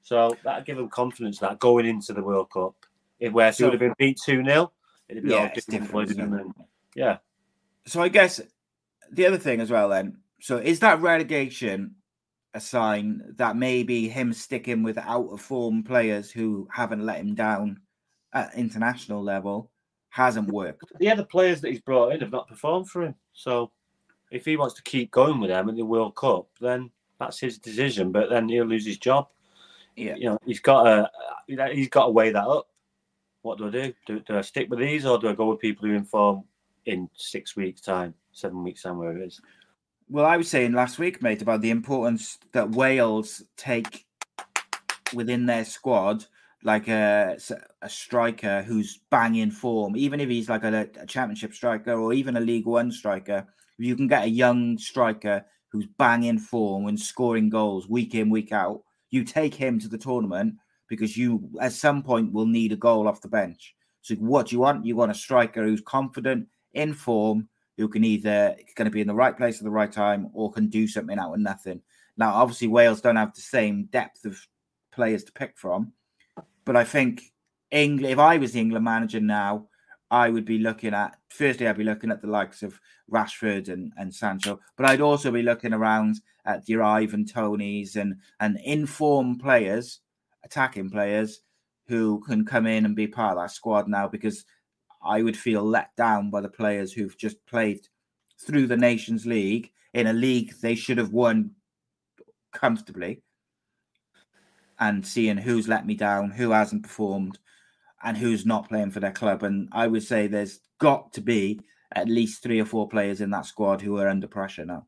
So 0.01 0.35
that 0.45 0.65
give 0.65 0.77
them 0.77 0.89
confidence 0.89 1.39
that 1.39 1.59
going 1.59 1.85
into 1.85 2.13
the 2.13 2.23
World 2.23 2.49
Cup, 2.49 2.75
if 3.19 3.33
where 3.33 3.51
so, 3.51 3.65
would 3.65 3.73
have 3.73 3.81
been 3.81 3.93
beat 3.97 4.17
2 4.25 4.43
0, 4.45 4.71
it'd 5.09 5.23
be 5.23 5.31
yeah, 5.31 5.35
all 5.35 5.49
different. 5.53 6.07
different 6.07 6.55
yeah. 6.95 7.17
So 7.85 8.01
I 8.01 8.07
guess 8.07 8.39
the 9.11 9.25
other 9.25 9.37
thing 9.37 9.59
as 9.59 9.69
well, 9.69 9.89
then, 9.89 10.17
So 10.39 10.57
is 10.57 10.79
that 10.79 11.01
relegation 11.01 11.95
a 12.53 12.61
sign 12.61 13.21
that 13.35 13.57
maybe 13.57 14.07
him 14.07 14.31
sticking 14.31 14.83
with 14.83 14.97
out 14.97 15.27
of 15.29 15.41
form 15.41 15.83
players 15.83 16.31
who 16.31 16.67
haven't 16.71 17.05
let 17.05 17.19
him 17.19 17.35
down 17.35 17.81
at 18.33 18.55
international 18.55 19.21
level 19.23 19.70
hasn't 20.11 20.49
worked? 20.49 20.83
The 20.99 21.09
other 21.09 21.23
players 21.23 21.61
that 21.61 21.69
he's 21.69 21.79
brought 21.79 22.13
in 22.13 22.19
have 22.19 22.31
not 22.31 22.47
performed 22.47 22.89
for 22.89 23.03
him. 23.03 23.15
So 23.33 23.71
if 24.29 24.45
he 24.45 24.57
wants 24.57 24.75
to 24.75 24.83
keep 24.83 25.09
going 25.09 25.39
with 25.39 25.49
them 25.49 25.69
in 25.69 25.75
the 25.75 25.85
World 25.85 26.15
Cup, 26.15 26.47
then 26.59 26.91
that's 27.17 27.39
his 27.39 27.57
decision. 27.57 28.11
But 28.11 28.29
then 28.29 28.47
he'll 28.49 28.65
lose 28.65 28.85
his 28.85 28.97
job. 28.97 29.29
Yeah, 29.95 30.15
you 30.15 30.25
know, 30.25 30.37
he's 30.45 30.59
got 30.59 30.83
to 30.83 31.09
he's 31.73 31.89
got 31.89 32.05
to 32.05 32.11
weigh 32.11 32.31
that 32.31 32.47
up. 32.47 32.67
What 33.41 33.57
do 33.57 33.67
I 33.67 33.71
do? 33.71 33.93
do? 34.05 34.19
Do 34.19 34.37
I 34.37 34.41
stick 34.41 34.69
with 34.69 34.79
these, 34.79 35.05
or 35.05 35.17
do 35.17 35.29
I 35.29 35.33
go 35.33 35.49
with 35.49 35.59
people 35.59 35.87
who 35.87 35.95
inform 35.95 36.43
in 36.85 37.09
six 37.15 37.55
weeks' 37.55 37.81
time, 37.81 38.13
seven 38.31 38.63
weeks' 38.63 38.83
time, 38.83 38.97
where 38.97 39.17
it 39.17 39.21
is? 39.21 39.41
Well, 40.09 40.25
I 40.25 40.35
was 40.37 40.49
saying 40.49 40.73
last 40.73 40.99
week, 40.99 41.21
mate, 41.21 41.41
about 41.41 41.61
the 41.61 41.71
importance 41.71 42.37
that 42.51 42.71
Wales 42.71 43.43
take 43.55 44.05
within 45.13 45.45
their 45.45 45.65
squad, 45.65 46.25
like 46.63 46.87
a, 46.87 47.37
a 47.81 47.89
striker 47.89 48.61
who's 48.61 48.99
banging 49.09 49.51
form, 49.51 49.95
even 49.95 50.19
if 50.19 50.29
he's 50.29 50.49
like 50.49 50.63
a, 50.63 50.87
a 50.99 51.05
championship 51.05 51.53
striker 51.53 51.93
or 51.93 52.13
even 52.13 52.37
a 52.37 52.41
League 52.41 52.65
One 52.65 52.91
striker. 52.91 53.47
If 53.79 53.85
you 53.85 53.95
can 53.95 54.07
get 54.07 54.25
a 54.25 54.29
young 54.29 54.77
striker 54.77 55.43
who's 55.69 55.87
banging 55.97 56.37
form 56.37 56.87
and 56.87 56.99
scoring 56.99 57.49
goals 57.49 57.87
week 57.87 58.13
in, 58.13 58.29
week 58.29 58.51
out, 58.51 58.83
you 59.09 59.23
take 59.23 59.55
him 59.55 59.79
to 59.79 59.87
the 59.87 59.97
tournament 59.97 60.55
because 60.87 61.17
you, 61.17 61.49
at 61.59 61.73
some 61.73 62.03
point, 62.03 62.33
will 62.33 62.45
need 62.45 62.71
a 62.73 62.77
goal 62.77 63.07
off 63.07 63.21
the 63.21 63.27
bench. 63.27 63.75
So, 64.01 64.15
what 64.15 64.47
do 64.47 64.55
you 64.55 64.59
want? 64.59 64.85
You 64.85 64.95
want 64.95 65.11
a 65.11 65.15
striker 65.15 65.63
who's 65.63 65.81
confident, 65.81 66.47
in 66.73 66.93
form, 66.93 67.47
who 67.77 67.87
can 67.87 68.03
either 68.03 68.55
going 68.75 68.85
to 68.85 68.91
be 68.91 69.01
in 69.01 69.07
the 69.07 69.13
right 69.13 69.35
place 69.35 69.57
at 69.57 69.63
the 69.63 69.71
right 69.71 69.91
time 69.91 70.29
or 70.33 70.51
can 70.51 70.67
do 70.67 70.87
something 70.87 71.17
out 71.17 71.33
of 71.33 71.39
nothing. 71.39 71.81
Now, 72.17 72.33
obviously, 72.33 72.67
Wales 72.67 73.01
don't 73.01 73.15
have 73.15 73.33
the 73.33 73.41
same 73.41 73.85
depth 73.85 74.25
of 74.25 74.39
players 74.91 75.23
to 75.23 75.31
pick 75.31 75.57
from, 75.57 75.93
but 76.65 76.75
I 76.75 76.83
think 76.83 77.21
England. 77.71 78.11
If 78.11 78.19
I 78.19 78.37
was 78.37 78.53
the 78.53 78.59
England 78.59 78.85
manager 78.85 79.19
now, 79.19 79.67
I 80.09 80.29
would 80.29 80.45
be 80.45 80.59
looking 80.59 80.93
at 80.93 81.17
firstly, 81.29 81.67
I'd 81.67 81.77
be 81.77 81.83
looking 81.83 82.11
at 82.11 82.21
the 82.21 82.27
likes 82.27 82.63
of 82.63 82.79
Rashford 83.11 83.69
and, 83.69 83.93
and 83.97 84.13
Sancho, 84.13 84.59
but 84.77 84.85
I'd 84.85 85.01
also 85.01 85.31
be 85.31 85.41
looking 85.41 85.73
around 85.73 86.21
at 86.45 86.67
your 86.67 86.83
Ivan 86.83 87.25
Toneys 87.25 87.95
and 87.95 88.15
and 88.39 88.59
informed 88.63 89.39
players, 89.39 90.01
attacking 90.43 90.89
players 90.89 91.41
who 91.87 92.21
can 92.21 92.45
come 92.45 92.67
in 92.67 92.85
and 92.85 92.95
be 92.95 93.07
part 93.07 93.37
of 93.37 93.43
that 93.43 93.51
squad 93.51 93.87
now 93.87 94.07
because 94.07 94.45
I 95.03 95.23
would 95.23 95.37
feel 95.37 95.63
let 95.63 95.95
down 95.95 96.29
by 96.29 96.41
the 96.41 96.49
players 96.49 96.93
who've 96.93 97.17
just 97.17 97.43
played 97.45 97.79
through 98.39 98.67
the 98.67 98.77
Nations 98.77 99.25
League 99.25 99.71
in 99.93 100.07
a 100.07 100.13
league 100.13 100.53
they 100.61 100.75
should 100.75 100.97
have 100.97 101.11
won 101.11 101.51
comfortably. 102.53 103.21
And 104.81 105.05
seeing 105.05 105.37
who's 105.37 105.69
let 105.69 105.85
me 105.85 105.95
down, 105.95 106.31
who 106.31 106.51
hasn't 106.51 106.83
performed, 106.83 107.39
and 108.03 108.17
who's 108.17 108.45
not 108.45 108.67
playing 108.67 108.91
for 108.91 108.99
their 108.99 109.13
club. 109.13 109.43
And 109.43 109.69
I 109.71 109.87
would 109.87 110.03
say 110.03 110.27
there's 110.27 110.59
got 110.79 111.13
to 111.13 111.21
be 111.21 111.61
at 111.93 112.09
least 112.09 112.43
three 112.43 112.59
or 112.59 112.65
four 112.65 112.89
players 112.89 113.21
in 113.21 113.29
that 113.29 113.45
squad 113.45 113.81
who 113.81 113.97
are 113.97 114.09
under 114.09 114.27
pressure 114.27 114.65
now. 114.65 114.87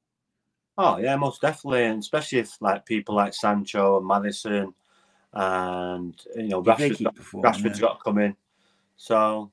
Oh 0.77 0.97
yeah, 0.97 1.15
most 1.15 1.41
definitely, 1.41 1.86
and 1.86 1.99
especially 1.99 2.39
if 2.39 2.60
like 2.60 2.86
people 2.86 3.15
like 3.15 3.34
Sancho 3.34 3.97
and 3.99 4.08
Maddison, 4.08 4.73
and 5.34 6.19
you 6.36 6.47
know 6.49 6.63
Rashford's, 6.63 7.01
got, 7.01 7.15
Rashford's 7.15 7.79
yeah. 7.79 7.88
got 7.88 7.99
to 7.99 8.03
come 8.03 8.17
in. 8.17 8.36
So 8.97 9.51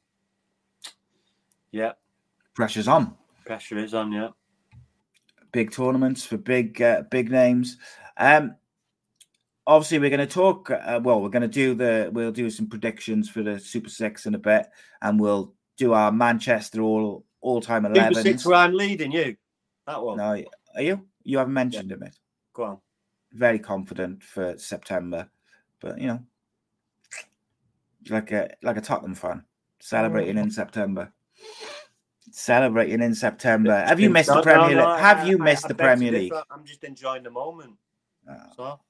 yeah. 1.72 1.92
Pressure's 2.54 2.88
on. 2.88 3.14
Pressure 3.44 3.78
is 3.78 3.94
on, 3.94 4.12
yeah. 4.12 4.28
Big 5.52 5.72
tournaments 5.72 6.24
for 6.24 6.36
big 6.36 6.80
uh, 6.80 7.02
big 7.10 7.30
names. 7.30 7.76
Um, 8.16 8.54
obviously, 9.66 9.98
we're 9.98 10.10
going 10.10 10.26
to 10.26 10.26
talk. 10.26 10.70
Uh, 10.70 11.00
well, 11.02 11.20
we're 11.20 11.28
going 11.28 11.42
to 11.42 11.48
do 11.48 11.74
the. 11.74 12.10
We'll 12.12 12.32
do 12.32 12.50
some 12.50 12.68
predictions 12.68 13.28
for 13.28 13.42
the 13.42 13.58
Super 13.58 13.88
Six 13.88 14.26
in 14.26 14.34
a 14.34 14.38
bit, 14.38 14.66
and 15.02 15.18
we'll 15.18 15.54
do 15.76 15.92
our 15.92 16.12
Manchester 16.12 16.82
all 16.82 17.24
all 17.40 17.60
time 17.60 17.86
eleven. 17.86 18.14
Super 18.14 18.22
Six, 18.22 18.46
where 18.46 18.56
I'm 18.56 18.74
leading 18.74 19.12
you. 19.12 19.36
That 19.86 20.02
one. 20.02 20.18
No, 20.18 20.42
are 20.74 20.82
you? 20.82 21.06
You 21.22 21.38
haven't 21.38 21.54
mentioned 21.54 21.90
yeah. 21.90 22.06
it. 22.06 22.16
Go 22.52 22.62
on. 22.64 22.78
Very 23.32 23.58
confident 23.58 24.22
for 24.22 24.58
September, 24.58 25.28
but 25.80 26.00
you 26.00 26.08
know, 26.08 26.20
like 28.08 28.32
a 28.32 28.50
like 28.62 28.76
a 28.76 28.80
Tottenham 28.80 29.14
fan 29.14 29.44
celebrating 29.78 30.38
oh. 30.38 30.42
in 30.42 30.50
September. 30.50 31.12
Celebrating 32.32 33.02
in 33.02 33.14
September. 33.14 33.84
Have 33.84 33.98
you 33.98 34.10
missed 34.10 34.28
no, 34.28 34.36
the 34.36 34.42
Premier 34.42 34.76
no, 34.76 34.82
no, 34.82 34.90
League? 34.90 35.00
Have 35.00 35.18
I, 35.18 35.24
you 35.24 35.38
missed 35.38 35.64
I, 35.64 35.66
I 35.66 35.68
the 35.68 35.74
Premier 35.74 36.12
League? 36.12 36.32
I'm 36.50 36.64
just 36.64 36.84
enjoying 36.84 37.24
the 37.24 37.30
moment. 37.30 37.72
Oh, 38.28 38.34
so. 38.56 38.80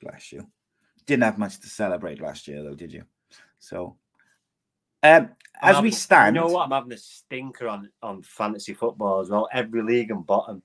Bless 0.00 0.32
you. 0.32 0.46
Didn't 1.06 1.22
have 1.22 1.38
much 1.38 1.60
to 1.60 1.68
celebrate 1.68 2.20
last 2.20 2.48
year, 2.48 2.62
though, 2.62 2.74
did 2.74 2.92
you? 2.92 3.04
So, 3.58 3.96
um, 5.02 5.30
as 5.62 5.80
we 5.80 5.90
stand, 5.90 6.36
you 6.36 6.42
know 6.42 6.48
what? 6.48 6.64
I'm 6.64 6.70
having 6.70 6.92
a 6.92 6.98
stinker 6.98 7.68
on 7.68 7.90
on 8.02 8.22
fantasy 8.22 8.74
football 8.74 9.20
as 9.20 9.30
well. 9.30 9.48
Every 9.52 9.82
league 9.82 10.10
and 10.10 10.26
bottom. 10.26 10.62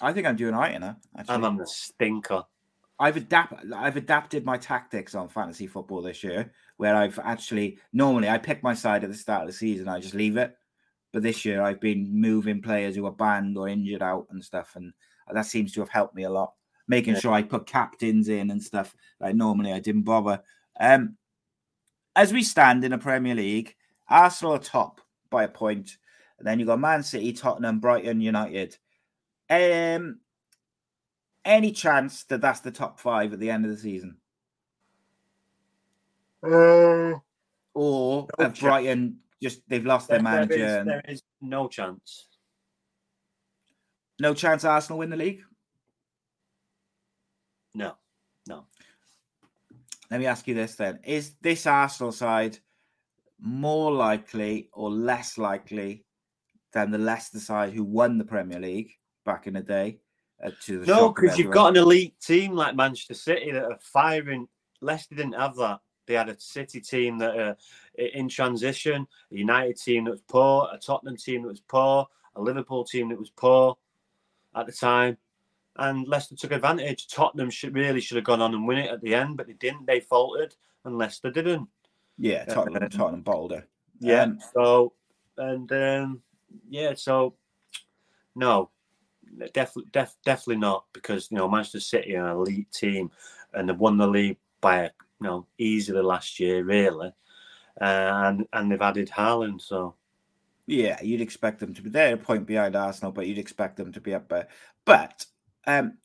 I 0.00 0.12
think 0.12 0.26
I'm 0.26 0.36
doing 0.36 0.54
all 0.54 0.60
right, 0.60 0.74
you 0.74 0.80
know. 0.80 0.96
Actually. 1.16 1.34
I'm 1.34 1.42
having 1.42 1.60
a 1.60 1.66
stinker. 1.66 2.42
I've 2.98 3.16
adapted. 3.16 3.72
I've 3.72 3.96
adapted 3.96 4.44
my 4.44 4.58
tactics 4.58 5.14
on 5.14 5.28
fantasy 5.28 5.66
football 5.66 6.02
this 6.02 6.22
year, 6.22 6.52
where 6.76 6.94
I've 6.94 7.18
actually 7.18 7.78
normally 7.92 8.28
I 8.28 8.38
pick 8.38 8.62
my 8.62 8.74
side 8.74 9.04
at 9.04 9.10
the 9.10 9.16
start 9.16 9.42
of 9.42 9.48
the 9.48 9.54
season, 9.54 9.88
I 9.88 10.00
just 10.00 10.14
leave 10.14 10.36
it. 10.36 10.56
But 11.12 11.22
this 11.22 11.44
year 11.44 11.62
I've 11.62 11.80
been 11.80 12.08
moving 12.10 12.62
players 12.62 12.96
who 12.96 13.06
are 13.06 13.12
banned 13.12 13.56
or 13.56 13.68
injured 13.68 14.02
out 14.02 14.26
and 14.30 14.44
stuff, 14.44 14.76
and 14.76 14.92
that 15.32 15.46
seems 15.46 15.72
to 15.72 15.80
have 15.80 15.88
helped 15.88 16.14
me 16.14 16.24
a 16.24 16.30
lot. 16.30 16.54
Making 16.88 17.14
yeah. 17.14 17.20
sure 17.20 17.32
I 17.32 17.42
put 17.42 17.66
captains 17.66 18.28
in 18.28 18.50
and 18.50 18.62
stuff 18.62 18.94
like 19.20 19.34
normally 19.34 19.72
I 19.72 19.78
didn't 19.78 20.02
bother. 20.02 20.42
Um, 20.78 21.16
as 22.14 22.32
we 22.32 22.42
stand 22.42 22.84
in 22.84 22.90
the 22.90 22.98
Premier 22.98 23.34
League, 23.34 23.74
Arsenal 24.08 24.54
are 24.54 24.58
top 24.58 25.00
by 25.30 25.44
a 25.44 25.48
point. 25.48 25.96
And 26.38 26.46
then 26.46 26.58
you've 26.58 26.68
got 26.68 26.80
Man 26.80 27.02
City, 27.02 27.32
Tottenham, 27.32 27.78
Brighton, 27.78 28.20
United. 28.20 28.76
Um, 29.48 30.18
any 31.44 31.72
chance 31.72 32.24
that 32.24 32.40
that's 32.40 32.60
the 32.60 32.70
top 32.70 33.00
five 33.00 33.32
at 33.32 33.40
the 33.40 33.50
end 33.50 33.64
of 33.64 33.70
the 33.70 33.76
season? 33.76 34.16
Uh, 36.44 37.14
or 37.74 38.26
no 38.38 38.48
Brighton 38.58 39.18
just 39.42 39.62
they've 39.68 39.86
lost 39.86 40.08
there, 40.08 40.18
their 40.18 40.24
manager? 40.24 40.56
There 40.56 40.80
is, 40.80 40.84
there 40.86 41.02
is 41.06 41.22
no 41.40 41.68
chance. 41.68 42.26
No 44.20 44.34
chance 44.34 44.64
Arsenal 44.64 44.98
win 44.98 45.10
the 45.10 45.16
league? 45.16 45.42
No, 47.74 47.94
no. 48.46 48.66
Let 50.10 50.20
me 50.20 50.26
ask 50.26 50.46
you 50.46 50.54
this 50.54 50.74
then. 50.74 50.98
Is 51.04 51.32
this 51.40 51.66
Arsenal 51.66 52.12
side 52.12 52.58
more 53.40 53.90
likely 53.90 54.68
or 54.72 54.90
less 54.90 55.38
likely 55.38 56.04
than 56.72 56.90
the 56.90 56.98
Leicester 56.98 57.40
side 57.40 57.72
who 57.72 57.84
won 57.84 58.18
the 58.18 58.24
Premier 58.24 58.60
League 58.60 58.92
back 59.24 59.46
in 59.46 59.54
the 59.54 59.62
day? 59.62 59.98
Uh, 60.42 60.50
no, 60.68 61.12
because 61.12 61.38
you've 61.38 61.52
got 61.52 61.68
an 61.68 61.76
elite 61.76 62.18
team 62.20 62.52
like 62.52 62.74
Manchester 62.74 63.14
City 63.14 63.52
that 63.52 63.64
are 63.64 63.78
firing. 63.80 64.48
Leicester 64.80 65.14
didn't 65.14 65.34
have 65.34 65.56
that. 65.56 65.80
They 66.06 66.14
had 66.14 66.28
a 66.28 66.38
City 66.38 66.80
team 66.80 67.16
that 67.18 67.36
are 67.36 67.56
in 67.96 68.28
transition, 68.28 69.06
a 69.30 69.34
United 69.36 69.78
team 69.78 70.04
that 70.04 70.10
was 70.10 70.22
poor, 70.22 70.68
a 70.72 70.78
Tottenham 70.78 71.16
team 71.16 71.42
that 71.42 71.48
was 71.48 71.60
poor, 71.60 72.06
a 72.34 72.42
Liverpool 72.42 72.84
team 72.84 73.08
that 73.10 73.18
was 73.18 73.30
poor 73.30 73.76
at 74.54 74.66
the 74.66 74.72
time, 74.72 75.16
and 75.76 76.06
Leicester 76.06 76.36
took 76.36 76.52
advantage. 76.52 77.08
Tottenham 77.08 77.50
should 77.50 77.74
really 77.74 78.00
should 78.00 78.16
have 78.16 78.24
gone 78.24 78.42
on 78.42 78.54
and 78.54 78.66
win 78.66 78.78
it 78.78 78.90
at 78.90 79.00
the 79.00 79.14
end, 79.14 79.36
but 79.36 79.46
they 79.46 79.54
didn't. 79.54 79.86
They 79.86 80.00
faltered, 80.00 80.54
and 80.84 80.98
Leicester 80.98 81.30
didn't. 81.30 81.68
Yeah, 82.18 82.44
Tottenham, 82.44 82.82
uh, 82.82 82.88
Tottenham 82.88 83.22
bottled 83.22 83.62
Yeah. 84.00 84.22
Um, 84.22 84.38
so 84.54 84.92
and 85.38 85.72
um, 85.72 86.22
yeah, 86.68 86.94
so 86.94 87.34
no, 88.34 88.70
definitely, 89.52 89.90
def, 89.92 90.14
definitely 90.24 90.60
not 90.60 90.84
because 90.92 91.30
you 91.30 91.38
know 91.38 91.48
Manchester 91.48 91.80
City 91.80 92.16
are 92.16 92.28
an 92.28 92.36
elite 92.36 92.70
team, 92.72 93.10
and 93.54 93.68
they've 93.68 93.78
won 93.78 93.96
the 93.96 94.06
league 94.06 94.38
by 94.60 94.84
you 94.84 94.90
know 95.20 95.46
easily 95.58 96.02
last 96.02 96.38
year, 96.38 96.64
really, 96.64 97.12
uh, 97.80 97.84
and 97.84 98.46
and 98.52 98.70
they've 98.70 98.82
added 98.82 99.10
Haaland, 99.10 99.60
so. 99.60 99.94
Yeah, 100.68 101.02
you'd 101.02 101.20
expect 101.20 101.58
them 101.58 101.74
to 101.74 101.82
be 101.82 101.90
there, 101.90 102.14
a 102.14 102.16
point 102.16 102.46
behind 102.46 102.76
Arsenal, 102.76 103.10
but 103.10 103.26
you'd 103.26 103.36
expect 103.36 103.76
them 103.76 103.92
to 103.92 104.00
be 104.00 104.14
up 104.14 104.28
there. 104.28 104.46
But 104.84 105.26
um, 105.66 105.98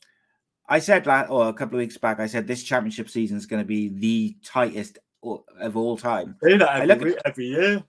I 0.68 0.78
said 0.78 1.06
last, 1.06 1.30
or 1.30 1.48
a 1.48 1.52
couple 1.52 1.78
of 1.78 1.80
weeks 1.80 1.96
back, 1.96 2.20
I 2.20 2.26
said 2.26 2.46
this 2.46 2.62
championship 2.62 3.08
season 3.08 3.36
is 3.36 3.46
going 3.46 3.62
to 3.62 3.66
be 3.66 3.88
the 3.88 4.36
tightest 4.44 4.98
of 5.22 5.76
all 5.76 5.96
time. 5.96 6.36
I 6.44 6.56
that 6.56 6.68
every, 6.68 6.82
I 6.82 6.84
look 6.84 7.06
at, 7.06 7.22
every 7.24 7.46
year. 7.46 7.82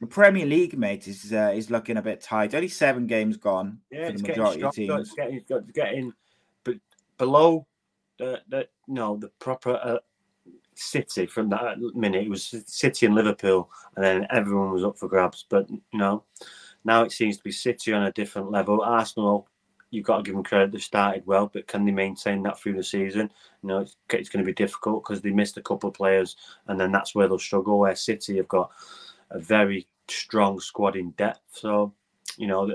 The 0.00 0.06
Premier 0.06 0.46
League, 0.46 0.78
mate, 0.78 1.08
is 1.08 1.32
uh, 1.32 1.52
is 1.54 1.70
looking 1.70 1.96
a 1.96 2.02
bit 2.02 2.20
tight. 2.20 2.54
Only 2.54 2.68
seven 2.68 3.06
games 3.06 3.36
gone 3.36 3.80
yeah, 3.90 4.06
for 4.06 4.16
the 4.16 4.28
majority 4.28 4.62
of 4.62 4.74
teams. 4.74 5.00
It's 5.00 5.14
getting, 5.14 5.36
it's 5.36 5.72
getting 5.72 6.12
but 6.64 6.76
below 7.18 7.66
the, 8.18 8.40
the 8.48 8.68
no 8.88 9.16
the 9.16 9.28
proper 9.40 9.78
uh, 9.82 9.98
City 10.74 11.26
from 11.26 11.50
that 11.50 11.78
minute. 11.94 12.24
It 12.24 12.30
was 12.30 12.54
City 12.66 13.06
and 13.06 13.14
Liverpool, 13.14 13.70
and 13.96 14.04
then 14.04 14.26
everyone 14.30 14.72
was 14.72 14.84
up 14.84 14.96
for 14.96 15.08
grabs. 15.08 15.44
But 15.48 15.68
you 15.68 15.80
know, 15.92 16.24
now 16.84 17.02
it 17.02 17.12
seems 17.12 17.36
to 17.36 17.44
be 17.44 17.52
City 17.52 17.92
on 17.92 18.04
a 18.04 18.12
different 18.12 18.50
level. 18.50 18.80
Arsenal 18.82 19.48
you've 19.90 20.04
got 20.04 20.18
to 20.18 20.22
give 20.22 20.34
them 20.34 20.44
credit. 20.44 20.72
They've 20.72 20.82
started 20.82 21.26
well, 21.26 21.50
but 21.52 21.66
can 21.66 21.84
they 21.84 21.92
maintain 21.92 22.42
that 22.44 22.58
through 22.58 22.74
the 22.74 22.84
season? 22.84 23.30
You 23.62 23.68
know, 23.68 23.78
it's, 23.80 23.96
it's 24.10 24.28
going 24.28 24.44
to 24.44 24.48
be 24.48 24.54
difficult 24.54 25.04
because 25.04 25.20
they 25.20 25.30
missed 25.30 25.56
a 25.56 25.62
couple 25.62 25.88
of 25.88 25.94
players, 25.94 26.36
and 26.68 26.78
then 26.78 26.92
that's 26.92 27.14
where 27.14 27.28
they'll 27.28 27.38
struggle. 27.38 27.78
Where 27.78 27.94
City 27.94 28.36
have 28.36 28.48
got 28.48 28.70
a 29.30 29.38
very 29.38 29.86
strong 30.08 30.60
squad 30.60 30.96
in 30.96 31.10
depth, 31.12 31.40
so 31.52 31.92
you 32.36 32.46
know 32.46 32.72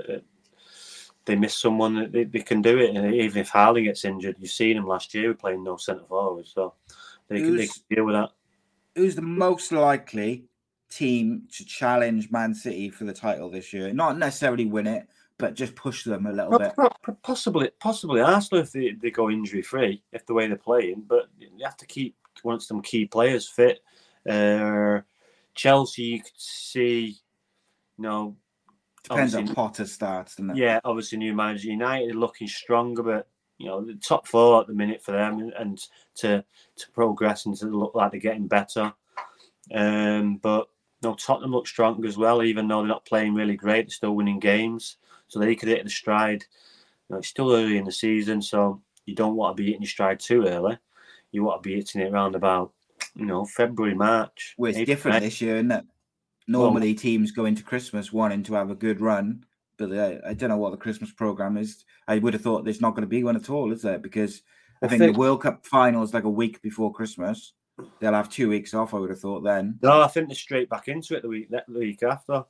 they 1.24 1.36
miss 1.36 1.56
someone 1.56 2.10
they, 2.12 2.24
they 2.24 2.40
can 2.40 2.62
do 2.62 2.78
it. 2.78 2.94
And 2.94 3.14
even 3.14 3.40
if 3.40 3.50
Haaland 3.50 3.84
gets 3.84 4.04
injured, 4.04 4.36
you've 4.38 4.50
seen 4.50 4.76
him 4.76 4.86
last 4.86 5.14
year 5.14 5.34
playing 5.34 5.64
no 5.64 5.76
centre 5.76 6.04
forward, 6.08 6.46
so 6.46 6.74
they 7.28 7.40
can, 7.40 7.56
they 7.56 7.66
can 7.66 7.82
deal 7.90 8.04
with 8.04 8.14
that. 8.14 8.30
Who's 8.94 9.16
the 9.16 9.22
most 9.22 9.72
likely 9.72 10.44
team 10.88 11.48
to 11.52 11.64
challenge 11.64 12.30
Man 12.30 12.54
City 12.54 12.90
for 12.90 13.04
the 13.04 13.12
title 13.12 13.50
this 13.50 13.72
year? 13.72 13.92
Not 13.92 14.18
necessarily 14.18 14.66
win 14.66 14.86
it, 14.86 15.06
but 15.38 15.54
just 15.54 15.74
push 15.74 16.04
them 16.04 16.26
a 16.26 16.32
little 16.32 16.50
well, 16.50 16.58
bit. 17.06 17.16
Possibly, 17.22 17.70
possibly 17.78 18.20
Arsenal 18.20 18.62
if 18.62 18.72
they, 18.72 18.92
they 18.92 19.10
go 19.10 19.30
injury 19.30 19.62
free, 19.62 20.02
if 20.12 20.24
the 20.26 20.34
way 20.34 20.46
they're 20.46 20.56
playing. 20.56 21.04
But 21.06 21.26
you 21.38 21.64
have 21.64 21.76
to 21.78 21.86
keep 21.86 22.16
once 22.42 22.66
some 22.66 22.82
key 22.82 23.06
players 23.06 23.48
fit. 23.48 23.80
Uh, 24.28 25.00
Chelsea, 25.54 26.02
you 26.02 26.22
could 26.22 26.32
see, 26.36 27.18
you 27.98 28.02
know, 28.02 28.36
depends 29.02 29.34
on 29.34 29.54
Potter 29.54 29.86
starts, 29.86 30.36
doesn't 30.36 30.50
it? 30.50 30.56
Yeah, 30.56 30.80
obviously 30.84 31.18
new 31.18 31.34
manager 31.34 31.68
United 31.68 32.14
looking 32.14 32.48
stronger, 32.48 33.02
but 33.02 33.28
you 33.58 33.66
know 33.66 33.82
the 33.84 33.94
top 33.94 34.26
four 34.26 34.60
at 34.60 34.66
the 34.66 34.74
minute 34.74 35.02
for 35.02 35.12
them, 35.12 35.50
and 35.58 35.80
to 36.16 36.44
to 36.76 36.90
progress 36.92 37.46
and 37.46 37.56
to 37.56 37.66
look 37.66 37.94
like 37.94 38.10
they're 38.10 38.20
getting 38.20 38.48
better. 38.48 38.92
Um, 39.74 40.36
but 40.36 40.68
no, 41.02 41.14
Tottenham 41.14 41.52
look 41.52 41.66
stronger 41.66 42.06
as 42.06 42.16
well, 42.16 42.42
even 42.42 42.68
though 42.68 42.78
they're 42.78 42.88
not 42.88 43.06
playing 43.06 43.34
really 43.34 43.56
great. 43.56 43.86
They're 43.86 43.94
still 43.94 44.16
winning 44.16 44.40
games, 44.40 44.96
so 45.28 45.38
they 45.38 45.54
could 45.54 45.68
hit 45.68 45.84
the 45.84 45.90
stride. 45.90 46.44
You 47.08 47.14
know, 47.14 47.18
it's 47.18 47.28
still 47.28 47.52
early 47.52 47.76
in 47.76 47.84
the 47.84 47.92
season, 47.92 48.42
so 48.42 48.80
you 49.06 49.14
don't 49.14 49.36
want 49.36 49.56
to 49.56 49.62
be 49.62 49.66
hitting 49.66 49.82
your 49.82 49.88
stride 49.88 50.20
too 50.20 50.46
early. 50.46 50.78
You 51.32 51.44
want 51.44 51.62
to 51.62 51.68
be 51.68 51.76
hitting 51.76 52.00
it 52.00 52.12
around 52.12 52.34
about, 52.34 52.72
you 53.14 53.26
know, 53.26 53.44
February, 53.44 53.94
March. 53.94 54.54
Well, 54.58 54.70
it's 54.70 54.84
different 54.84 55.16
May. 55.16 55.26
this 55.26 55.40
year, 55.40 55.56
isn't 55.56 55.70
it? 55.70 55.84
Normally, 56.48 56.92
well, 56.92 57.00
teams 57.00 57.32
go 57.32 57.44
into 57.44 57.62
Christmas 57.62 58.12
wanting 58.12 58.42
to 58.44 58.54
have 58.54 58.70
a 58.70 58.74
good 58.74 59.00
run, 59.00 59.44
but 59.78 59.92
uh, 59.92 60.18
I 60.26 60.34
don't 60.34 60.48
know 60.50 60.56
what 60.56 60.70
the 60.70 60.76
Christmas 60.76 61.12
program 61.12 61.56
is. 61.56 61.84
I 62.06 62.18
would 62.18 62.34
have 62.34 62.42
thought 62.42 62.64
there's 62.64 62.80
not 62.80 62.92
going 62.92 63.02
to 63.02 63.08
be 63.08 63.24
one 63.24 63.36
at 63.36 63.50
all, 63.50 63.72
is 63.72 63.82
there? 63.82 63.98
Because 63.98 64.42
I, 64.82 64.86
I 64.86 64.88
think, 64.88 65.00
think 65.00 65.14
the 65.14 65.18
World 65.18 65.42
Cup 65.42 65.66
final 65.66 66.02
is 66.02 66.14
like 66.14 66.24
a 66.24 66.30
week 66.30 66.62
before 66.62 66.92
Christmas. 66.92 67.52
They'll 68.00 68.12
have 68.14 68.30
two 68.30 68.48
weeks 68.48 68.74
off. 68.74 68.94
I 68.94 68.98
would 68.98 69.10
have 69.10 69.20
thought 69.20 69.42
then. 69.42 69.78
No, 69.82 70.00
I 70.00 70.08
think 70.08 70.28
they're 70.28 70.36
straight 70.36 70.70
back 70.70 70.88
into 70.88 71.14
it 71.14 71.22
the 71.22 71.28
week 71.28 71.50
the 71.50 71.62
week 71.68 72.02
after. 72.02 72.44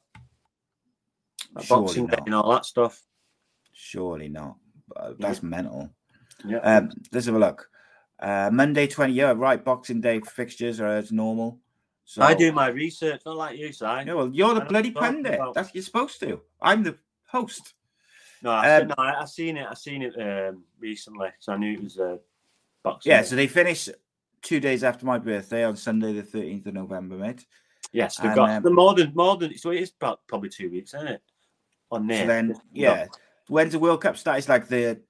Boxing 1.69 2.07
Day 2.07 2.19
and 2.27 2.35
all 2.35 2.51
that 2.53 2.65
stuff. 2.65 3.03
Surely 3.73 4.29
not. 4.29 4.57
That's 5.19 5.43
yeah. 5.43 5.49
mental. 5.49 5.91
Yeah. 6.45 6.59
Um, 6.59 6.91
let's 7.13 7.27
have 7.27 7.35
a 7.35 7.39
look. 7.39 7.69
Uh, 8.19 8.51
Monday, 8.53 8.87
20. 8.87 9.13
Yeah, 9.13 9.35
right. 9.37 9.63
Boxing 9.63 10.01
Day 10.01 10.21
fixtures 10.21 10.81
are 10.81 10.89
as 10.89 11.13
normal. 11.13 11.59
So 12.05 12.23
I 12.23 12.35
do 12.35 12.53
my 12.53 12.69
research, 12.69 13.23
not 13.27 13.37
like 13.37 13.59
you, 13.59 13.73
Si. 13.73 13.85
Yeah, 13.85 14.13
well, 14.13 14.31
you're 14.33 14.55
the 14.55 14.61
bloody 14.61 14.93
pundit. 14.93 15.35
About... 15.35 15.55
That's 15.55 15.69
what 15.69 15.75
you're 15.75 15.83
supposed 15.83 16.21
to. 16.21 16.41
I'm 16.63 16.85
the 16.85 16.97
host. 17.27 17.75
No, 18.43 18.51
I, 18.51 18.77
um, 18.77 18.89
no, 18.89 18.95
I, 18.97 19.23
I 19.23 19.25
seen 19.25 19.57
it. 19.57 19.67
I 19.69 19.75
seen 19.75 20.03
it 20.03 20.15
um, 20.21 20.63
recently, 20.79 21.31
so 21.41 21.53
I 21.53 21.57
knew 21.57 21.75
it 21.75 21.83
was 21.83 21.99
a 21.99 22.05
uh, 22.13 22.17
boxing. 22.85 23.11
Yeah, 23.11 23.23
day. 23.23 23.27
so 23.27 23.37
they 23.37 23.49
finish 23.49 23.89
two 24.41 24.61
days 24.61 24.85
after 24.85 25.05
my 25.05 25.19
birthday 25.19 25.65
on 25.65 25.75
Sunday, 25.75 26.13
the 26.13 26.23
13th 26.23 26.67
of 26.67 26.75
November, 26.75 27.17
mate. 27.17 27.45
Yes, 27.93 28.17
they've 28.19 28.27
and, 28.27 28.37
got 28.37 28.51
um, 28.51 28.63
the 28.63 28.71
more 28.71 28.95
than 28.95 29.13
more 29.15 29.37
than 29.37 29.57
so 29.59 29.71
it 29.71 29.81
is 29.81 29.91
probably 29.91 30.49
two 30.49 30.71
weeks, 30.71 30.95
isn't 30.95 31.09
it? 31.09 31.23
On 31.91 32.07
there. 32.07 32.23
So 32.23 32.27
then, 32.27 32.55
yeah. 32.73 33.07
When's 33.49 33.73
the 33.73 33.79
World 33.79 34.03
Cup 34.03 34.17
start? 34.17 34.39
It's 34.39 34.49
like 34.49 34.69
the 34.69 35.01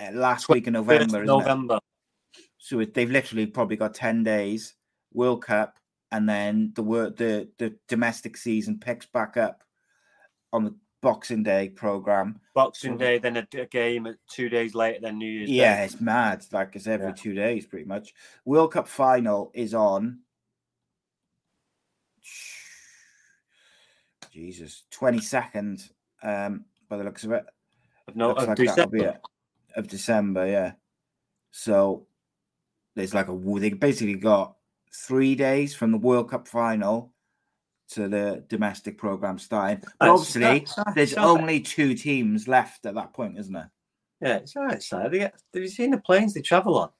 uh, 0.00 0.12
last 0.12 0.48
week 0.48 0.66
of 0.66 0.74
November. 0.74 1.24
November. 1.24 1.76
It? 1.76 2.42
So 2.58 2.84
they've 2.84 3.10
literally 3.10 3.46
probably 3.46 3.76
got 3.76 3.94
ten 3.94 4.22
days 4.22 4.74
World 5.12 5.42
Cup, 5.42 5.78
and 6.12 6.28
then 6.28 6.72
the 6.74 6.82
work 6.82 7.16
the 7.16 7.48
the 7.58 7.74
domestic 7.88 8.36
season 8.36 8.78
picks 8.78 9.06
back 9.06 9.36
up 9.36 9.62
on 10.52 10.64
the 10.64 10.74
Boxing 11.02 11.42
Day 11.42 11.68
program. 11.68 12.40
Boxing 12.54 12.94
so, 12.94 12.98
Day, 12.98 13.18
then 13.18 13.36
a, 13.36 13.46
a, 13.58 13.66
game 13.66 14.08
two 14.28 14.48
days 14.48 14.74
later, 14.74 14.98
then 15.02 15.18
New 15.18 15.30
Year's. 15.30 15.50
Yeah, 15.50 15.76
Day. 15.76 15.84
it's 15.84 16.00
mad. 16.00 16.44
Like 16.52 16.74
it's 16.74 16.86
every 16.86 17.08
yeah. 17.08 17.14
two 17.14 17.34
days, 17.34 17.66
pretty 17.66 17.84
much. 17.84 18.12
World 18.44 18.72
Cup 18.72 18.88
final 18.88 19.50
is 19.54 19.72
on. 19.72 20.20
Jesus, 24.32 24.84
twenty 24.90 25.20
second. 25.20 25.88
Um, 26.22 26.64
by 26.88 26.96
the 26.96 27.04
looks 27.04 27.24
of 27.24 27.32
it, 27.32 27.44
no, 28.14 28.32
of 28.32 28.48
like 28.48 28.56
December. 28.56 29.18
of 29.76 29.88
December, 29.88 30.46
yeah. 30.46 30.72
So 31.50 32.06
there's 32.94 33.14
like 33.14 33.28
a 33.28 33.58
they 33.60 33.70
basically 33.70 34.14
got 34.14 34.56
three 34.94 35.34
days 35.34 35.74
from 35.74 35.92
the 35.92 35.98
World 35.98 36.30
Cup 36.30 36.48
final 36.48 37.12
to 37.90 38.08
the 38.08 38.44
domestic 38.48 38.98
program 38.98 39.38
starting. 39.38 39.82
But 40.00 40.08
obviously, 40.08 40.40
that's, 40.40 40.74
that's, 40.74 40.94
there's 40.94 41.14
that's 41.14 41.26
only 41.26 41.60
two 41.60 41.94
teams 41.94 42.48
left 42.48 42.86
at 42.86 42.94
that 42.94 43.12
point, 43.12 43.38
isn't 43.38 43.52
there? 43.52 43.70
Yeah, 44.20 44.36
it's 44.36 44.56
all 44.56 44.64
right. 44.64 44.82
They 45.10 45.18
get, 45.18 45.34
have 45.52 45.62
you 45.62 45.68
seen 45.68 45.90
the 45.90 45.98
planes 45.98 46.34
they 46.34 46.40
travel 46.40 46.78
on? 46.78 46.90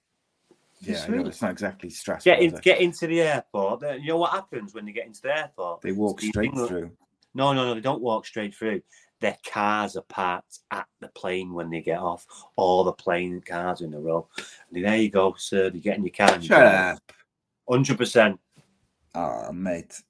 Yeah, 0.81 0.93
it's, 0.93 1.09
really... 1.09 1.31
it's 1.31 1.41
not 1.41 1.51
exactly 1.51 1.89
stressful. 1.89 2.31
Get, 2.31 2.43
in, 2.43 2.55
get 2.57 2.81
into 2.81 3.07
the 3.07 3.23
airport. 3.23 3.83
You 3.83 4.09
know 4.09 4.19
what 4.19 4.33
happens 4.33 4.75
when 4.75 4.85
they 4.85 4.93
get 4.93 5.07
into 5.07 5.23
the 5.23 5.37
airport? 5.37 5.81
They 5.81 5.93
walk 5.93 6.21
straight 6.21 6.53
through. 6.53 6.91
No, 7.35 7.53
no, 7.53 7.65
no, 7.65 7.75
they 7.75 7.81
don't 7.81 8.03
walk 8.03 8.27
straight 8.27 8.55
through. 8.55 8.83
Their 9.21 9.37
cars 9.51 9.97
are 9.97 10.03
parked 10.03 10.61
at 10.71 10.87
the 11.01 11.09
plane 11.09 11.55
when 11.55 11.71
they 11.71 11.81
get 11.81 11.99
off. 11.99 12.27
All 12.57 12.85
the 12.85 12.93
plane 12.93 13.41
cars 13.41 13.81
in 13.81 13.95
a 13.95 14.01
row. 14.01 14.29
And 14.73 14.85
there 14.85 14.97
you 14.97 15.11
go, 15.11 15.35
sir. 15.39 15.71
You're 15.73 15.83
getting 15.83 16.05
your 16.05 16.13
car. 16.13 16.41
Shut 16.41 16.63
up. 16.63 17.13
Hundred 17.69 17.99
percent. 17.99 18.39
Oh, 19.15 19.51
mate. 19.53 20.03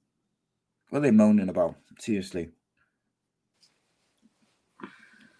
What 0.89 0.99
are 0.99 1.01
they 1.01 1.11
moaning 1.11 1.49
about? 1.49 1.75
Seriously. 1.99 2.49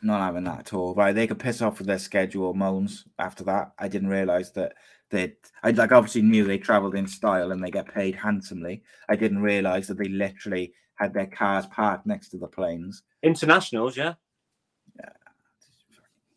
Not 0.02 0.22
having 0.22 0.46
that 0.46 0.60
at 0.60 0.74
all. 0.74 0.94
Right, 0.96 1.14
they 1.14 1.28
could 1.28 1.40
piss 1.40 1.62
off 1.62 1.80
with 1.80 1.88
their 1.88 2.00
schedule 2.00 2.54
moans 2.54 3.06
after 3.20 3.44
that. 3.46 3.72
I 3.78 3.88
didn't 3.88 4.10
realise 4.10 4.52
that 4.52 4.74
they 5.10 5.34
I 5.64 5.72
like 5.72 5.92
obviously 5.92 6.22
knew 6.22 6.46
they 6.46 6.58
travelled 6.58 6.96
in 6.96 7.08
style 7.08 7.52
and 7.52 7.64
they 7.64 7.72
get 7.72 7.94
paid 7.94 8.16
handsomely. 8.16 8.84
I 9.10 9.16
didn't 9.16 9.42
realise 9.42 9.88
that 9.88 9.98
they 9.98 10.10
literally 10.10 10.74
had 10.98 11.14
their 11.14 11.28
cars 11.28 11.66
parked 11.68 12.06
next 12.06 12.30
to 12.30 12.38
the 12.38 12.48
planes. 12.48 13.04
Internationals, 13.24 13.96
yeah. 13.96 14.14
Yeah. 15.00 15.10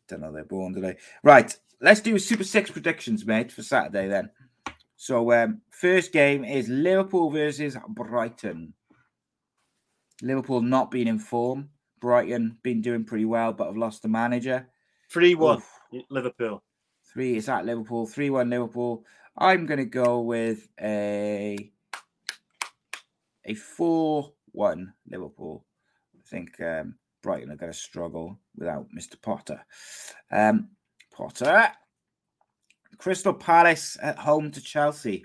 Don't 0.08 0.20
know 0.20 0.32
they're 0.32 0.44
born 0.44 0.74
today. 0.74 0.96
Right, 1.22 1.56
let's 1.80 2.00
do 2.00 2.18
Super 2.18 2.44
Six 2.44 2.70
predictions, 2.70 3.26
mate, 3.26 3.52
for 3.52 3.62
Saturday 3.62 4.08
then. 4.08 4.30
So 4.96 5.32
um 5.32 5.62
first 5.70 6.12
game 6.12 6.44
is 6.44 6.68
Liverpool 6.68 7.30
versus 7.30 7.76
Brighton. 7.88 8.74
Liverpool 10.22 10.60
not 10.60 10.90
being 10.90 11.08
in 11.08 11.18
form. 11.18 11.70
Brighton 12.00 12.58
been 12.62 12.82
doing 12.82 13.04
pretty 13.04 13.24
well, 13.24 13.52
but 13.52 13.66
have 13.66 13.76
lost 13.76 14.02
the 14.02 14.08
manager. 14.08 14.68
3 15.10 15.34
1 15.34 15.62
Liverpool. 16.10 16.62
Three 17.12 17.36
is 17.36 17.48
at 17.48 17.66
Liverpool. 17.66 18.06
3 18.06 18.30
1 18.30 18.50
Liverpool. 18.50 19.04
I'm 19.36 19.66
going 19.66 19.78
to 19.78 19.86
go 19.86 20.20
with 20.20 20.68
a 20.80 21.70
a 23.44 23.54
4 23.54 24.32
1 24.52 24.92
Liverpool. 25.08 25.64
I 26.16 26.22
think 26.28 26.60
um, 26.60 26.94
Brighton 27.22 27.50
are 27.50 27.56
going 27.56 27.72
to 27.72 27.78
struggle 27.78 28.38
without 28.56 28.86
Mr. 28.96 29.20
Potter. 29.20 29.64
Um, 30.30 30.70
Potter. 31.12 31.72
Crystal 32.98 33.34
Palace 33.34 33.96
at 34.02 34.18
home 34.18 34.50
to 34.50 34.60
Chelsea. 34.60 35.24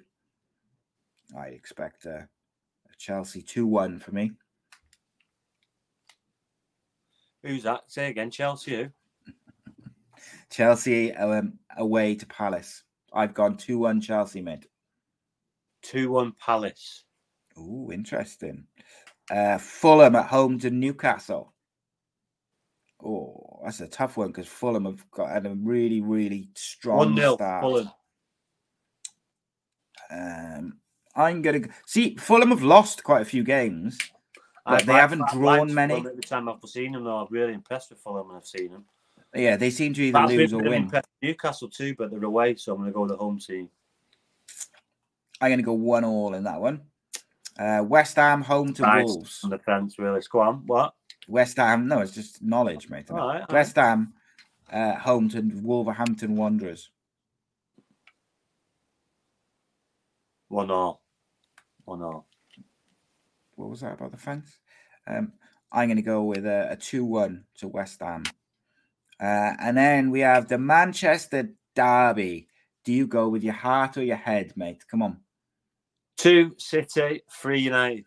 I 1.38 1.48
expect 1.48 2.06
a, 2.06 2.18
a 2.20 2.96
Chelsea 2.98 3.42
2 3.42 3.68
1 3.68 4.00
for 4.00 4.12
me. 4.12 4.32
Who's 7.44 7.64
that? 7.64 7.84
Say 7.88 8.10
again, 8.10 8.32
Chelsea. 8.32 8.76
Who? 8.76 9.32
Chelsea 10.50 11.14
um, 11.14 11.60
away 11.78 12.16
to 12.16 12.26
Palace. 12.26 12.84
I've 13.14 13.36
gone 13.36 13.56
two 13.56 13.78
one 13.78 14.02
Chelsea, 14.02 14.42
mate. 14.42 14.66
Two 15.84 16.12
one 16.12 16.34
Palace. 16.34 17.06
Ooh, 17.58 17.90
interesting. 17.94 18.66
Uh, 19.30 19.58
Fulham 19.58 20.16
at 20.16 20.28
home 20.28 20.60
to 20.60 20.70
Newcastle. 20.70 21.54
Oh, 23.04 23.60
that's 23.64 23.82
a 23.82 23.88
tough 23.88 24.18
one 24.18 24.28
because 24.28 24.48
Fulham 24.48 24.86
have 24.86 25.10
got 25.12 25.30
had 25.30 25.46
a 25.46 25.56
really, 25.56 26.02
really 26.02 26.50
strong 26.56 26.98
one 26.98 27.16
nil. 27.16 27.38
Fulham. 27.38 27.92
Um, 30.12 30.78
I'm 31.16 31.42
gonna 31.42 31.62
see 31.86 32.16
Fulham 32.16 32.50
have 32.50 32.62
lost 32.62 33.04
quite 33.04 33.22
a 33.22 33.26
few 33.26 33.44
games. 33.44 33.98
But 34.66 34.86
they 34.86 34.94
haven't 34.94 35.22
I, 35.22 35.32
drawn 35.32 35.74
many. 35.74 35.94
Every 35.94 36.24
time 36.24 36.50
I've 36.50 36.58
seen 36.66 36.94
them, 36.94 37.04
though, 37.04 37.18
I'm 37.18 37.28
really 37.30 37.54
impressed 37.54 37.92
with 37.92 38.00
Fulham 38.00 38.28
when 38.28 38.38
I've 38.38 38.48
seen 38.48 38.72
them. 38.72 38.86
Yeah, 39.36 39.58
they 39.58 39.70
seem 39.70 39.94
to 39.94 40.02
either 40.02 40.20
That's 40.20 40.32
lose 40.32 40.54
or 40.54 40.64
win. 40.64 40.92
Newcastle 41.22 41.70
too, 41.70 41.94
but 41.96 42.10
they're 42.10 42.24
away, 42.24 42.56
so 42.56 42.74
I'm 42.74 42.80
going 42.80 42.90
to 42.90 42.94
go 42.94 43.02
with 43.02 43.12
the 43.12 43.18
home 43.18 43.38
team. 43.38 43.70
I'm 45.40 45.50
going 45.50 45.60
to 45.60 45.64
go 45.64 45.74
one 45.74 46.04
all 46.04 46.34
in 46.34 46.46
that 46.46 46.60
one. 46.60 46.82
Uh, 47.58 47.84
West 47.88 48.18
Ham 48.18 48.42
home 48.42 48.74
to 48.74 48.82
nice. 48.82 49.06
Wolves. 49.06 49.40
On 49.44 49.50
the 49.50 49.60
fence, 49.60 49.98
really. 49.98 50.22
Go 50.30 50.42
on. 50.42 50.64
What? 50.66 50.94
West 51.28 51.58
Ham. 51.58 51.88
No, 51.88 52.00
it's 52.00 52.14
just 52.14 52.44
knowledge, 52.44 52.90
mate. 52.90 53.10
Right, 53.10 53.50
West 53.52 53.78
right. 53.78 53.86
Ham 53.86 54.14
uh, 54.72 54.96
home 54.96 55.30
to 55.30 55.42
Wolverhampton 55.42 56.36
Wanderers. 56.36 56.90
One 60.48 60.72
all. 60.72 61.02
One 61.86 62.02
all. 62.02 62.28
What 63.56 63.70
was 63.70 63.82
that 63.82 63.94
about 63.94 64.12
the 64.12 64.18
fence? 64.18 64.60
Um, 65.08 65.34
I'm 65.72 65.88
going 65.88 65.98
to 65.98 66.04
go 66.04 66.24
with 66.24 66.46
a, 66.46 66.72
a 66.72 66.76
2 66.76 67.06
1 67.06 67.44
to 67.60 67.68
West 67.68 68.02
Ham. 68.02 68.24
Uh, 69.20 69.54
and 69.60 69.78
then 69.78 70.12
we 70.12 70.22
have 70.22 70.48
the 70.48 70.58
Manchester 70.58 71.50
Derby. 71.76 72.48
Do 72.84 72.94
you 72.94 73.08
go 73.08 73.30
with 73.30 73.44
your 73.44 73.54
heart 73.54 73.98
or 73.98 74.04
your 74.04 74.18
head, 74.18 74.54
mate? 74.56 74.86
Come 74.90 75.02
on. 75.02 75.18
Two 76.18 76.56
City, 76.58 77.22
three 77.30 77.60
United. 77.60 78.06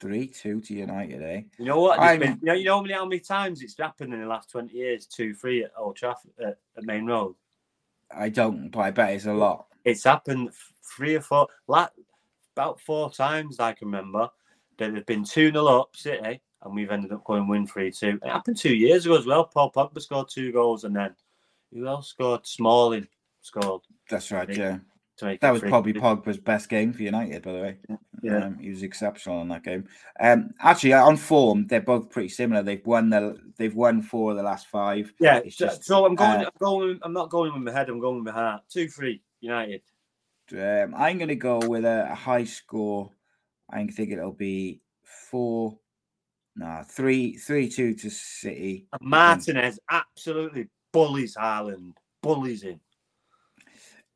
Three 0.00 0.28
two 0.28 0.60
to 0.62 0.74
United, 0.74 1.22
eh? 1.22 1.42
You 1.58 1.66
know 1.66 1.80
what? 1.80 2.00
I'm- 2.00 2.20
Been, 2.20 2.38
you, 2.40 2.46
know, 2.46 2.52
you 2.54 2.64
know 2.64 2.78
how 2.94 3.04
many, 3.04 3.20
times 3.20 3.62
it's 3.62 3.76
happened 3.76 4.14
in 4.14 4.20
the 4.20 4.26
last 4.26 4.50
20 4.50 4.74
years? 4.74 5.06
Two, 5.06 5.34
three 5.34 5.64
at 5.64 5.72
Old 5.76 5.96
Trafford, 5.96 6.32
uh, 6.42 6.52
at 6.76 6.84
Maine 6.84 7.06
Road. 7.06 7.34
I 8.10 8.30
don't, 8.30 8.70
but 8.70 8.80
I 8.80 8.90
bet 8.90 9.12
it's 9.12 9.26
a 9.26 9.32
lot. 9.32 9.66
It's 9.84 10.04
happened 10.04 10.50
three 10.96 11.16
or 11.16 11.20
four, 11.20 11.48
like, 11.68 11.90
about 12.56 12.80
four 12.80 13.10
times 13.10 13.60
I 13.60 13.72
can 13.72 13.88
remember. 13.88 14.28
That 14.78 14.94
they've 14.94 15.04
been 15.04 15.24
2 15.24 15.52
0 15.52 15.66
up, 15.66 15.94
City, 15.94 16.40
and 16.62 16.74
we've 16.74 16.90
ended 16.90 17.12
up 17.12 17.22
going 17.24 17.46
win 17.46 17.66
3 17.66 17.90
2. 17.92 18.20
It 18.22 18.26
happened 18.28 18.56
two 18.56 18.74
years 18.74 19.04
ago 19.04 19.18
as 19.18 19.26
well. 19.26 19.44
Paul 19.44 19.70
Pogba 19.70 20.00
scored 20.00 20.30
two 20.30 20.50
goals, 20.52 20.84
and 20.84 20.96
then 20.96 21.14
who 21.72 21.86
else 21.86 22.08
scored? 22.08 22.46
Smalling 22.46 23.06
scored. 23.42 23.82
That's 24.08 24.32
right, 24.32 24.48
yeah. 24.48 24.78
That 25.20 25.50
was 25.50 25.62
3-2. 25.62 25.68
probably 25.68 25.92
Pogba's 25.94 26.38
best 26.38 26.68
game 26.68 26.92
for 26.92 27.02
United, 27.02 27.42
by 27.42 27.52
the 27.52 27.60
way. 27.60 27.78
Yeah. 28.22 28.44
Um, 28.44 28.58
he 28.58 28.70
was 28.70 28.82
exceptional 28.82 29.40
in 29.42 29.48
that 29.48 29.62
game. 29.64 29.88
Um, 30.18 30.50
actually, 30.60 30.92
on 30.92 31.16
form, 31.16 31.66
they're 31.66 31.80
both 31.80 32.10
pretty 32.10 32.28
similar. 32.28 32.62
They've 32.62 32.84
won 32.84 33.10
the 33.10 33.38
they've 33.56 33.74
won 33.74 34.02
four 34.02 34.32
of 34.32 34.36
the 34.36 34.42
last 34.42 34.66
five. 34.66 35.12
Yeah, 35.18 35.38
It's 35.38 35.56
so, 35.56 35.66
just, 35.66 35.84
so 35.84 36.04
I'm 36.04 36.14
going. 36.14 36.44
uh, 36.44 36.44
I'm 36.44 36.58
going. 36.60 36.98
I'm 37.02 37.12
not 37.12 37.30
going 37.30 37.52
with 37.54 37.62
my 37.62 37.72
head. 37.72 37.88
I'm 37.88 38.00
going 38.00 38.16
with 38.16 38.24
my 38.24 38.32
heart. 38.32 38.62
Two, 38.68 38.88
three, 38.88 39.22
United. 39.40 39.82
Um, 40.52 40.94
I'm 40.96 41.18
going 41.18 41.28
to 41.28 41.36
go 41.36 41.60
with 41.60 41.84
a, 41.84 42.08
a 42.10 42.14
high 42.14 42.44
score. 42.44 43.10
I 43.70 43.86
think 43.86 44.10
it'll 44.10 44.32
be 44.32 44.80
four, 45.30 45.78
no, 46.56 46.82
three, 46.88 47.36
three, 47.36 47.68
two 47.68 47.94
to 47.94 48.10
City. 48.10 48.86
And 48.92 49.00
Martinez 49.00 49.78
absolutely 49.90 50.68
bullies 50.92 51.36
Haaland, 51.36 51.92
bullies 52.22 52.62
him. 52.62 52.80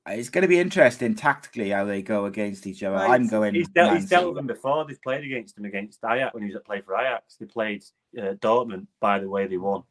It's 0.07 0.29
going 0.29 0.43
to 0.43 0.49
be 0.49 0.59
interesting 0.59 1.15
tactically 1.15 1.71
how 1.71 1.87
they 1.87 2.03
go 2.03 2.27
against 2.27 2.67
each 2.67 2.83
other. 2.83 2.97
Right, 2.97 3.13
I'm 3.13 3.27
going. 3.27 3.55
He's 3.55 3.69
dealt, 3.69 3.95
he's 3.95 4.09
dealt 4.09 4.27
with 4.27 4.37
them 4.37 4.47
before. 4.47 4.85
They've 4.85 5.01
played 5.01 5.25
against 5.25 5.57
him 5.57 5.65
against 5.65 6.01
Ajax 6.05 6.35
when 6.35 6.43
he 6.43 6.49
was 6.49 6.57
at 6.57 6.67
play 6.67 6.83
for 6.83 6.95
Ajax. 6.95 7.37
They 7.37 7.47
played 7.47 7.85
uh, 8.19 8.35
Dortmund. 8.35 8.87
By 9.01 9.19
the 9.19 9.31
way, 9.31 9.47
they 9.47 9.57
won. 9.57 9.83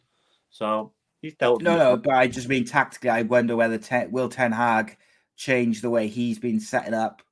So 0.51 0.91
he's 1.21 1.33
dealt. 1.33 1.63
No, 1.63 1.77
no, 1.77 1.97
but 1.97 2.13
I 2.13 2.27
just 2.27 2.47
mean 2.47 2.63
tactically. 2.65 3.09
I 3.09 3.23
wonder 3.23 3.55
whether 3.55 3.79
Ten, 3.79 4.11
will 4.11 4.29
Ten 4.29 4.51
Hag 4.51 4.97
change 5.35 5.81
the 5.81 5.89
way 5.89 6.07
he's 6.07 6.37
been 6.37 6.59
setting 6.59 6.93
up 6.93 7.23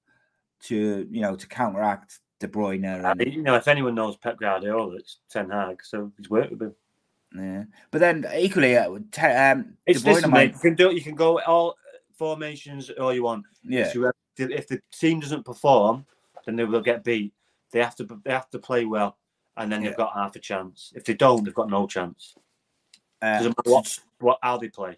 to, 0.64 1.08
you 1.12 1.22
know, 1.22 1.36
to 1.36 1.48
counteract 1.48 2.20
De 2.40 2.48
Bruyne. 2.48 3.06
And, 3.06 3.34
you 3.34 3.44
know, 3.44 3.56
if 3.56 3.68
anyone 3.68 3.94
knows 3.94 4.18
Pep 4.18 4.40
Guardiola, 4.40 4.96
it's 4.96 5.20
Ten 5.30 5.52
Hag. 5.52 5.84
So 5.84 6.12
he's 6.18 6.32
worked 6.32 6.52
with 6.52 6.62
him. 6.64 6.76
yeah. 7.36 7.64
But 7.92 8.00
then 8.00 8.26
equally, 8.36 8.76
uh, 8.76 8.98
Te, 9.12 9.22
um, 9.22 9.78
It's 9.86 10.02
De 10.02 10.10
Bruyne 10.10 10.14
listen, 10.16 10.32
might, 10.32 10.38
mate, 10.38 10.54
you 10.56 10.60
can 10.62 10.76
do 10.76 10.90
it. 10.90 10.96
You 10.96 11.02
can 11.04 11.16
go 11.16 11.40
all 11.42 11.76
formations 12.22 12.92
all 12.92 13.12
you 13.12 13.24
want. 13.24 13.44
yeah, 13.64 13.92
if 14.38 14.68
the 14.68 14.80
team 14.94 15.20
doesn't 15.20 15.44
perform, 15.44 16.06
then 16.46 16.56
they 16.56 16.66
will 16.66 16.80
get 16.82 17.04
beat. 17.04 17.34
They 17.72 17.80
have 17.80 17.96
to 17.96 18.04
they 18.24 18.32
have 18.32 18.48
to 18.52 18.60
play 18.60 18.86
well, 18.86 19.18
and 19.58 19.72
then 19.72 19.82
Yeah. 19.82 19.90
they've 19.90 19.98
got 19.98 20.14
half 20.14 20.36
a 20.36 20.40
chance. 20.40 20.94
If 20.96 21.04
they 21.04 21.16
don't, 21.16 21.44
they've 21.44 21.62
got 21.62 21.72
no 21.72 21.88
chance. 21.88 22.36
uh, 23.24 23.38
Doesn't 23.38 23.58
matter 23.58 23.72
what, 23.72 24.00
what 24.20 24.40
how 24.44 24.58
they 24.58 24.70
play. 24.70 24.98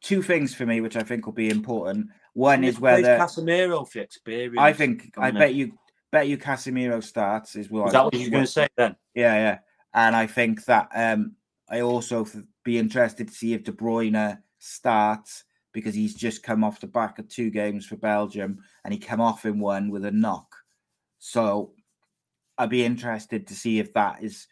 two 0.00 0.22
things 0.22 0.56
for 0.56 0.66
me, 0.66 0.80
which 0.80 0.96
I 0.96 1.04
think 1.04 1.24
will 1.26 1.32
be 1.46 1.50
important. 1.50 2.08
One 2.32 2.64
is 2.64 2.80
whether 2.80 3.16
Casemiro 3.16 3.88
for 3.88 4.00
experience. 4.00 4.58
I 4.58 4.72
think 4.72 5.14
I 5.16 5.30
bet 5.30 5.54
you 5.54 5.78
bet 6.10 6.26
you 6.26 6.36
Casemiro 6.36 7.00
starts 7.02 7.54
is 7.54 7.70
what 7.70 7.86
Is 7.86 7.92
that 7.92 8.04
what 8.04 8.14
you're 8.14 8.30
going 8.30 8.44
to 8.44 8.50
say 8.60 8.66
then? 8.76 8.96
Yeah, 9.14 9.34
yeah. 9.34 9.58
And 9.94 10.16
I 10.16 10.26
think 10.26 10.64
that 10.64 10.88
um 10.94 11.36
I 11.68 11.80
also 11.80 12.26
be 12.64 12.76
interested 12.78 13.28
to 13.28 13.34
see 13.34 13.54
if 13.54 13.62
De 13.62 13.72
Bruyne 13.72 14.38
starts 14.58 15.44
because 15.76 15.94
he's 15.94 16.14
just 16.14 16.42
come 16.42 16.64
off 16.64 16.80
the 16.80 16.86
back 16.86 17.18
of 17.18 17.28
two 17.28 17.50
games 17.50 17.84
for 17.84 17.96
Belgium 17.96 18.58
and 18.82 18.94
he 18.94 18.98
came 18.98 19.20
off 19.20 19.44
in 19.44 19.60
one 19.60 19.90
with 19.90 20.06
a 20.06 20.10
knock. 20.10 20.56
So 21.18 21.74
I'd 22.56 22.70
be 22.70 22.82
interested 22.82 23.46
to 23.48 23.54
see 23.54 23.78
if 23.78 23.92
that 23.92 24.24
is 24.24 24.46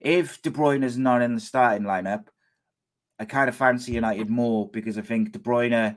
if 0.00 0.42
De 0.42 0.50
Bruyne 0.50 0.82
is 0.82 0.98
not 0.98 1.22
in 1.22 1.36
the 1.36 1.40
starting 1.40 1.86
lineup. 1.86 2.26
I 3.20 3.24
kind 3.24 3.48
of 3.48 3.54
fancy 3.54 3.92
United 3.92 4.28
more 4.28 4.68
because 4.68 4.98
I 4.98 5.02
think 5.02 5.30
De 5.30 5.38
Bruyne, 5.38 5.94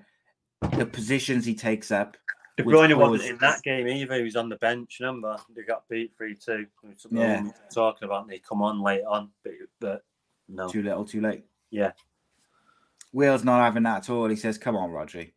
the 0.77 0.85
positions 0.85 1.43
he 1.43 1.55
takes 1.55 1.89
up, 1.89 2.15
De 2.55 2.63
Bruyne 2.63 2.95
wasn't 2.95 3.31
in 3.31 3.37
that 3.39 3.63
game 3.63 3.87
either. 3.87 4.13
He 4.13 4.21
was 4.21 4.35
on 4.35 4.47
the 4.47 4.57
bench. 4.57 4.97
Remember, 4.99 5.37
they 5.55 5.63
got 5.63 5.89
beat 5.89 6.11
three 6.15 6.35
two. 6.35 6.67
Yeah. 7.09 7.49
talking 7.73 8.05
about 8.05 8.25
and 8.25 8.31
they 8.31 8.37
come 8.37 8.61
on 8.61 8.79
late 8.79 9.01
on, 9.09 9.31
but, 9.43 9.53
but 9.79 10.01
no, 10.47 10.69
too 10.69 10.83
little, 10.83 11.03
too 11.03 11.21
late. 11.21 11.45
yeah. 11.71 11.93
Will's 13.13 13.43
not 13.43 13.63
having 13.63 13.83
that 13.83 14.03
at 14.03 14.09
all. 14.09 14.27
He 14.27 14.35
says, 14.35 14.57
"Come 14.57 14.75
on, 14.75 14.89
Rhodri, 14.89 15.33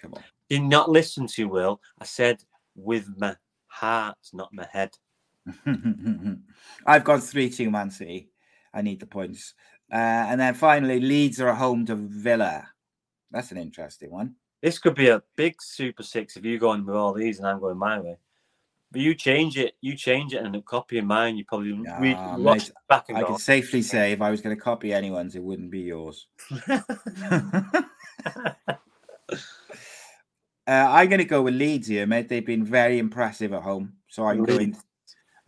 come 0.00 0.14
on." 0.14 0.22
Did 0.48 0.62
not 0.62 0.90
listen 0.90 1.26
to 1.28 1.44
Will. 1.48 1.80
I 2.00 2.04
said 2.04 2.42
with 2.74 3.08
my 3.18 3.36
heart, 3.66 4.16
not 4.32 4.52
my 4.52 4.66
head. 4.70 4.90
I've 6.86 7.04
gone 7.04 7.20
3 7.20 7.50
2 7.50 7.70
Man 7.70 7.90
City. 7.90 8.30
I 8.72 8.82
need 8.82 9.00
the 9.00 9.06
points. 9.06 9.54
Uh, 9.92 9.96
and 9.96 10.40
then 10.40 10.54
finally, 10.54 11.00
Leeds 11.00 11.40
are 11.40 11.48
at 11.48 11.58
home 11.58 11.86
to 11.86 11.96
Villa. 11.96 12.68
That's 13.30 13.52
an 13.52 13.58
interesting 13.58 14.10
one. 14.10 14.34
This 14.62 14.78
could 14.78 14.94
be 14.94 15.08
a 15.08 15.22
big 15.36 15.60
super 15.60 16.02
six 16.02 16.36
if 16.36 16.44
you 16.44 16.58
go 16.58 16.70
on 16.70 16.84
with 16.84 16.96
all 16.96 17.14
these 17.14 17.38
and 17.38 17.46
I'm 17.46 17.60
going 17.60 17.78
my 17.78 18.00
way. 18.00 18.18
But 18.90 19.02
you 19.02 19.14
change 19.14 19.58
it, 19.58 19.74
you 19.82 19.94
change 19.94 20.32
it, 20.32 20.38
and 20.38 20.46
end 20.46 20.56
up 20.56 20.64
copying 20.64 21.06
mine. 21.06 21.36
You 21.36 21.44
probably 21.44 21.72
read, 21.72 22.14
Nah, 22.14 22.38
watch 22.38 22.68
mate, 22.68 22.72
back 22.88 23.04
and 23.08 23.18
I 23.18 23.22
can 23.22 23.38
safely 23.38 23.82
say 23.82 24.12
if 24.12 24.22
I 24.22 24.30
was 24.30 24.40
going 24.40 24.56
to 24.56 24.60
copy 24.60 24.94
anyone's, 24.94 25.36
it 25.36 25.42
wouldn't 25.42 25.70
be 25.70 25.80
yours. 25.80 26.26
uh, 26.68 26.78
I'm 30.66 31.08
going 31.08 31.18
to 31.18 31.24
go 31.24 31.42
with 31.42 31.54
Leeds 31.54 31.88
here, 31.88 32.06
mate. 32.06 32.30
They've 32.30 32.44
been 32.44 32.64
very 32.64 32.98
impressive 32.98 33.52
at 33.52 33.62
home. 33.62 33.92
So 34.08 34.24
I'm 34.24 34.42
going 34.42 34.74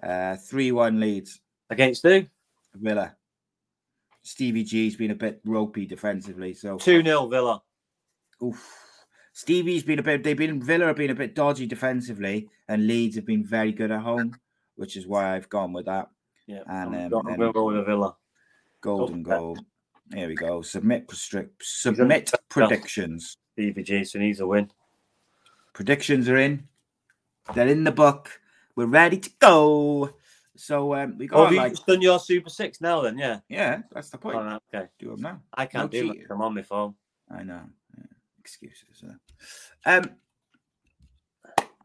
uh, 0.03 0.37
3 0.37 0.73
1 0.73 1.01
Leeds, 1.01 1.41
Against 1.71 2.03
who? 2.03 2.27
Villa. 2.75 3.15
Stevie 4.23 4.65
G's 4.65 4.97
been 4.97 5.13
a 5.13 5.15
bit 5.17 5.41
ropey 5.45 5.87
defensively. 5.87 6.53
So 6.53 6.77
Two 6.77 7.03
0 7.03 7.29
Villa. 7.29 7.63
Oof. 8.43 8.90
Stevie's 9.33 9.83
been 9.85 9.99
a 9.99 10.03
bit. 10.03 10.23
They've 10.25 10.37
been 10.37 10.63
Villa 10.63 10.87
have 10.87 10.97
been 10.97 11.11
a 11.11 11.15
bit 11.15 11.35
dodgy 11.35 11.67
defensively, 11.67 12.49
and 12.69 12.87
Leeds 12.87 13.17
have 13.17 13.27
been 13.27 13.45
very 13.45 13.73
good 13.73 13.91
at 13.91 14.01
home, 14.03 14.35
which 14.77 14.97
is 14.97 15.07
why 15.07 15.35
I've 15.35 15.49
gone 15.49 15.73
with 15.73 15.87
that. 15.87 16.09
Yeah, 16.47 16.63
And, 16.67 16.95
um, 16.97 17.09
go- 17.09 17.21
I'm 17.21 17.27
and- 17.29 17.37
going 17.39 17.49
to 17.49 17.53
go 17.53 17.65
with 17.67 17.79
a 17.79 17.85
Villa. 17.85 18.17
Golden 18.81 19.21
Oh, 19.21 19.23
goal. 19.39 19.59
Here 20.13 20.27
we 20.27 20.35
go. 20.35 20.63
Submit 20.63 21.07
restrict. 21.09 21.63
Submit 21.65 22.33
predictions. 22.49 23.37
Stevie 23.53 23.83
G, 23.83 24.05
so 24.05 24.19
needs 24.19 24.41
a 24.41 24.47
win. 24.47 24.71
Predictions 25.75 26.29
are 26.29 26.37
in. 26.37 26.67
They're 27.55 27.69
in 27.69 27.85
the 27.85 27.93
book. 27.93 28.41
We're 28.75 28.87
ready 28.87 29.19
to 29.19 29.31
go. 29.39 30.15
So 30.57 30.95
um, 30.95 31.17
we 31.19 31.27
Oh, 31.27 31.29
got 31.29 31.45
have 31.45 31.53
you 31.53 31.59
like 31.59 31.73
just 31.73 31.87
done 31.87 32.03
your 32.03 32.19
super 32.19 32.51
six 32.51 32.81
now? 32.81 33.03
Then 33.03 33.17
yeah. 33.19 33.41
yeah, 33.49 33.83
that's 33.93 34.11
the 34.11 34.19
point. 34.19 34.37
Right, 34.37 34.61
okay. 34.75 34.89
Do 34.99 35.11
them 35.11 35.21
now. 35.21 35.41
I 35.55 35.67
can't 35.67 35.93
No 35.93 36.01
do 36.01 36.09
cheating. 36.09 36.23
it. 36.23 36.27
I'm 36.31 36.43
on 36.43 36.55
my 36.55 36.63
phone. 36.63 36.95
I 37.31 37.43
know. 37.45 37.63
Excuses. 38.59 39.05
Um. 39.87 40.11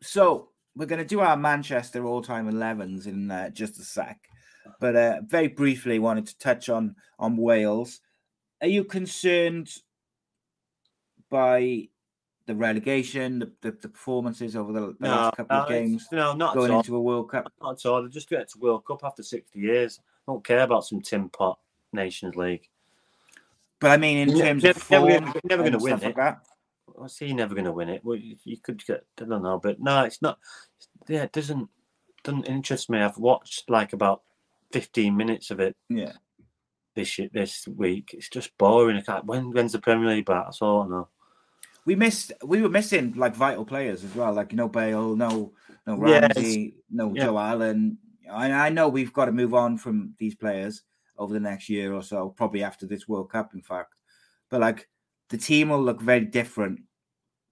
So 0.01 0.49
we're 0.76 0.86
going 0.86 0.99
to 1.01 1.05
do 1.05 1.20
our 1.22 1.38
Manchester 1.38 2.05
all-time 2.05 2.51
11s 2.51 3.07
in 3.07 3.32
uh, 3.32 3.49
just 3.49 3.80
a 3.80 3.84
sec, 3.84 4.20
but 4.80 4.95
uh, 4.95 5.22
very 5.26 5.47
briefly 5.47 5.99
wanted 5.99 6.28
to 6.28 6.38
touch 6.38 6.70
on 6.70 6.95
on 7.18 7.38
Wales. 7.38 8.01
Are 8.61 8.68
you 8.68 8.84
concerned 8.84 9.70
by 11.30 11.88
the 12.45 12.55
relegation, 12.55 13.39
the, 13.39 13.51
the, 13.61 13.72
the 13.82 13.89
performances 13.89 14.55
over 14.55 14.72
the, 14.72 14.80
the 14.99 15.07
No, 15.07 15.09
last 15.09 15.38
couple 15.38 15.57
of 15.57 15.70
no, 15.70 15.76
it's- 15.76 15.88
games, 15.89 16.07
No, 16.11 16.34
not 16.34 16.53
going 16.53 16.70
at 16.72 16.74
all. 16.74 16.80
into 16.82 16.95
a 16.95 17.01
World 17.01 17.32
Cup? 17.32 17.51
Not 17.61 17.72
at 17.84 17.86
all. 17.89 18.03
They 18.03 18.09
just 18.09 18.30
get 18.30 18.47
to 18.49 18.57
the 18.59 18.63
World 18.63 18.86
Cup 18.86 18.99
after 19.03 19.24
60 19.24 19.59
years. 19.59 19.99
I 20.28 20.32
don't 20.32 20.45
care 20.45 20.61
about 20.61 20.86
some 20.86 21.01
tin 21.01 21.30
pot 21.30 21.57
Nations 21.93 22.36
League. 22.36 22.68
But 23.80 23.91
I 23.91 23.97
mean, 23.97 24.18
in 24.30 24.38
terms 24.38 24.63
never- 24.63 24.80
of 24.80 24.91
never 24.91 25.07
form, 25.22 25.34
never 25.45 25.63
gonna 25.63 25.78
win 25.80 25.97
stuff 25.97 26.03
like 26.03 26.11
it. 26.11 26.16
that. 26.18 26.38
I 27.04 27.08
see 27.08 27.28
you're 27.28 27.36
never 27.36 27.56
going 27.56 27.66
to 27.66 27.72
win 27.72 27.89
it. 27.89 28.04
Well, 28.04 28.18
you, 28.18 28.36
you 28.43 28.58
could 28.58 28.86
get, 28.86 29.06
I 29.20 29.26
don't 29.26 29.43
know, 29.43 29.60
but 29.62 29.80
no, 29.80 30.04
it's 30.04 30.22
not. 30.22 30.39
Yeah, 31.08 31.24
it 31.24 31.32
doesn't 31.32 31.70
doesn't 32.24 32.46
interest 32.46 32.89
me. 32.89 33.00
I've 33.00 33.18
watched 33.18 33.70
like 33.70 33.93
about 33.93 34.22
15 34.72 35.16
minutes 35.16 35.52
of 35.52 35.60
it 35.60 35.76
Yeah. 35.89 36.14
this 36.96 37.20
this 37.34 37.68
week. 37.68 38.10
It's 38.14 38.30
just 38.30 38.58
boring. 38.58 38.98
I 38.98 39.02
can't, 39.02 39.26
when 39.26 39.52
when's 39.52 39.74
the 39.74 39.80
Premier 39.80 40.08
League 40.10 40.26
back? 40.26 40.46
That's 40.46 40.62
all 40.62 40.84
I 40.84 40.88
know. 40.88 41.08
we 41.86 41.96
missed 41.96 42.32
we 42.43 42.62
were 42.62 42.70
missing 42.70 43.14
like 43.16 43.36
vital 43.36 43.64
players 43.66 44.04
as 44.04 44.16
well 44.16 44.34
like 44.34 44.54
no 44.54 44.68
bale 44.68 45.16
no 45.16 45.54
no 45.86 45.96
Yes. 46.08 46.22
ramsey 46.36 46.78
no 46.89 47.14
Yeah. 47.14 47.26
joe 47.26 47.38
allen 47.38 48.00
I, 48.32 48.52
I 48.52 48.70
know 48.70 48.89
we've 48.89 49.14
got 49.14 49.26
to 49.26 49.32
move 49.32 49.54
on 49.54 49.78
from 49.78 50.16
these 50.18 50.34
players 50.34 50.82
over 51.20 51.32
the 51.32 51.39
next 51.39 51.70
year 51.70 51.93
or 51.93 52.02
so, 52.02 52.30
probably 52.30 52.64
after 52.64 52.88
this 52.88 53.08
World 53.08 53.30
Cup, 53.32 53.54
in 53.54 53.62
fact. 53.62 53.93
But 54.50 54.62
like 54.62 54.89
the 55.30 55.38
team 55.38 55.70
will 55.70 55.82
look 55.84 56.02
very 56.02 56.26
different 56.26 56.82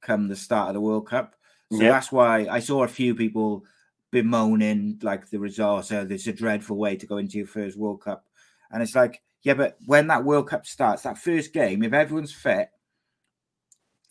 come 0.04 0.28
the 0.28 0.36
start 0.36 0.68
of 0.70 0.74
the 0.76 0.82
World 0.82 1.08
Cup. 1.08 1.36
So 1.72 1.82
Yep. 1.82 1.92
that's 1.92 2.12
why 2.12 2.46
I 2.50 2.60
saw 2.60 2.84
a 2.84 2.88
few 2.88 3.16
people 3.16 3.66
bemoaning 4.12 5.00
like 5.02 5.30
the 5.30 5.40
results. 5.40 5.92
Oh, 5.92 6.06
this 6.06 6.22
is 6.22 6.28
a 6.28 6.34
dreadful 6.34 6.78
way 6.78 6.96
to 6.98 7.08
go 7.08 7.18
into 7.18 7.38
your 7.38 7.48
first 7.48 7.78
World 7.78 8.02
Cup. 8.02 8.26
And 8.72 8.84
it's 8.84 8.96
like, 8.96 9.22
yeah, 9.42 9.56
but 9.56 9.78
when 9.86 10.08
that 10.08 10.24
World 10.24 10.50
Cup 10.50 10.66
starts, 10.66 11.04
that 11.04 11.18
first 11.18 11.52
game, 11.52 11.84
if 11.84 11.94
everyone's 11.94 12.34
fit, 12.34 12.70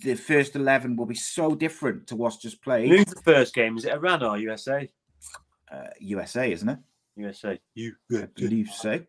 the 0.00 0.14
first 0.14 0.56
11 0.56 0.96
will 0.96 1.06
be 1.06 1.14
so 1.14 1.54
different 1.54 2.08
to 2.08 2.16
what's 2.16 2.36
just 2.36 2.60
played. 2.62 2.88
Who's 2.88 3.04
the 3.06 3.22
first 3.22 3.54
game? 3.54 3.76
Is 3.76 3.84
it 3.84 3.92
Iran 3.92 4.22
or 4.24 4.36
USA? 4.38 4.90
Uh, 5.70 5.86
USA, 6.00 6.50
isn't 6.52 6.68
it? 6.68 6.78
USA. 7.16 7.60
You. 7.74 7.94
I 8.12 8.26
believe 8.34 8.68
so. 8.68 9.00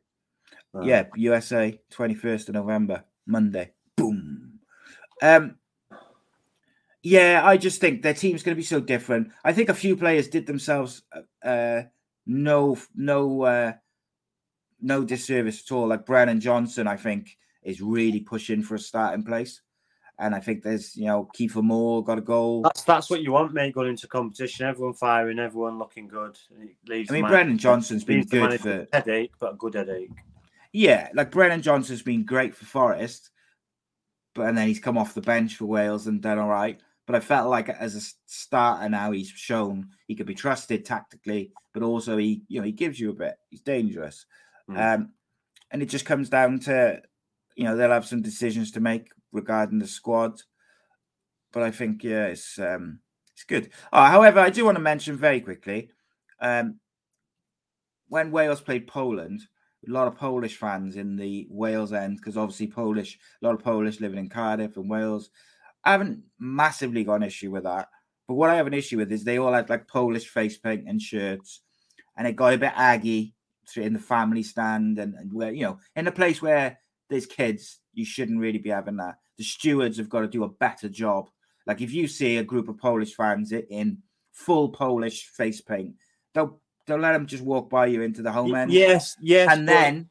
Right. 0.73 0.85
Yeah, 0.85 1.05
USA, 1.15 1.79
21st 1.91 2.49
of 2.49 2.55
November, 2.55 3.03
Monday. 3.25 3.71
Boom. 3.95 4.59
Um, 5.21 5.55
yeah, 7.03 7.41
I 7.43 7.57
just 7.57 7.81
think 7.81 8.01
their 8.01 8.13
team's 8.13 8.43
going 8.43 8.55
to 8.55 8.59
be 8.59 8.65
so 8.65 8.79
different. 8.79 9.31
I 9.43 9.51
think 9.51 9.67
a 9.67 9.73
few 9.73 9.97
players 9.97 10.29
did 10.29 10.47
themselves 10.47 11.03
uh, 11.11 11.47
uh, 11.47 11.83
no 12.25 12.77
no 12.95 13.41
uh, 13.43 13.73
no 14.81 15.03
disservice 15.03 15.61
at 15.65 15.71
all. 15.73 15.87
Like 15.87 16.05
Brennan 16.05 16.39
Johnson, 16.39 16.87
I 16.87 16.95
think 16.95 17.37
is 17.61 17.81
really 17.81 18.21
pushing 18.21 18.63
for 18.63 18.75
a 18.75 18.79
starting 18.79 19.23
place, 19.23 19.61
and 20.17 20.33
I 20.33 20.39
think 20.39 20.63
there's 20.63 20.95
you 20.95 21.05
know 21.05 21.27
Kiefer 21.37 21.61
Moore 21.61 22.05
got 22.05 22.19
a 22.19 22.21
goal. 22.21 22.61
That's 22.61 22.83
that's 22.83 23.09
what 23.09 23.21
you 23.21 23.33
want, 23.33 23.53
mate. 23.53 23.75
Going 23.75 23.89
into 23.89 24.07
competition, 24.07 24.65
everyone 24.65 24.93
firing, 24.93 25.39
everyone 25.39 25.77
looking 25.77 26.07
good. 26.07 26.37
It 26.61 26.77
leaves 26.87 27.11
I 27.11 27.15
mean, 27.15 27.25
Brennan 27.25 27.57
Johnson's 27.57 28.05
been 28.05 28.23
good 28.23 28.61
for 28.61 28.87
headache, 28.93 29.33
but 29.41 29.53
a 29.53 29.57
good 29.57 29.73
headache. 29.73 30.09
Yeah, 30.71 31.09
like 31.13 31.31
Brennan 31.31 31.61
Johnson's 31.61 32.01
been 32.01 32.23
great 32.23 32.55
for 32.55 32.63
Forest, 32.63 33.29
but 34.33 34.47
and 34.47 34.57
then 34.57 34.69
he's 34.69 34.79
come 34.79 34.97
off 34.97 35.13
the 35.13 35.21
bench 35.21 35.57
for 35.57 35.65
Wales 35.65 36.07
and 36.07 36.21
done 36.21 36.39
all 36.39 36.47
right. 36.47 36.79
But 37.05 37.15
I 37.15 37.19
felt 37.19 37.49
like 37.49 37.67
as 37.69 37.95
a 37.95 38.01
starter 38.25 38.87
now, 38.87 39.11
he's 39.11 39.27
shown 39.27 39.89
he 40.07 40.15
could 40.15 40.25
be 40.25 40.35
trusted 40.35 40.85
tactically, 40.85 41.51
but 41.73 41.83
also 41.83 42.15
he, 42.17 42.43
you 42.47 42.59
know, 42.59 42.65
he 42.65 42.71
gives 42.71 42.99
you 42.99 43.09
a 43.09 43.13
bit. 43.13 43.35
He's 43.49 43.61
dangerous, 43.61 44.25
Mm. 44.69 44.95
um, 44.95 45.09
and 45.71 45.81
it 45.81 45.87
just 45.87 46.05
comes 46.05 46.29
down 46.29 46.59
to, 46.59 47.01
you 47.57 47.65
know, 47.65 47.75
they'll 47.75 47.89
have 47.91 48.05
some 48.05 48.21
decisions 48.21 48.71
to 48.71 48.79
make 48.79 49.09
regarding 49.33 49.79
the 49.79 49.87
squad. 49.87 50.41
But 51.51 51.63
I 51.63 51.71
think 51.71 52.03
yeah, 52.03 52.27
it's 52.27 52.57
um, 52.57 52.99
it's 53.33 53.43
good. 53.43 53.71
Oh, 53.91 54.03
however, 54.05 54.39
I 54.39 54.49
do 54.49 54.63
want 54.63 54.77
to 54.77 54.81
mention 54.81 55.17
very 55.17 55.41
quickly, 55.41 55.89
um, 56.39 56.79
when 58.07 58.31
Wales 58.31 58.61
played 58.61 58.87
Poland, 58.87 59.41
a 59.87 59.91
lot 59.91 60.07
of 60.07 60.15
Polish 60.15 60.55
fans 60.55 60.95
in 60.95 61.15
the 61.17 61.47
Wales 61.49 61.91
end 61.91 62.17
because 62.17 62.37
obviously 62.37 62.67
Polish, 62.67 63.19
a 63.41 63.45
lot 63.45 63.55
of 63.55 63.63
Polish 63.63 63.99
living 63.99 64.19
in 64.19 64.29
Cardiff 64.29 64.77
and 64.77 64.89
Wales. 64.89 65.29
I 65.85 65.91
haven't 65.91 66.23
massively 66.39 67.03
got 67.03 67.15
an 67.15 67.23
issue 67.23 67.51
with 67.51 67.63
that, 67.63 67.89
but 68.27 68.35
what 68.35 68.49
I 68.49 68.55
have 68.55 68.67
an 68.67 68.73
issue 68.73 68.97
with 68.97 69.11
is 69.11 69.23
they 69.23 69.37
all 69.37 69.53
had 69.53 69.69
like 69.69 69.87
Polish 69.87 70.27
face 70.27 70.57
paint 70.57 70.87
and 70.87 71.01
shirts, 71.01 71.61
and 72.17 72.27
it 72.27 72.35
got 72.35 72.53
a 72.53 72.57
bit 72.57 72.73
aggy 72.75 73.33
in 73.75 73.93
the 73.93 73.99
family 73.99 74.43
stand 74.43 74.99
and, 74.99 75.15
and 75.15 75.33
where 75.33 75.51
you 75.51 75.63
know 75.63 75.79
in 75.95 76.07
a 76.07 76.11
place 76.11 76.41
where 76.41 76.77
there's 77.09 77.25
kids, 77.25 77.79
you 77.93 78.05
shouldn't 78.05 78.39
really 78.39 78.57
be 78.57 78.69
having 78.69 78.97
that. 78.97 79.15
The 79.37 79.43
stewards 79.43 79.97
have 79.97 80.09
got 80.09 80.21
to 80.21 80.27
do 80.27 80.43
a 80.43 80.49
better 80.49 80.89
job. 80.89 81.29
Like 81.65 81.81
if 81.81 81.93
you 81.93 82.07
see 82.07 82.37
a 82.37 82.43
group 82.43 82.67
of 82.69 82.77
Polish 82.77 83.13
fans 83.13 83.51
in 83.51 83.99
full 84.31 84.69
Polish 84.69 85.27
face 85.27 85.61
paint, 85.61 85.95
don't 86.33 86.55
don't 86.85 87.01
let 87.01 87.13
them 87.13 87.25
just 87.25 87.43
walk 87.43 87.69
by 87.69 87.87
you 87.87 88.01
into 88.01 88.21
the 88.21 88.31
home 88.31 88.53
end. 88.55 88.71
Yes, 88.71 89.15
yes. 89.21 89.49
and 89.51 89.65
but- 89.65 89.71
then 89.73 90.09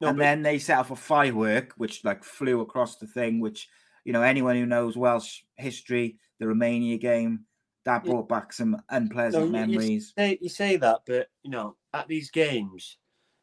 no, 0.00 0.08
and 0.08 0.18
but- 0.18 0.22
then 0.22 0.42
they 0.42 0.58
set 0.58 0.78
off 0.78 0.90
a 0.90 0.96
firework 0.96 1.72
which 1.76 2.04
like 2.04 2.22
flew 2.22 2.60
across 2.60 2.96
the 2.96 3.06
thing 3.06 3.40
which 3.40 3.68
you 4.04 4.12
know 4.12 4.22
anyone 4.22 4.56
who 4.56 4.66
knows 4.66 4.96
welsh 4.96 5.42
history 5.56 6.16
the 6.38 6.46
romania 6.46 6.96
game 6.98 7.44
that 7.84 8.04
brought 8.04 8.28
back 8.28 8.52
some 8.52 8.80
unpleasant 8.90 9.50
No, 9.50 9.58
you- 9.60 9.64
you 9.66 9.66
memories 9.72 10.12
say, 10.16 10.38
you 10.40 10.48
say 10.48 10.76
that, 10.76 11.02
but 11.06 11.28
you 11.42 11.50
know, 11.50 11.76
at 11.92 12.08
these 12.08 12.30
games, 12.30 12.96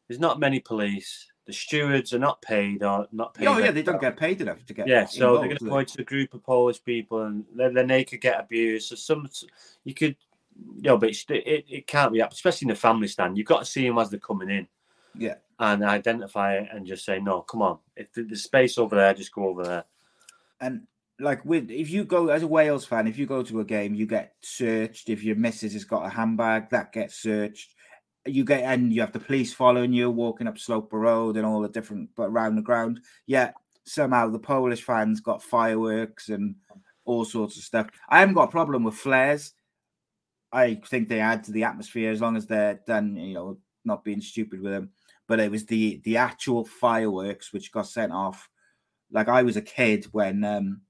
there's 0.08 0.18
not 0.18 0.40
many 0.40 0.58
police. 0.58 1.28
The 1.46 1.52
stewards 1.52 2.12
are 2.12 2.18
not 2.18 2.42
paid 2.42 2.82
or 2.82 3.06
not 3.12 3.34
paid. 3.34 3.46
oh 3.46 3.58
yeah 3.58 3.70
they 3.70 3.82
don't 3.82 4.00
get 4.00 4.16
paid 4.16 4.40
enough 4.40 4.64
to 4.66 4.74
get 4.74 4.86
Yeah, 4.88 5.04
so 5.06 5.34
they're 5.38 5.48
going 5.48 5.58
to 5.58 5.64
point 5.70 5.88
to 5.90 6.02
a 6.02 6.04
group 6.04 6.34
of 6.34 6.42
Polish 6.42 6.82
people, 6.82 7.22
and 7.22 7.44
then, 7.54 7.72
then 7.74 7.86
they 7.86 8.02
could 8.04 8.20
get 8.20 8.40
abused. 8.40 8.88
So 8.88 8.96
some, 8.96 9.28
you 9.84 9.94
could, 9.94 10.16
you 10.76 10.82
know, 10.82 10.96
but 10.98 11.10
it's- 11.10 11.24
it, 11.28 11.64
it 11.68 11.86
can't 11.86 12.12
be 12.12 12.20
up, 12.22 12.32
especially 12.32 12.66
in 12.66 12.70
the 12.70 12.74
family 12.76 13.06
stand. 13.08 13.38
You've 13.38 13.46
got 13.46 13.60
to 13.60 13.64
see 13.64 13.86
them 13.86 13.98
as 13.98 14.10
they're 14.10 14.18
coming 14.20 14.50
in 14.50 14.66
yeah 15.14 15.34
and 15.58 15.84
identify 15.84 16.54
it 16.56 16.68
and 16.72 16.84
just 16.86 17.04
say, 17.04 17.20
no, 17.20 17.42
come 17.42 17.62
on. 17.62 17.78
If 17.96 18.12
the- 18.12 18.22
there's 18.24 18.42
space 18.44 18.76
over 18.78 18.96
there, 18.96 19.14
just 19.14 19.32
go 19.32 19.44
over 19.48 19.62
there. 19.64 19.84
And 20.62 20.86
like 21.20 21.44
with 21.44 21.70
if 21.70 21.90
you 21.90 22.04
go 22.04 22.28
as 22.28 22.42
a 22.42 22.46
Wales 22.46 22.84
fan, 22.84 23.06
if 23.06 23.18
you 23.18 23.26
go 23.26 23.42
to 23.42 23.60
a 23.60 23.64
game, 23.64 23.94
you 23.94 24.06
get 24.06 24.34
searched. 24.42 25.10
If 25.10 25.22
your 25.22 25.36
missus 25.36 25.74
has 25.74 25.84
got 25.84 26.06
a 26.06 26.08
handbag, 26.08 26.70
that 26.70 26.92
gets 26.92 27.16
searched. 27.16 27.74
You 28.24 28.44
get 28.44 28.62
and 28.62 28.92
you 28.92 29.00
have 29.00 29.12
the 29.12 29.20
police 29.20 29.52
following 29.52 29.92
you, 29.92 30.10
walking 30.10 30.46
up 30.46 30.58
Sloper 30.58 30.98
Road 30.98 31.36
and 31.36 31.44
all 31.44 31.60
the 31.60 31.68
different 31.68 32.10
but 32.16 32.30
around 32.30 32.56
the 32.56 32.62
ground. 32.62 33.00
Yet 33.26 33.54
somehow 33.84 34.28
the 34.28 34.38
Polish 34.38 34.82
fans 34.82 35.20
got 35.20 35.42
fireworks 35.42 36.28
and 36.28 36.54
all 37.04 37.24
sorts 37.24 37.56
of 37.56 37.64
stuff. 37.64 37.88
I 38.08 38.20
haven't 38.20 38.36
got 38.36 38.48
a 38.48 38.52
problem 38.52 38.84
with 38.84 38.94
flares. 38.94 39.54
I 40.52 40.80
think 40.86 41.08
they 41.08 41.20
add 41.20 41.44
to 41.44 41.52
the 41.52 41.64
atmosphere 41.64 42.12
as 42.12 42.20
long 42.20 42.36
as 42.36 42.46
they're 42.46 42.80
done, 42.86 43.16
you 43.16 43.34
know, 43.34 43.58
not 43.84 44.04
being 44.04 44.20
stupid 44.20 44.60
with 44.60 44.72
them. 44.72 44.90
But 45.26 45.40
it 45.40 45.50
was 45.50 45.66
the 45.66 46.00
the 46.04 46.18
actual 46.18 46.64
fireworks 46.64 47.52
which 47.52 47.72
got 47.72 47.86
sent 47.86 48.12
off. 48.12 48.48
Like 49.12 49.28
I 49.28 49.42
was 49.42 49.56
a 49.56 49.62
kid 49.62 50.06
when 50.12 50.42
um 50.44 50.82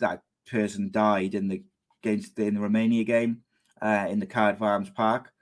that 0.00 0.22
person 0.46 0.90
died 0.90 1.34
in 1.34 1.48
the 1.48 1.62
against 2.02 2.38
in 2.38 2.54
the 2.54 2.60
Romania 2.60 3.04
game 3.04 3.42
uh, 3.80 4.06
in 4.08 4.18
the 4.18 4.26
Cardiff 4.26 4.62
Arms 4.62 4.90
Park, 4.90 5.32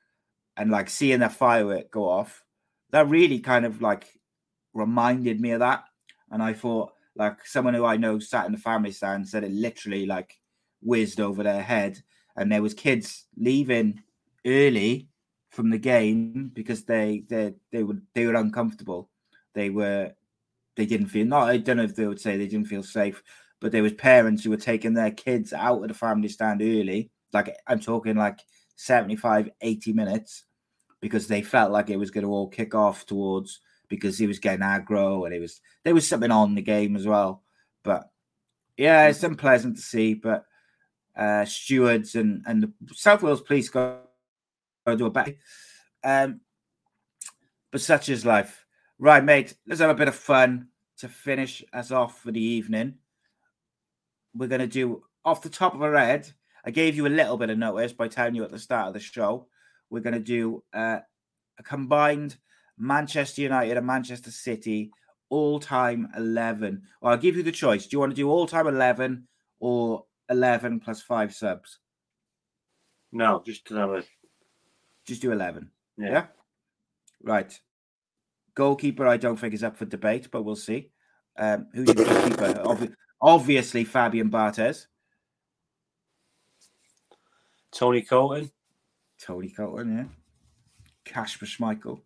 and 0.57 0.70
like 0.70 0.89
seeing 0.89 1.20
that 1.20 1.33
firework 1.33 1.91
go 1.91 2.09
off, 2.09 2.43
that 2.91 3.09
really 3.09 3.41
kind 3.41 3.64
of 3.64 3.83
like 3.83 4.07
reminded 4.75 5.41
me 5.41 5.53
of 5.53 5.61
that. 5.61 5.85
And 6.31 6.43
I 6.43 6.53
thought, 6.53 6.93
like 7.14 7.45
someone 7.47 7.75
who 7.75 7.85
I 7.85 7.97
know 7.97 8.18
sat 8.18 8.47
in 8.47 8.53
the 8.53 8.59
family 8.59 8.93
stand 8.93 9.29
said 9.29 9.45
it 9.45 9.53
literally 9.53 10.07
like 10.07 10.35
whizzed 10.83 11.20
over 11.20 11.43
their 11.43 11.62
head, 11.62 12.03
and 12.37 12.51
there 12.51 12.62
was 12.62 12.75
kids 12.75 13.27
leaving 13.37 14.03
early 14.47 15.09
from 15.51 15.70
the 15.70 15.79
game 15.79 16.51
because 16.55 16.85
they 16.85 17.25
they 17.29 17.55
they 17.70 17.83
were 17.83 17.99
they 18.14 18.27
were 18.27 18.35
uncomfortable. 18.35 19.11
They 19.55 19.70
were 19.70 20.12
they 20.77 20.87
didn't 20.87 21.09
feel 21.09 21.27
not 21.27 21.49
I 21.49 21.59
don't 21.59 21.77
know 21.77 21.83
if 21.85 21.97
they 21.97 22.07
would 22.07 22.20
say 22.20 22.37
they 22.37 22.47
didn't 22.47 22.68
feel 22.68 22.83
safe, 22.83 23.23
but 23.61 23.73
there 23.73 23.83
was 23.83 23.93
parents 23.93 24.43
who 24.43 24.51
were 24.51 24.57
taking 24.57 24.95
their 24.95 25.11
kids 25.11 25.53
out 25.53 25.83
of 25.83 25.89
the 25.89 25.95
family 25.95 26.29
stand 26.29 26.62
early. 26.62 27.11
Like 27.33 27.57
I'm 27.66 27.81
talking 27.81 28.16
like 28.16 28.41
75, 28.77 29.51
80 29.61 29.93
minutes 29.93 30.45
because 31.01 31.27
they 31.27 31.43
felt 31.43 31.73
like 31.73 31.91
it 31.91 31.99
was 31.99 32.11
going 32.11 32.25
to 32.25 32.31
all 32.31 32.49
kick 32.49 32.75
off 32.75 33.07
towards 33.07 33.61
because 33.89 34.16
he 34.18 34.27
was 34.27 34.39
getting 34.39 34.61
aggro 34.61 35.27
and 35.27 35.35
it 35.35 35.41
was 35.41 35.61
there 35.85 35.95
was 35.95 36.09
something 36.09 36.31
on 36.31 36.55
the 36.55 36.62
game 36.62 36.97
as 36.97 37.07
well. 37.07 37.43
But 37.83 38.09
yeah, 38.77 39.09
it's 39.09 39.23
unpleasant 39.23 39.77
to 39.77 39.83
see, 39.83 40.14
but 40.14 40.45
uh 41.14 41.45
stewards 41.45 42.14
and 42.14 42.43
and 42.47 42.62
the 42.62 42.73
South 42.95 43.23
Wales 43.23 43.43
police 43.43 43.68
go 43.68 43.99
go 44.87 44.97
do 44.97 45.07
a 45.07 45.11
better. 45.11 45.35
Um 46.03 46.41
but 47.70 47.81
such 47.81 48.09
is 48.09 48.25
life. 48.25 48.62
Right, 49.03 49.24
mate, 49.24 49.57
let's 49.66 49.80
have 49.80 49.90
a 49.90 49.96
bit 49.96 50.07
of 50.07 50.14
fun 50.14 50.68
to 50.98 51.09
finish 51.09 51.64
us 51.72 51.90
off 51.90 52.20
for 52.20 52.30
the 52.30 52.40
evening. 52.40 52.94
We're 54.32 54.46
gonna 54.46 54.68
do 54.68 55.03
off 55.24 55.42
the 55.42 55.48
top 55.48 55.74
of 55.74 55.82
our 55.82 55.98
head. 55.98 56.30
I 56.64 56.70
gave 56.70 56.94
you 56.94 57.09
a 57.09 57.09
little 57.09 57.36
bit 57.36 57.50
of 57.50 57.59
notice 57.59 57.92
by 57.92 58.07
telling 58.07 58.36
you 58.36 58.44
at 58.44 58.50
the 58.53 58.61
start 58.61 58.86
of 58.86 58.94
the 58.94 59.00
show. 59.00 59.48
We're 59.90 60.03
gonna 60.05 60.20
do 60.20 60.62
uh, 60.72 61.00
a 61.59 61.62
combined 61.64 62.36
Manchester 62.78 63.42
United 63.42 63.76
and 63.76 63.84
Manchester 63.84 64.30
City 64.30 64.92
all 65.30 65.59
time 65.59 66.09
11. 66.16 66.82
Well, 67.00 67.11
I'll 67.11 67.18
give 67.18 67.36
you 67.36 67.42
the 67.42 67.50
choice. 67.50 67.88
Do 67.88 67.96
you 67.96 67.98
want 67.98 68.12
to 68.12 68.16
do 68.16 68.30
all 68.30 68.46
time 68.46 68.68
11 68.68 69.26
or 69.59 70.05
11 70.30 70.78
plus 70.78 71.03
five 71.03 71.34
subs? 71.34 71.80
No, 73.11 73.42
just 73.44 73.64
to 73.66 73.74
have 73.74 73.90
a 73.90 74.05
Just 75.05 75.22
do 75.22 75.32
11. 75.32 75.72
yeah. 75.98 76.09
Yeah. 76.09 76.26
Right. 77.20 77.61
Goalkeeper, 78.55 79.07
I 79.07 79.16
don't 79.16 79.36
think 79.36 79.55
is 79.55 79.64
up 79.64 79.76
for 79.76 79.84
debate, 79.86 80.28
but 80.30 80.42
we'll 80.42 80.57
see. 80.57 80.90
Um, 81.38 81.68
who's 81.72 81.86
your 81.88 82.05
goalkeeper? 82.05 82.55
Obvi- 82.64 82.94
obviously, 83.20 83.84
Fabian 83.84 84.30
Barthez. 84.30 84.86
Tony 87.72 88.03
Coton, 88.03 88.50
Tony 89.18 89.48
Coton, 89.48 89.96
yeah. 89.96 90.05
Kasper 91.05 91.46
Schmeichel. 91.46 92.00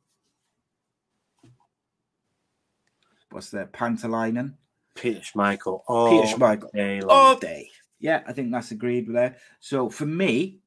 What's 3.31 3.51
that? 3.51 3.73
Pantalainen. 3.73 4.55
Peter 4.95 5.21
Schmeichel. 5.21 5.83
Oh, 5.89 6.23
Peter 6.23 6.37
Schmeichel. 6.37 6.73
day 6.73 7.01
long. 7.01 7.11
all 7.11 7.37
day. 7.37 7.69
Yeah, 7.99 8.23
I 8.27 8.33
think 8.33 8.53
that's 8.53 8.71
agreed 8.71 9.09
there. 9.09 9.37
So 9.61 9.91
for 9.91 10.07
me, 10.07 10.61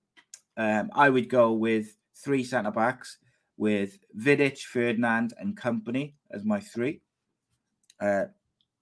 um, 0.57 0.91
I 0.93 1.09
would 1.09 1.29
go 1.29 1.53
with 1.53 1.95
three 2.15 2.43
centre 2.43 2.71
backs 2.71 3.17
with 3.59 3.99
Vidic, 4.17 4.59
Ferdinand, 4.59 5.33
and 5.37 5.55
Kompany 5.55 6.13
as 6.31 6.45
my 6.45 6.61
three. 6.61 7.01
Uh, 7.99 8.25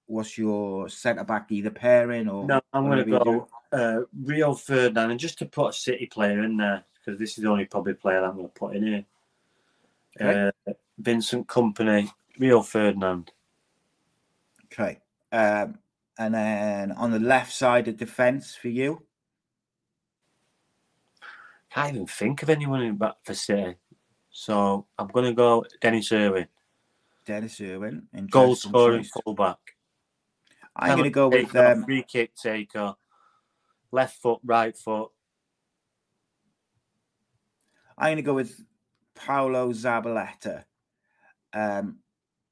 what's 0.06 0.38
your 0.38 0.88
centre 0.88 1.24
back 1.24 1.48
either 1.52 1.72
pairing 1.72 2.30
or? 2.30 2.46
No, 2.46 2.62
I'm 2.72 2.86
going 2.86 3.04
to 3.04 3.20
go 3.20 3.48
uh, 3.74 4.02
Rio 4.24 4.54
Ferdinand, 4.54 5.12
and 5.12 5.20
just 5.20 5.40
to 5.40 5.48
put 5.48 5.72
a 5.72 5.74
City 5.74 6.06
player 6.06 6.44
in 6.44 6.58
there 6.58 6.86
because 6.94 7.20
this 7.20 7.38
is 7.38 7.44
the 7.44 7.50
only 7.50 7.66
probably 7.66 7.96
player 7.96 8.24
I'm 8.24 8.36
going 8.36 8.48
to 8.48 8.54
put 8.54 8.76
in 8.76 8.86
here. 8.86 9.06
Okay. 10.22 10.52
Uh, 10.68 10.74
Vincent 11.00 11.48
Kompany, 11.48 12.12
Rio 12.38 12.62
Ferdinand. 12.62 13.32
Okay. 14.66 15.00
Um, 15.32 15.80
and 16.20 16.36
then 16.36 16.92
on 16.92 17.12
the 17.12 17.20
left 17.20 17.52
side 17.52 17.88
of 17.88 17.98
defence 17.98 18.56
for 18.56 18.68
you? 18.68 19.02
I 21.72 21.82
Can't 21.82 21.96
even 21.96 22.08
think 22.08 22.44
of 22.44 22.50
anyone 22.50 22.84
in 22.84 22.96
back 22.96 23.16
for 23.24 23.34
City. 23.34 23.76
So 24.40 24.86
I'm 25.00 25.08
going 25.08 25.26
to 25.26 25.34
go 25.34 25.66
Denis 25.82 26.12
Irwin. 26.12 26.48
Denis 27.26 27.60
Irwin. 27.60 28.08
Goal 28.30 28.56
scoring 28.56 29.04
fullback. 29.04 29.58
I'm 30.76 30.92
going 30.92 31.06
to 31.06 31.10
go 31.10 31.28
with 31.28 31.56
um, 31.56 31.84
free 31.86 32.04
kick 32.04 32.36
taker, 32.36 32.94
left 33.92 34.22
foot, 34.22 34.40
right 34.46 34.78
foot. 34.78 35.10
I'm 37.98 38.10
going 38.10 38.18
to 38.18 38.22
go 38.22 38.36
with 38.36 38.64
Pablo 39.16 39.72
Zabaleta. 39.72 40.66
Um, 41.52 41.98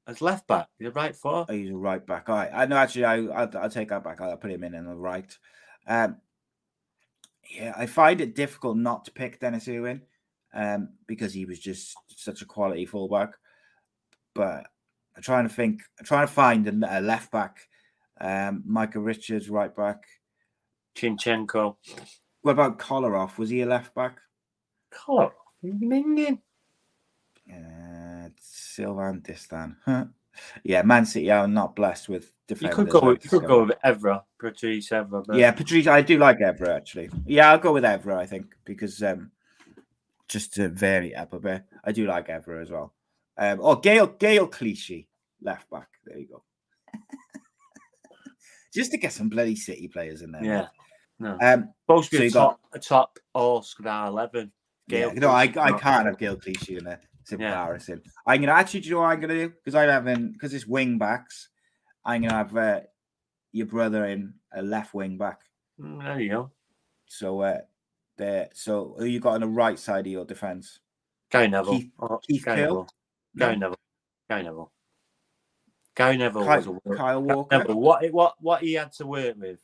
as 0.08 0.20
left 0.20 0.48
back, 0.48 0.66
he's 0.80 0.88
a 0.88 0.90
right 0.90 1.14
foot. 1.14 1.46
Oh, 1.48 1.52
he's 1.52 1.70
a 1.70 1.76
right 1.76 2.04
back. 2.04 2.28
All 2.28 2.34
right. 2.34 2.50
I 2.52 2.66
know. 2.66 2.78
Actually, 2.78 3.04
I 3.04 3.16
I'll, 3.18 3.58
I'll 3.58 3.70
take 3.70 3.90
that 3.90 4.02
back. 4.02 4.20
I'll 4.20 4.36
put 4.36 4.50
him 4.50 4.64
in 4.64 4.74
on 4.74 4.86
the 4.86 4.94
right. 4.96 5.38
Um, 5.86 6.16
yeah, 7.48 7.74
I 7.76 7.86
find 7.86 8.20
it 8.20 8.34
difficult 8.34 8.76
not 8.76 9.04
to 9.04 9.12
pick 9.12 9.38
Denis 9.38 9.68
Irwin 9.68 10.02
um, 10.56 10.88
because 11.06 11.32
he 11.32 11.44
was 11.44 11.60
just 11.60 11.94
such 12.16 12.42
a 12.42 12.46
quality 12.46 12.86
fullback. 12.86 13.34
But 14.34 14.66
I'm 15.14 15.22
trying 15.22 15.46
to 15.46 15.54
think, 15.54 15.82
I'm 16.00 16.06
trying 16.06 16.26
to 16.26 16.32
find 16.32 16.66
a, 16.66 16.98
a 16.98 17.00
left 17.00 17.30
back. 17.30 17.68
Um, 18.20 18.62
Micah 18.66 19.00
Richards, 19.00 19.50
right 19.50 19.74
back. 19.74 20.02
Zinchenko. 20.96 21.76
What 22.40 22.52
about 22.52 22.78
Kolarov? 22.78 23.36
Was 23.38 23.50
he 23.50 23.60
a 23.60 23.66
left 23.66 23.94
back? 23.94 24.18
Kolarov? 24.92 25.32
Minging. 25.62 26.40
Uh, 27.52 28.30
Sylvain 28.40 29.20
Distin. 29.20 29.76
yeah, 30.64 30.82
Man 30.82 31.04
City 31.04 31.30
are 31.30 31.46
not 31.46 31.76
blessed 31.76 32.08
with 32.08 32.32
defenders. 32.48 32.78
You 32.78 32.84
could 32.84 32.90
go, 32.90 33.06
with, 33.08 33.24
you 33.24 33.30
could 33.30 33.46
go 33.46 33.64
with 33.64 33.76
Evra, 33.84 34.22
Patrice 34.38 34.88
Evra. 34.88 35.24
But... 35.26 35.36
Yeah, 35.36 35.52
Patrice, 35.52 35.86
I 35.86 36.00
do 36.00 36.18
like 36.18 36.38
Evra 36.38 36.74
actually. 36.74 37.10
Yeah, 37.26 37.50
I'll 37.50 37.58
go 37.58 37.72
with 37.72 37.84
Evra, 37.84 38.16
I 38.16 38.26
think, 38.26 38.54
because 38.64 39.02
um, 39.02 39.30
just 40.28 40.54
to 40.54 40.68
vary 40.68 41.12
it 41.12 41.16
up 41.16 41.32
a 41.32 41.40
bit, 41.40 41.64
I 41.84 41.92
do 41.92 42.06
like 42.06 42.28
Evra 42.28 42.62
as 42.62 42.70
well. 42.70 42.94
Um, 43.38 43.60
or 43.60 43.80
Gail 43.80 44.06
Gael 44.06 44.46
Clichy, 44.46 45.08
left 45.42 45.68
back. 45.70 45.88
There 46.04 46.18
you 46.18 46.28
go. 46.28 46.42
just 48.74 48.90
to 48.92 48.98
get 48.98 49.12
some 49.12 49.28
bloody 49.28 49.56
City 49.56 49.88
players 49.88 50.22
in 50.22 50.32
there. 50.32 50.44
Yeah. 50.44 50.66
No. 51.18 51.38
Um, 51.40 51.70
supposed 51.82 52.10
to 52.10 52.18
be 52.18 52.28
so 52.28 52.38
a, 52.38 52.42
top, 52.42 52.60
got... 52.72 52.78
a 52.78 52.78
top 52.78 53.18
all 53.34 53.62
star 53.62 54.08
11. 54.08 54.52
Gael 54.88 55.12
yeah, 55.14 55.18
no, 55.18 55.30
I, 55.30 55.42
I 55.42 55.72
can't 55.72 56.06
have 56.06 56.18
Gael 56.18 56.36
Clichy 56.36 56.76
in 56.76 56.84
there. 56.84 57.00
It's 57.22 57.32
embarrassing. 57.32 58.02
Yeah. 58.04 58.10
I'm 58.26 58.40
gonna 58.40 58.52
actually, 58.52 58.80
do 58.80 58.88
you 58.88 58.94
know 58.94 59.00
what 59.00 59.08
I'm 59.08 59.20
gonna 59.20 59.34
do? 59.34 59.48
Because 59.48 59.74
I'm 59.74 59.88
having 59.88 60.32
because 60.32 60.54
it's 60.54 60.66
wing 60.66 60.96
backs. 60.96 61.48
I'm 62.04 62.22
gonna 62.22 62.34
have 62.34 62.56
uh, 62.56 62.80
your 63.50 63.66
brother 63.66 64.04
in 64.06 64.34
a 64.54 64.62
left 64.62 64.94
wing 64.94 65.18
back. 65.18 65.40
Mm, 65.80 66.04
there 66.04 66.20
you 66.20 66.30
go. 66.30 66.50
So 67.06 67.40
uh, 67.40 67.58
there. 68.16 68.48
So 68.54 68.94
who 68.98 69.04
you 69.04 69.20
got 69.20 69.34
on 69.34 69.40
the 69.40 69.48
right 69.48 69.78
side 69.78 70.06
of 70.06 70.12
your 70.12 70.24
defense? 70.24 70.80
Gary 71.30 71.48
Neville. 71.48 71.78
Keith, 71.78 71.90
oh, 71.98 72.20
Keith 72.26 72.44
Gary 72.44 72.60
Neville. 72.60 72.88
Gary 73.36 73.56
Neville. 73.56 73.78
Gary 74.28 74.42
Neville. 74.42 74.72
Gary 75.94 76.16
Neville 76.18 76.44
Kyle, 76.44 76.56
was 76.56 76.80
a 76.84 76.96
Kyle 76.96 77.22
Walker. 77.22 77.58
Neville, 77.58 77.80
what 77.80 78.12
what 78.12 78.34
what 78.40 78.62
he 78.62 78.74
had 78.74 78.92
to 78.92 79.06
work 79.06 79.36
with 79.38 79.60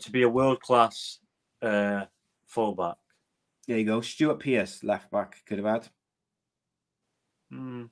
to 0.00 0.12
be 0.12 0.22
a 0.22 0.28
world 0.28 0.60
class 0.60 1.18
uh, 1.62 2.04
fullback. 2.46 2.96
There 3.66 3.78
you 3.78 3.84
go. 3.84 4.00
Stuart 4.00 4.40
Pearce, 4.40 4.82
left 4.84 5.10
back, 5.10 5.42
could 5.46 5.58
have 5.58 5.66
had. 5.66 5.88
Mm. 7.52 7.90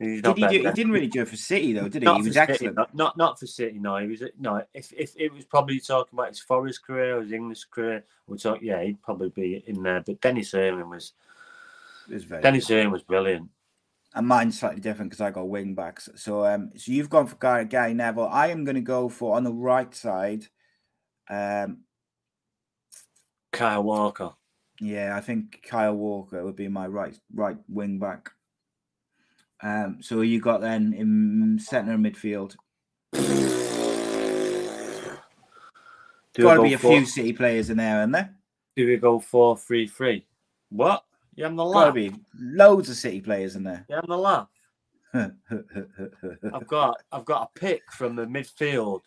Did 0.00 0.24
he, 0.38 0.46
do, 0.46 0.48
he 0.48 0.72
didn't 0.72 0.92
really 0.92 1.08
do 1.08 1.20
it 1.20 1.28
for 1.28 1.36
City 1.36 1.74
though, 1.74 1.86
did 1.86 2.00
he? 2.00 2.06
Not 2.06 2.22
he 2.22 2.28
was 2.28 2.34
City, 2.34 2.52
excellent. 2.52 2.76
Not, 2.76 2.94
not, 2.94 3.16
not 3.18 3.38
for 3.38 3.46
City. 3.46 3.78
No, 3.78 3.98
he 3.98 4.06
was 4.06 4.22
no. 4.38 4.62
If 4.72 4.94
if 4.94 5.12
it 5.18 5.30
was 5.30 5.44
probably 5.44 5.78
talking 5.78 6.18
about 6.18 6.28
his 6.28 6.40
Forest 6.40 6.86
career 6.86 7.18
or 7.18 7.22
his 7.22 7.32
English 7.32 7.64
career, 7.64 8.04
we 8.26 8.38
talk. 8.38 8.60
Yeah, 8.62 8.82
he'd 8.82 9.02
probably 9.02 9.28
be 9.28 9.62
in 9.66 9.82
there. 9.82 10.02
But 10.04 10.22
Denis 10.22 10.54
Irwin 10.54 10.88
was. 10.88 11.12
was 12.10 12.24
very 12.24 12.40
Denis 12.40 12.70
Irwin 12.70 12.92
was 12.92 13.02
brilliant. 13.02 13.50
And 14.14 14.26
mine's 14.26 14.58
slightly 14.58 14.80
different 14.80 15.10
because 15.10 15.20
I 15.20 15.30
got 15.32 15.50
wing 15.50 15.74
backs. 15.74 16.08
So 16.16 16.46
um, 16.46 16.70
so 16.76 16.92
you've 16.92 17.10
gone 17.10 17.26
for 17.26 17.36
Gary, 17.36 17.66
Gary 17.66 17.92
Neville. 17.92 18.26
I 18.26 18.48
am 18.48 18.64
going 18.64 18.76
to 18.76 18.80
go 18.80 19.10
for 19.10 19.36
on 19.36 19.44
the 19.44 19.52
right 19.52 19.94
side. 19.94 20.46
Um, 21.28 21.82
Kyle 23.52 23.82
Walker. 23.82 24.30
Yeah, 24.80 25.14
I 25.14 25.20
think 25.20 25.60
Kyle 25.62 25.94
Walker 25.94 26.42
would 26.42 26.56
be 26.56 26.68
my 26.68 26.86
right 26.86 27.14
right 27.34 27.58
wing 27.68 27.98
back. 27.98 28.30
Um, 29.62 29.98
so 30.00 30.22
you 30.22 30.40
got 30.40 30.60
then 30.60 30.92
in 30.94 31.58
centre 31.58 31.96
midfield. 31.96 32.56
Do 36.32 36.42
Got 36.42 36.54
to 36.54 36.62
be 36.62 36.74
a 36.74 36.78
four? 36.78 36.92
few 36.92 37.06
City 37.06 37.32
players 37.32 37.70
in 37.70 37.76
there, 37.78 38.00
isn't 38.00 38.12
there? 38.12 38.34
Do 38.76 38.86
we 38.86 38.96
go 38.96 39.18
four 39.18 39.56
three 39.56 39.86
three? 39.86 40.24
What? 40.70 41.04
You 41.34 41.44
having 41.44 41.56
the 41.56 41.64
laugh? 41.64 41.86
Got 41.86 41.86
to 41.88 41.92
be 41.92 42.12
loads 42.38 42.88
of 42.88 42.96
City 42.96 43.20
players 43.20 43.56
in 43.56 43.64
there. 43.64 43.84
You 43.88 43.96
having 43.96 44.10
the 44.10 44.16
laugh? 44.16 44.48
I've 45.14 46.66
got 46.68 47.02
I've 47.10 47.24
got 47.24 47.50
a 47.54 47.58
pick 47.58 47.82
from 47.92 48.14
the 48.14 48.26
midfield: 48.26 49.00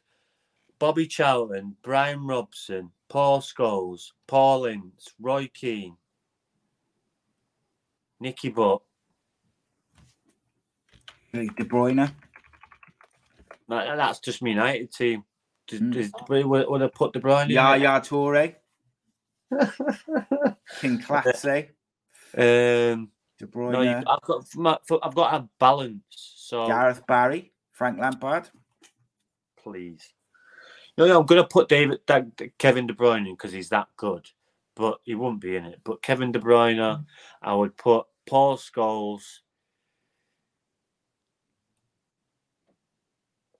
Bobby 0.79 1.07
Charlton, 1.07 1.77
Brian 1.81 2.27
Robson, 2.27 2.91
Paul 3.07 3.39
Scholes, 3.39 4.11
Paul 4.27 4.65
Ince, 4.65 5.13
Roy 5.21 5.49
Keane, 5.53 5.95
Nicky 8.19 8.49
Butt, 8.49 8.81
De 11.33 11.65
Bruyne. 11.65 12.13
No, 13.67 13.97
that's 13.97 14.19
just 14.19 14.41
me 14.41 14.51
United 14.51 14.91
team. 14.91 15.23
Does, 15.67 15.79
mm. 15.79 15.93
does, 15.93 16.11
would, 16.45 16.81
I 16.81 16.87
put 16.87 17.13
De 17.13 17.19
Bruyne? 17.19 17.49
Yeah, 17.49 17.75
yeah, 17.75 17.99
Toure. 17.99 18.55
Kinkladze. 20.79 21.69
Um, 22.35 23.09
De 23.39 23.47
Bruyne. 23.47 23.71
No, 23.71 23.81
you, 23.81 24.03
I've 24.07 24.21
got 24.21 24.45
I've 25.03 25.15
got 25.15 25.33
a 25.33 25.49
balance. 25.59 26.01
So 26.09 26.67
Gareth 26.67 27.05
Barry, 27.07 27.51
Frank 27.71 27.99
Lampard. 27.99 28.49
Please. 29.57 30.13
No, 30.97 31.07
no, 31.07 31.19
I'm 31.19 31.25
going 31.25 31.41
to 31.41 31.47
put 31.47 31.69
David 31.69 32.01
that, 32.05 32.27
Kevin 32.59 32.85
De 32.85 32.93
Bruyne 32.93 33.27
in 33.27 33.33
because 33.33 33.51
he's 33.51 33.69
that 33.69 33.87
good, 33.97 34.29
but 34.75 34.99
he 35.03 35.15
wouldn't 35.15 35.41
be 35.41 35.55
in 35.55 35.65
it. 35.65 35.79
But 35.83 36.03
Kevin 36.03 36.31
De 36.31 36.39
Bruyne, 36.39 36.77
mm. 36.77 37.05
I 37.41 37.55
would 37.55 37.75
put 37.75 38.05
Paul 38.27 38.57
Scholes, 38.57 39.39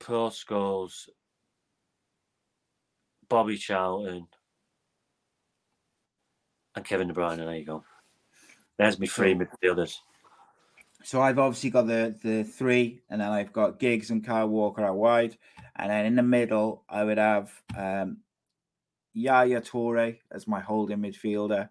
Paul 0.04 0.30
Scholes, 0.30 1.08
Bobby 3.30 3.58
Charlton, 3.58 4.28
and 6.76 6.86
Kevin 6.86 7.08
De 7.08 7.14
Bruyne. 7.14 7.38
There 7.38 7.56
you 7.56 7.66
go. 7.66 7.84
There's 8.78 9.00
me 9.00 9.08
three 9.08 9.34
midfielders. 9.34 9.96
So 11.04 11.22
I've 11.22 11.40
obviously 11.40 11.70
got 11.70 11.88
the 11.88 12.16
the 12.22 12.44
three, 12.44 13.02
and 13.10 13.22
then 13.22 13.30
I've 13.30 13.54
got 13.54 13.80
Giggs 13.80 14.10
and 14.10 14.26
Kyle 14.26 14.48
Walker 14.48 14.84
out 14.84 14.98
wide, 14.98 15.38
and 15.76 15.90
then 15.90 16.06
in 16.06 16.16
the 16.16 16.24
middle 16.24 16.84
I 16.90 17.04
would 17.04 17.18
have 17.18 17.52
um, 17.78 18.18
Yaya 19.14 19.62
Toure 19.62 20.18
as 20.32 20.48
my 20.48 20.60
holding 20.60 21.00
midfielder, 21.00 21.70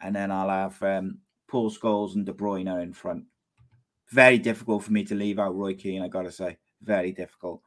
and 0.00 0.14
then 0.14 0.30
I'll 0.30 0.48
have 0.48 0.82
um, 0.82 1.18
Paul 1.48 1.70
Scholes 1.70 2.14
and 2.14 2.26
De 2.26 2.32
Bruyne 2.32 2.82
in 2.82 2.92
front. 2.92 3.24
Very 4.08 4.38
difficult 4.38 4.82
for 4.82 4.92
me 4.92 5.04
to 5.04 5.14
leave 5.14 5.38
out 5.38 5.56
Roy 5.56 5.74
Keane. 5.74 6.02
I 6.02 6.08
gotta 6.08 6.32
say, 6.32 6.58
very 6.82 7.12
difficult. 7.12 7.62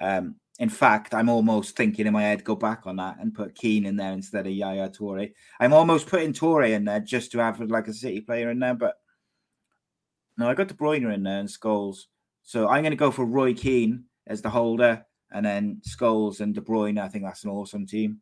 Um, 0.00 0.36
in 0.58 0.68
fact, 0.68 1.14
I'm 1.14 1.28
almost 1.28 1.76
thinking 1.76 2.06
in 2.06 2.12
my 2.12 2.22
head, 2.22 2.44
go 2.44 2.56
back 2.56 2.86
on 2.86 2.96
that 2.96 3.18
and 3.20 3.34
put 3.34 3.54
Keane 3.54 3.86
in 3.86 3.96
there 3.96 4.12
instead 4.12 4.46
of 4.46 4.52
Yaya 4.52 4.88
Toure. 4.88 5.32
I'm 5.60 5.72
almost 5.72 6.06
putting 6.06 6.32
Toure 6.32 6.70
in 6.70 6.84
there 6.84 7.00
just 7.00 7.32
to 7.32 7.38
have 7.38 7.60
like 7.60 7.88
a 7.88 7.92
City 7.92 8.20
player 8.20 8.50
in 8.50 8.58
there, 8.58 8.74
but 8.74 8.96
no, 10.38 10.48
I 10.48 10.54
got 10.54 10.68
De 10.68 10.74
Bruyne 10.74 11.12
in 11.14 11.22
there 11.22 11.40
and 11.40 11.48
Scholes. 11.48 12.04
So 12.42 12.68
I'm 12.68 12.82
going 12.82 12.92
to 12.92 12.96
go 12.96 13.10
for 13.10 13.24
Roy 13.24 13.54
Keane 13.54 14.04
as 14.26 14.42
the 14.42 14.50
holder, 14.50 15.04
and 15.32 15.44
then 15.44 15.80
Scholes 15.86 16.40
and 16.40 16.54
De 16.54 16.60
Bruyne. 16.60 17.00
I 17.00 17.08
think 17.08 17.24
that's 17.24 17.44
an 17.44 17.50
awesome 17.50 17.86
team. 17.86 18.20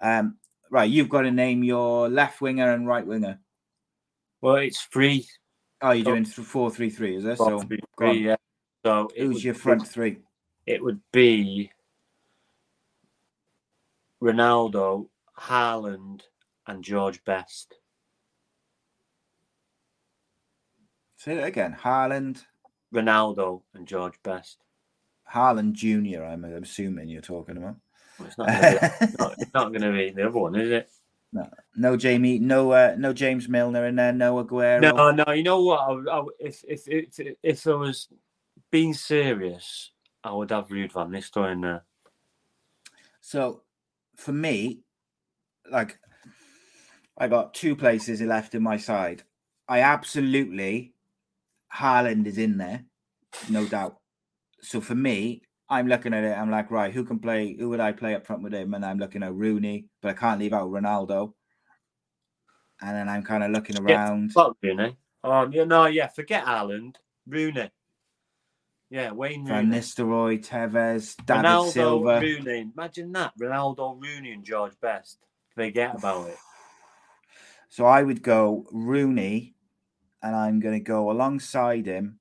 Um, 0.00 0.38
right, 0.70 0.88
you've 0.88 1.08
got 1.08 1.22
to 1.22 1.30
name 1.30 1.62
your 1.62 2.08
left 2.08 2.40
winger 2.40 2.72
and 2.72 2.86
right 2.86 3.06
winger. 3.06 3.40
Well, 4.40 4.56
it's 4.56 4.82
three. 4.82 5.26
Oh, 5.80 5.90
you're 5.90 6.04
doing 6.04 6.24
four, 6.24 6.70
three, 6.70 6.90
three, 6.90 7.16
is 7.16 7.24
it? 7.24 7.38
So, 7.38 7.60
three, 7.60 7.80
three, 7.96 8.26
yeah. 8.26 8.36
So 8.84 9.08
it 9.14 9.24
who's 9.24 9.44
your 9.44 9.54
front 9.54 9.86
three? 9.86 10.18
It 10.66 10.82
would 10.82 11.00
be 11.12 11.72
Ronaldo, 14.22 15.08
Haaland, 15.38 16.22
and 16.66 16.84
George 16.84 17.24
Best. 17.24 17.74
Say 21.16 21.34
that 21.34 21.46
again. 21.46 21.76
Haaland, 21.80 22.44
Ronaldo, 22.94 23.62
and 23.74 23.86
George 23.86 24.22
Best. 24.22 24.58
Haaland 25.32 25.72
Junior. 25.72 26.24
I'm 26.24 26.44
assuming 26.44 27.08
you're 27.08 27.20
talking 27.20 27.56
about. 27.56 27.76
Well, 28.18 28.28
it's 28.28 28.38
not 28.38 28.46
gonna 28.48 28.96
be, 29.36 29.44
not, 29.54 29.68
going 29.72 29.82
to 29.82 29.92
be 29.92 30.10
the 30.10 30.26
other 30.28 30.38
one, 30.38 30.54
is 30.56 30.70
it? 30.70 30.90
No, 31.32 31.48
no 31.76 31.96
Jamie, 31.96 32.38
no, 32.38 32.72
uh, 32.72 32.94
no 32.98 33.12
James 33.12 33.48
Milner 33.48 33.86
in 33.86 33.96
there, 33.96 34.12
no 34.12 34.42
Aguero. 34.42 34.80
No, 34.80 35.10
no. 35.10 35.32
You 35.32 35.42
know 35.42 35.62
what? 35.62 35.80
I, 35.80 36.18
I, 36.18 36.24
if 36.40 36.64
if 36.66 36.88
if 36.88 37.36
if 37.42 37.66
I 37.66 37.74
was 37.74 38.08
being 38.70 38.94
serious, 38.94 39.92
I 40.24 40.32
would 40.32 40.50
have 40.50 40.68
Ruud 40.68 40.92
van 40.92 41.10
Nistelrooy 41.10 41.52
in 41.52 41.60
there. 41.60 41.84
So, 43.20 43.62
for 44.16 44.32
me, 44.32 44.80
like, 45.70 45.98
I 47.16 47.28
got 47.28 47.54
two 47.54 47.74
places 47.76 48.20
left 48.20 48.54
in 48.54 48.62
my 48.62 48.76
side. 48.76 49.22
I 49.68 49.80
absolutely, 49.80 50.94
Haaland 51.74 52.26
is 52.26 52.38
in 52.38 52.58
there, 52.58 52.84
no 53.50 53.64
doubt. 53.68 53.98
So 54.60 54.80
for 54.80 54.94
me, 54.94 55.42
I'm 55.68 55.86
looking 55.86 56.14
at 56.14 56.24
it. 56.24 56.36
I'm 56.36 56.50
like, 56.50 56.70
right, 56.70 56.92
who 56.92 57.04
can 57.04 57.18
play? 57.18 57.54
Who 57.58 57.68
would 57.68 57.80
I 57.80 57.92
play 57.92 58.14
up 58.14 58.26
front 58.26 58.42
with 58.42 58.54
him? 58.54 58.74
And 58.74 58.84
I'm 58.84 58.98
looking 58.98 59.22
at 59.22 59.34
Rooney, 59.34 59.86
but 60.00 60.10
I 60.10 60.14
can't 60.14 60.40
leave 60.40 60.52
out 60.54 60.70
Ronaldo. 60.70 61.34
And 62.80 62.96
then 62.96 63.08
I'm 63.08 63.22
kind 63.22 63.44
of 63.44 63.50
looking 63.50 63.78
around. 63.78 64.32
Fuck 64.32 64.56
Rooney. 64.62 64.96
Oh, 65.24 65.48
yeah, 65.50 65.64
no, 65.64 65.86
yeah, 65.86 66.06
forget 66.06 66.44
Haaland. 66.44 66.94
Rooney. 67.26 67.70
Yeah, 68.90 69.12
Wayne 69.12 69.44
Rooney. 69.44 69.50
Van 69.50 69.70
Nistelrooy, 69.70 70.44
Tevez, 70.44 71.14
David 71.26 71.44
Ronaldo, 71.44 71.72
Silva. 71.72 72.20
Rooney. 72.20 72.70
Imagine 72.74 73.12
that. 73.12 73.32
Ronaldo, 73.38 74.00
Rooney, 74.02 74.32
and 74.32 74.44
George 74.44 74.72
Best. 74.80 75.18
Forget 75.54 75.94
about 75.96 76.28
it. 76.28 76.38
So 77.68 77.84
I 77.84 78.02
would 78.02 78.22
go 78.22 78.66
Rooney, 78.72 79.54
and 80.22 80.34
I'm 80.34 80.58
going 80.60 80.74
to 80.74 80.80
go 80.84 81.10
alongside 81.10 81.84
him, 81.84 82.18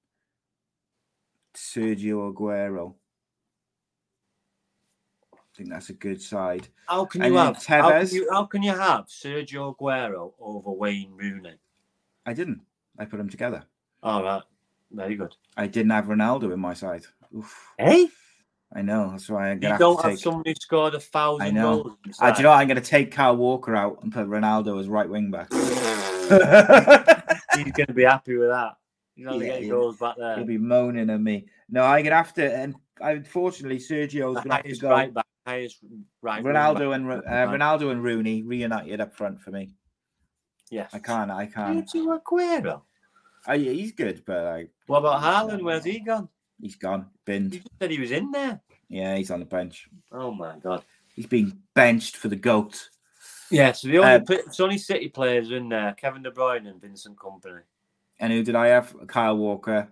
Sergio 1.56 2.34
Aguero. 2.34 2.96
I 5.34 5.38
think 5.56 5.70
that's 5.70 5.90
a 5.90 5.94
good 5.94 6.22
side. 6.22 6.68
How 6.88 7.06
can 7.06 7.22
And 7.22 7.34
you 7.34 7.40
have 7.40 7.64
how 7.66 7.90
can 7.90 8.02
Tevez? 8.02 8.14
you, 8.14 8.28
how 8.30 8.46
can 8.46 8.62
you 8.62 8.74
have 8.74 9.06
Sergio 9.06 9.76
Aguero 9.76 10.34
over 10.40 10.72
Wayne 10.72 11.14
Rooney? 11.16 11.56
I 12.26 12.34
didn't. 12.34 12.62
I 13.00 13.06
put 13.06 13.18
them 13.18 13.30
together. 13.30 13.64
All 14.04 14.22
right, 14.24 14.44
very 14.92 15.16
good. 15.16 15.36
I 15.56 15.68
didn't 15.68 15.92
have 15.92 16.06
Ronaldo 16.06 16.54
in 16.54 16.60
my 16.60 16.74
side. 16.74 17.04
Oof. 17.36 17.72
Hey, 17.78 18.08
I 18.74 18.82
know. 18.82 19.12
That's 19.12 19.30
why 19.30 19.50
I'm 19.50 19.58
you 19.58 19.62
going 19.62 19.74
to 19.74 19.80
don't 19.80 20.02
have 20.04 20.20
someone 20.20 20.44
who 20.46 20.54
scored 20.60 20.96
a 20.96 21.00
thousand 21.00 21.56
know. 21.56 21.84
goals. 21.84 21.98
Uh, 22.20 22.32
do 22.32 22.38
you 22.38 22.44
know 22.44 22.50
what? 22.50 22.58
I'm 22.60 22.68
going 22.68 22.82
to 22.82 22.90
take 22.90 23.12
Kyle 23.12 23.36
Walker 23.36 23.76
out 23.76 24.02
and 24.04 24.12
put 24.12 24.28
Ronaldo 24.28 24.80
as 24.80 24.88
right 24.88 25.10
wing 25.10 25.32
back. 25.32 25.52
He's 27.56 27.72
going 27.72 27.88
to 27.88 27.94
be 27.94 28.04
happy 28.04 28.38
with 28.38 28.50
that. 28.50 28.76
He's 29.16 29.26
only 29.28 29.48
Yeah, 29.48 29.54
getting 29.54 29.70
goals 29.70 29.98
back 29.98 30.16
there. 30.18 30.36
He'll 30.36 30.46
be 30.46 30.58
moaning 30.58 31.10
at 31.10 31.20
me. 31.22 31.48
No, 31.70 31.84
I'm 31.84 32.04
going 32.04 32.12
to 32.12 32.16
have 32.18 32.34
to. 32.36 32.54
And 32.56 32.76
unfortunately, 33.00 33.80
Sergio's 33.80 34.36
The 34.36 34.42
to 34.50 34.54
have 34.54 34.64
to 34.64 34.76
go. 34.78 34.90
right 34.90 35.14
back, 35.14 35.26
highest 35.46 35.78
right. 36.22 36.44
Ronaldo 36.44 36.94
and 36.94 37.10
uh, 37.12 37.22
Ronaldo 37.22 37.92
and 37.92 38.04
Rooney 38.04 38.44
reunited 38.44 39.02
up 39.02 39.14
front 39.16 39.42
for 39.42 39.52
me. 39.52 39.72
Yes, 40.70 40.90
I 40.94 41.00
can't. 41.00 41.32
I 41.32 41.46
can't. 41.46 41.90
Sergio 41.90 42.22
Aguero. 42.22 42.82
I, 43.48 43.58
he's 43.58 43.94
good, 43.94 44.24
but 44.26 44.44
like 44.44 44.70
What 44.88 45.00
about 45.00 45.22
Haaland? 45.24 45.62
Where's 45.64 45.86
he 45.86 46.00
gone? 46.00 46.28
he's 46.62 46.76
gone, 46.76 47.00
You 47.02 47.08
binned. 47.26 47.52
just 47.54 47.68
said 47.80 47.92
he 47.92 48.00
was 48.00 48.12
in 48.12 48.32
there. 48.32 48.60
Yeah, 48.90 49.16
he's 49.16 49.32
on 49.32 49.40
the 49.40 49.46
bench. 49.46 49.88
Oh 50.12 50.32
my 50.32 50.58
god. 50.58 50.84
He's 51.16 51.26
been 51.28 51.60
benched 51.74 52.18
for 52.18 52.28
the 52.28 52.36
goat. 52.36 52.90
Yeah, 53.50 53.72
so 53.72 53.88
the 53.88 54.00
only 54.00 54.12
Uh, 54.12 54.20
pla- 54.20 54.36
it's 54.46 54.60
only 54.60 54.78
City 54.78 55.08
players 55.10 55.52
in 55.52 55.70
there: 55.70 55.94
Kevin 55.94 56.22
De 56.24 56.32
Bruyne 56.32 56.68
and 56.68 56.82
Vincent 56.82 57.16
Kompany. 57.18 57.62
And 58.20 58.34
who 58.34 58.44
did 58.44 58.56
I 58.56 58.68
have? 58.68 58.94
Kyle 59.08 59.38
Walker. 59.38 59.88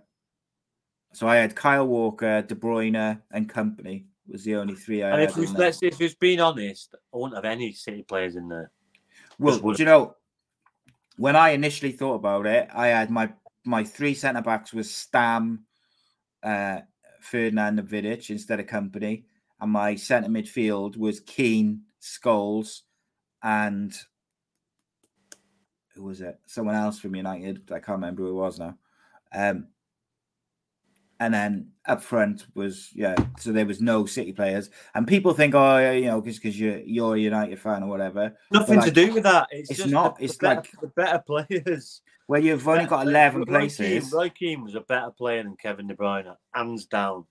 So 1.13 1.27
I 1.27 1.37
had 1.37 1.55
Kyle 1.55 1.87
Walker, 1.87 2.41
De 2.41 2.55
Bruyne, 2.55 3.21
and 3.31 3.47
Kompany 3.49 4.05
was 4.27 4.43
the 4.43 4.55
only 4.55 4.75
three 4.75 5.03
I 5.03 5.11
And 5.11 5.21
had. 5.21 5.29
if 5.29 5.37
we 5.37 5.45
in 5.47 5.53
there. 5.53 5.61
let's 5.67 5.81
if 5.83 6.01
it's 6.01 6.15
being 6.15 6.41
honest, 6.41 6.95
I 7.13 7.17
wouldn't 7.17 7.35
have 7.35 7.45
any 7.45 7.71
City 7.71 8.03
players 8.03 8.35
in 8.35 8.49
there. 8.49 8.71
Well, 9.39 9.59
do 9.59 9.73
you 9.77 9.85
know, 9.85 10.15
when 11.17 11.35
I 11.35 11.49
initially 11.49 11.91
thought 11.91 12.15
about 12.15 12.45
it, 12.47 12.67
I 12.73 12.87
had 12.87 13.09
my 13.09 13.31
my 13.65 13.83
three 13.83 14.13
centre 14.13 14.41
backs 14.41 14.73
was 14.73 14.93
Stam, 14.93 15.65
uh, 16.43 16.79
Ferdinand, 17.21 17.79
and 17.79 17.89
Vidic 17.89 18.29
instead 18.29 18.59
of 18.59 18.67
Kompany, 18.67 19.23
and 19.59 19.71
my 19.71 19.95
centre 19.95 20.29
midfield 20.29 20.97
was 20.97 21.19
Keane, 21.19 21.81
Scholes, 22.01 22.81
and 23.41 23.93
who 25.93 26.03
was 26.03 26.21
it? 26.21 26.39
Someone 26.45 26.75
else 26.75 26.99
from 26.99 27.15
United. 27.15 27.71
I 27.71 27.79
can't 27.79 27.97
remember 27.97 28.23
who 28.23 28.29
it 28.29 28.41
was 28.41 28.59
now. 28.59 28.77
Um, 29.33 29.67
and 31.19 31.33
then 31.33 31.71
up 31.85 32.01
front 32.01 32.45
was 32.55 32.89
yeah. 32.93 33.15
So 33.39 33.51
there 33.51 33.65
was 33.65 33.81
no 33.81 34.05
City 34.05 34.33
players, 34.33 34.69
and 34.93 35.07
people 35.07 35.33
think, 35.33 35.55
oh, 35.55 35.77
yeah, 35.77 35.91
you 35.91 36.05
know, 36.05 36.21
because 36.21 36.37
because 36.37 36.59
you're 36.59 36.79
you're 36.79 37.15
a 37.15 37.19
United 37.19 37.59
fan 37.59 37.83
or 37.83 37.87
whatever. 37.87 38.35
Nothing 38.51 38.77
like, 38.77 38.85
to 38.85 38.91
do 38.91 39.13
with 39.13 39.23
that. 39.23 39.47
It's, 39.51 39.69
it's 39.69 39.79
just 39.79 39.91
not, 39.91 40.17
The, 40.17 40.25
it's 40.25 40.37
the 40.37 40.47
like- 40.47 40.71
the 40.81 40.87
better 40.87 41.23
players. 41.25 42.01
Well, 42.27 42.41
you've 42.43 42.67
only 42.67 42.85
got 42.85 43.05
eleven 43.07 43.45
places. 43.45 44.11
Roy 44.11 44.29
Keane 44.29 44.63
was 44.63 44.75
a 44.75 44.81
better 44.81 45.11
player 45.11 45.43
than 45.43 45.55
Kevin 45.57 45.87
De 45.87 45.93
Bruyne, 45.93 46.35
hands 46.53 46.85
down. 46.85 47.25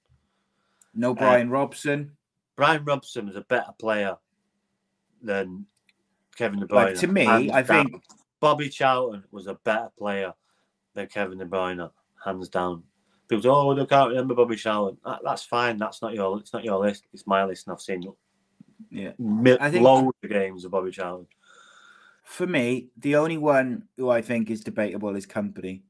No 0.94 1.10
uh, 1.10 1.14
Brian 1.14 1.50
Robson. 1.50 2.12
Brian 2.56 2.84
Robson 2.84 3.26
was 3.26 3.34
a 3.34 3.40
better 3.40 3.72
player 3.78 4.16
than 5.20 5.66
Kevin 6.36 6.60
De 6.60 6.66
Bruyne. 6.66 6.74
Like 6.74 6.94
to 7.00 7.08
me, 7.08 7.24
hands 7.24 7.50
I 7.50 7.62
down. 7.62 7.88
think 7.90 8.02
Bobby 8.38 8.68
Charlton 8.68 9.24
was 9.32 9.48
a 9.48 9.54
better 9.54 9.90
player 9.98 10.32
than 10.94 11.08
Kevin 11.08 11.38
De 11.38 11.44
Bruyne, 11.44 11.90
hands 12.24 12.48
down. 12.48 12.84
Say, 13.42 13.48
"Oh, 13.48 13.72
I 13.80 13.84
can't 13.86 14.10
remember 14.10 14.34
Bobby 14.34 14.56
Charlton." 14.56 14.98
That, 15.04 15.20
that's 15.24 15.42
fine. 15.44 15.78
That's 15.78 16.02
not 16.02 16.14
your. 16.14 16.38
It's 16.38 16.52
not 16.52 16.64
your 16.64 16.78
list. 16.78 17.04
It's 17.12 17.26
my 17.26 17.44
list, 17.44 17.66
and 17.66 17.74
I've 17.74 17.80
seen 17.80 18.02
yeah. 18.90 19.12
mi- 19.18 19.56
I 19.60 19.70
think- 19.70 19.84
loads 19.84 20.16
of 20.22 20.30
games 20.30 20.64
of 20.64 20.70
Bobby 20.70 20.90
Charlton. 20.90 21.26
For 22.22 22.46
me, 22.46 22.88
the 22.96 23.16
only 23.16 23.36
one 23.36 23.84
who 23.96 24.08
I 24.08 24.22
think 24.22 24.50
is 24.50 24.62
debatable 24.62 25.14
is 25.14 25.26
Kompany. 25.26 25.82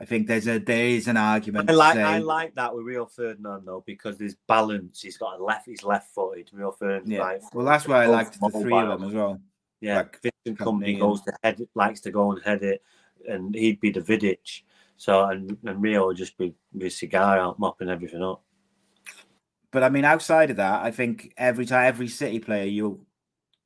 I 0.00 0.06
think 0.06 0.28
there's 0.28 0.48
a 0.48 0.58
there 0.58 0.86
is 0.86 1.08
an 1.08 1.18
argument. 1.18 1.68
I 1.68 1.74
like 1.74 1.94
say, 1.94 2.02
I 2.02 2.18
like 2.18 2.54
that 2.54 2.74
with 2.74 2.86
Rio 2.86 3.04
Ferdinand 3.04 3.66
though 3.66 3.82
because 3.86 4.16
there's 4.16 4.34
balance. 4.46 5.02
He's 5.02 5.18
got 5.18 5.38
a 5.38 5.44
left. 5.44 5.66
He's 5.66 5.82
left 5.82 6.14
footed. 6.14 6.48
Rio 6.52 6.70
Ferdinand. 6.72 7.10
yeah. 7.10 7.18
Right. 7.18 7.40
Well, 7.52 7.66
that's 7.66 7.86
why 7.86 8.04
I 8.04 8.06
liked 8.06 8.40
the 8.40 8.48
three 8.48 8.72
of 8.78 8.88
them 8.88 9.08
as 9.08 9.14
well. 9.14 9.40
Yeah, 9.80 9.96
like 9.96 10.20
Vincent 10.22 10.58
Kompany 10.58 10.80
Kompany 10.84 10.90
and- 10.92 11.00
goes 11.00 11.22
to 11.22 11.32
head, 11.42 11.60
likes 11.74 12.00
to 12.02 12.10
go 12.10 12.32
and 12.32 12.42
head 12.42 12.62
it, 12.62 12.82
and 13.28 13.54
he'd 13.54 13.80
be 13.80 13.90
the 13.90 14.00
Vidic. 14.00 14.62
So 15.00 15.24
and, 15.24 15.56
and 15.64 15.80
Rio 15.80 16.08
would 16.08 16.18
just 16.18 16.36
be 16.36 16.52
with 16.74 16.92
cigar 16.92 17.38
out, 17.38 17.58
mopping 17.58 17.88
everything 17.88 18.22
up. 18.22 18.44
But 19.72 19.82
I 19.82 19.88
mean, 19.88 20.04
outside 20.04 20.50
of 20.50 20.56
that, 20.58 20.84
I 20.84 20.90
think 20.90 21.32
every 21.38 21.64
time 21.64 21.86
every 21.86 22.06
City 22.06 22.38
player 22.38 22.66
you 22.66 23.06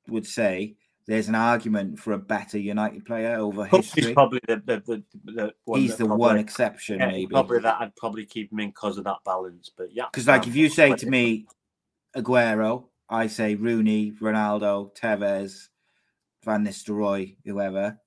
would 0.06 0.28
say 0.28 0.76
there's 1.08 1.26
an 1.28 1.34
argument 1.34 1.98
for 1.98 2.12
a 2.12 2.18
better 2.18 2.56
United 2.56 3.04
player 3.04 3.34
over 3.34 3.66
Kompany's 3.66 3.92
history. 3.92 4.14
probably 4.14 4.40
the 4.46 4.62
the, 4.64 4.82
the, 4.86 5.02
the 5.32 5.54
one 5.64 5.80
He's 5.80 5.96
the 5.96 6.04
probably, 6.04 6.20
one 6.20 6.38
exception, 6.38 7.00
yeah, 7.00 7.08
maybe. 7.08 7.32
Probably 7.32 7.58
that 7.58 7.80
I'd 7.80 7.96
probably 7.96 8.26
keep 8.26 8.52
him 8.52 8.60
in 8.60 8.68
because 8.68 8.96
of 8.96 9.02
that 9.02 9.16
balance. 9.24 9.72
But 9.76 9.88
yeah, 9.92 10.04
Because, 10.12 10.28
like, 10.28 10.46
if 10.46 10.54
you 10.54 10.68
say 10.68 10.94
to 10.94 11.10
me, 11.10 11.46
Aguero, 12.16 12.84
I 13.08 13.26
say 13.26 13.56
Rooney, 13.56 14.12
Ronaldo, 14.12 14.96
Tevez, 14.96 15.66
Van 16.44 16.64
Nistelrooy, 16.64 17.38
whoever, 17.44 17.98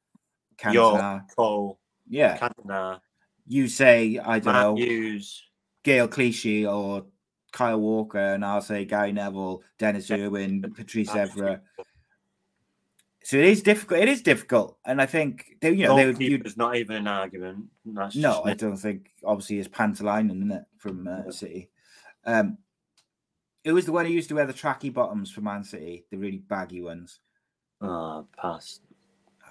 Cantona. 0.57 1.25
Cole, 1.35 1.77
Yeah. 2.07 2.37
Cantona, 2.37 3.01
You 3.47 3.67
say, 3.67 4.19
I 4.19 4.39
don't 4.39 4.53
Matt 4.53 4.63
know, 4.63 4.75
Hughes, 4.75 5.43
Gael 5.83 6.07
Clichy 6.07 6.65
or 6.65 7.05
Kyle 7.51 7.79
Walker, 7.79 8.19
and 8.19 8.43
I'll 8.43 8.61
say 8.61 8.85
Gary 8.85 9.11
Neville, 9.11 9.63
Denis 9.77 10.11
Irwin, 10.11 10.73
Patrice 10.75 11.09
Evra. 11.09 11.61
So 13.23 13.37
it 13.37 13.45
is 13.45 13.61
difficult. 13.61 13.99
It 14.01 14.09
is 14.09 14.21
difficult. 14.21 14.77
And 14.85 15.01
I 15.01 15.05
think, 15.05 15.57
they, 15.59 15.71
you 15.71 15.85
know, 15.85 15.95
they 15.95 16.05
would. 16.05 16.21
you'd- 16.21 16.53
not 16.55 16.75
even 16.77 16.95
an 16.95 17.07
argument. 17.07 17.65
That's 17.85 18.15
No, 18.15 18.41
I 18.43 18.53
don't 18.53 18.77
think. 18.77 19.09
Obviously, 19.23 19.59
it's 19.59 19.67
Pantalainen, 19.67 20.37
isn't 20.37 20.51
it, 20.51 20.63
from 20.77 21.07
uh, 21.07 21.31
City? 21.31 21.69
Um, 22.25 22.57
it 23.63 23.73
was 23.73 23.85
the 23.85 23.91
one 23.91 24.05
who 24.05 24.13
used 24.13 24.29
to 24.29 24.35
wear 24.35 24.45
the 24.45 24.53
tracky 24.53 24.93
bottoms 24.93 25.29
for 25.29 25.41
Man 25.41 25.63
City, 25.63 26.05
the 26.09 26.17
really 26.17 26.37
baggy 26.37 26.81
ones. 26.81 27.19
Oh, 27.81 28.27
pass. 28.37 28.79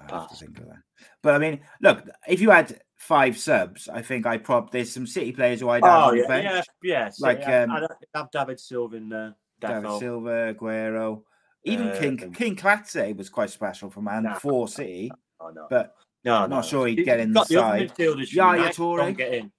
I 0.08 0.20
have 0.20 0.30
to 0.30 0.36
think 0.36 0.58
of 0.58 0.66
that. 0.66 0.82
But 1.20 1.34
I 1.34 1.38
mean, 1.38 1.60
look, 1.80 2.02
if 2.26 2.40
you 2.40 2.50
had 2.50 2.80
five 2.96 3.38
subs, 3.38 3.88
I 3.88 4.02
think 4.02 4.26
I 4.26 4.38
prob 4.38 4.72
there's 4.72 4.92
some 4.92 5.06
City 5.06 5.32
players 5.32 5.60
who 5.60 5.68
I'd 5.68 5.84
have 5.84 5.92
Oh 5.92 6.08
on 6.08 6.16
the 6.16 6.22
yeah, 6.22 6.40
yeah, 6.40 6.62
yeah. 6.82 7.08
So, 7.10 7.26
Like, 7.26 7.40
yeah, 7.40 7.62
um, 7.62 7.70
I'd 7.70 7.86
have 8.14 8.30
David 8.30 8.58
Silva 8.60 8.96
in 8.96 9.08
there. 9.08 9.34
David 9.60 9.84
defo. 9.84 9.98
Silva, 9.98 10.54
Aguero, 10.54 11.22
even 11.64 11.88
Uh, 11.88 11.98
King 11.98 12.22
um, 12.24 12.32
Kinkladze 12.32 13.16
was 13.16 13.28
quite 13.30 13.50
special 13.50 13.90
for 13.90 14.02
Man 14.02 14.24
Nah. 14.24 14.34
for 14.38 14.68
City, 14.68 15.10
Oh, 15.40 15.48
no. 15.50 15.66
but 15.70 15.94
no, 16.24 16.34
I'm 16.34 16.50
no, 16.50 16.56
not 16.56 16.64
sure 16.64 16.86
he'd 16.86 17.04
get 17.04 17.20
in 17.20 17.32
the 17.32 17.44
side. 17.44 17.92
from 17.94 18.20
Yaya 18.20 18.70
Toure. 18.70 19.16
Get 19.16 19.34
in. 19.34 19.52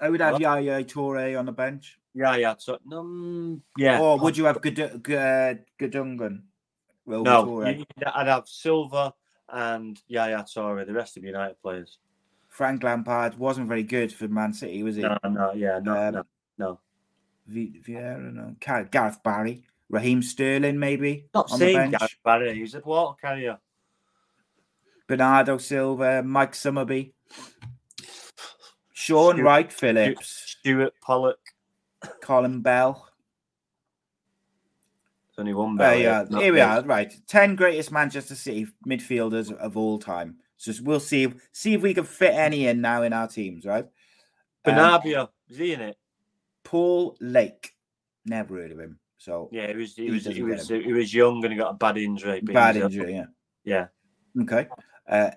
I 0.00 0.10
would 0.10 0.20
have 0.20 0.34
What? 0.34 0.42
Yaya 0.42 0.84
Toure 0.84 1.38
on 1.38 1.46
the 1.46 1.52
bench. 1.52 1.98
Yeah, 2.14 2.36
yeah. 2.36 2.54
So, 2.58 2.78
mm, 2.90 3.60
yeah. 3.76 4.00
Or 4.00 4.18
would 4.18 4.36
you 4.36 4.44
have 4.46 4.60
Gud- 4.62 4.74
G- 4.76 5.16
uh, 5.16 5.54
Gundogan? 5.78 6.42
Well, 7.04 7.22
No. 7.22 7.62
I'd 7.62 8.26
have 8.26 8.48
Silva 8.48 9.14
and 9.48 10.00
Yaya 10.08 10.42
Toure, 10.44 10.86
the 10.86 10.92
rest 10.92 11.16
of 11.16 11.24
United 11.24 11.60
players. 11.62 11.98
Frank 12.48 12.82
Lampard 12.82 13.38
wasn't 13.38 13.68
very 13.68 13.82
good 13.82 14.12
for 14.12 14.28
Man 14.28 14.52
City, 14.52 14.82
was 14.82 14.96
he? 14.96 15.02
No, 15.02 15.18
no, 15.24 15.52
yeah, 15.54 15.78
no, 15.82 15.92
Um, 16.08 16.14
no, 16.14 16.22
no. 16.58 16.80
V- 17.46 17.80
Vieira, 17.86 18.32
no. 18.32 18.56
Gareth 18.90 19.22
Barry, 19.22 19.64
Raheem 19.90 20.22
Sterling, 20.22 20.78
maybe 20.78 21.26
Not 21.34 21.48
bench. 21.58 21.92
Gareth 21.98 22.16
Barry. 22.24 22.54
He's 22.54 22.74
a 22.74 22.80
water 22.80 23.16
carrier. 23.20 23.58
Bernardo 25.06 25.58
Silva, 25.58 26.22
Mike 26.22 26.52
Summerbee, 26.54 27.12
Shaun 28.92 29.34
Stuart- 29.36 29.44
Wright 29.44 29.72
Phillips, 29.72 30.56
Stuart 30.58 30.94
Pollock. 31.00 31.38
Colin 32.20 32.60
Bell. 32.60 33.08
There's 35.36 35.42
only 35.42 35.54
one 35.54 35.76
you 36.00 36.08
are. 36.08 36.26
not 36.30 36.42
Here 36.42 36.52
we 36.52 36.60
are. 36.60 36.82
Right, 36.82 37.12
ten 37.26 37.56
greatest 37.56 37.92
Manchester 37.92 38.34
City 38.34 38.66
midfielders 38.86 39.52
of 39.52 39.76
all 39.76 39.98
time. 39.98 40.36
So 40.56 40.72
we'll 40.82 41.00
see 41.00 41.28
see 41.52 41.74
if 41.74 41.82
we 41.82 41.92
can 41.92 42.04
fit 42.04 42.34
any 42.34 42.66
in 42.66 42.80
now 42.80 43.02
in 43.02 43.12
our 43.12 43.28
teams. 43.28 43.66
Right. 43.66 43.84
Um, 44.64 44.74
Bernabeu. 44.74 45.28
Is 45.50 45.58
he 45.58 45.74
in 45.74 45.82
it? 45.82 45.98
Paul 46.64 47.16
Lake. 47.20 47.74
Never 48.24 48.56
heard 48.56 48.72
of 48.72 48.80
him. 48.80 48.98
So 49.18 49.50
Yeah, 49.52 49.68
he 49.68 49.76
was. 49.76 49.94
He 49.94 50.04
He 50.06 50.10
was. 50.10 50.24
He 50.24 50.42
was. 50.42 50.68
He 50.68 50.92
was 50.92 51.12
young 51.12 51.44
and 51.44 51.52
he 51.52 51.58
got 51.58 51.72
a 51.72 51.74
bad 51.74 51.98
injury. 51.98 52.40
bad 52.40 52.76
injury. 52.76 53.14
Yeah. 53.14 53.26
Yeah. 53.64 54.42
Okay. 54.42 54.68
Uh, 55.06 55.30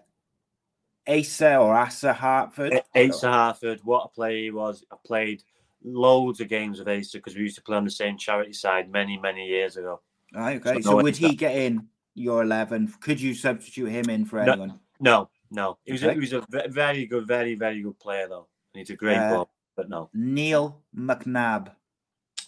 Asa 1.07 1.57
or 1.57 1.75
Asa 1.75 2.13
Hartford. 2.13 2.81
Asa 2.95 3.29
Hartford. 3.29 3.81
What 3.83 4.05
a 4.05 4.09
player 4.09 4.43
he 4.43 4.51
was. 4.51 4.85
I 4.91 4.95
played 5.05 5.43
loads 5.83 6.39
of 6.41 6.47
games 6.49 6.79
with 6.79 6.87
Asa 6.89 7.17
because 7.17 7.35
we 7.35 7.41
used 7.43 7.55
to 7.55 7.61
play 7.61 7.77
on 7.77 7.85
the 7.85 7.91
same 7.91 8.17
charity 8.17 8.53
side 8.53 8.91
many, 8.91 9.17
many 9.17 9.45
years 9.47 9.77
ago. 9.77 10.01
Right, 10.33 10.57
okay. 10.65 10.81
So 10.81 10.91
So 10.91 11.01
would 11.01 11.15
he 11.17 11.27
Asa. 11.27 11.35
get 11.35 11.55
in 11.55 11.87
your 12.15 12.43
eleven? 12.43 12.87
Could 13.01 13.19
you 13.21 13.33
substitute 13.33 13.89
him 13.89 14.09
in 14.09 14.25
for 14.25 14.43
No. 14.43 14.51
anyone? 14.51 14.79
No, 14.99 15.29
no. 15.51 15.77
He 15.85 15.93
was. 15.93 16.03
A, 16.03 16.13
he 16.13 16.19
was 16.19 16.33
a 16.33 16.43
very 16.69 17.05
good, 17.05 17.25
very, 17.27 17.55
very 17.55 17.81
good 17.81 17.97
player 17.99 18.27
though. 18.27 18.47
And 18.73 18.79
he's 18.79 18.89
a 18.89 18.95
great 18.95 19.17
Uh, 19.17 19.29
ball, 19.29 19.53
but 19.75 19.89
no. 19.89 20.09
Neil 20.13 20.81
McNab. 20.95 21.71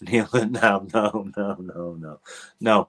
Neil, 0.02 0.28
no, 0.32 0.86
no, 0.92 1.30
no, 1.36 1.56
no, 1.60 1.94
no, 1.94 2.20
no, 2.60 2.88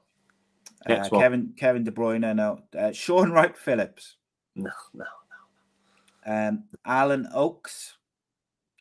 Uh, 0.85 1.07
one. 1.09 1.21
Kevin 1.21 1.53
Kevin 1.55 1.83
De 1.83 1.91
Bruyne. 1.91 2.35
No. 2.35 2.59
Uh, 2.77 2.91
Shaun 2.91 3.31
Wright-Phillips. 3.31 4.17
No, 4.55 4.71
no, 4.93 5.05
no. 6.25 6.31
Um, 6.33 6.63
Alan 6.85 7.27
Oakes. 7.33 7.97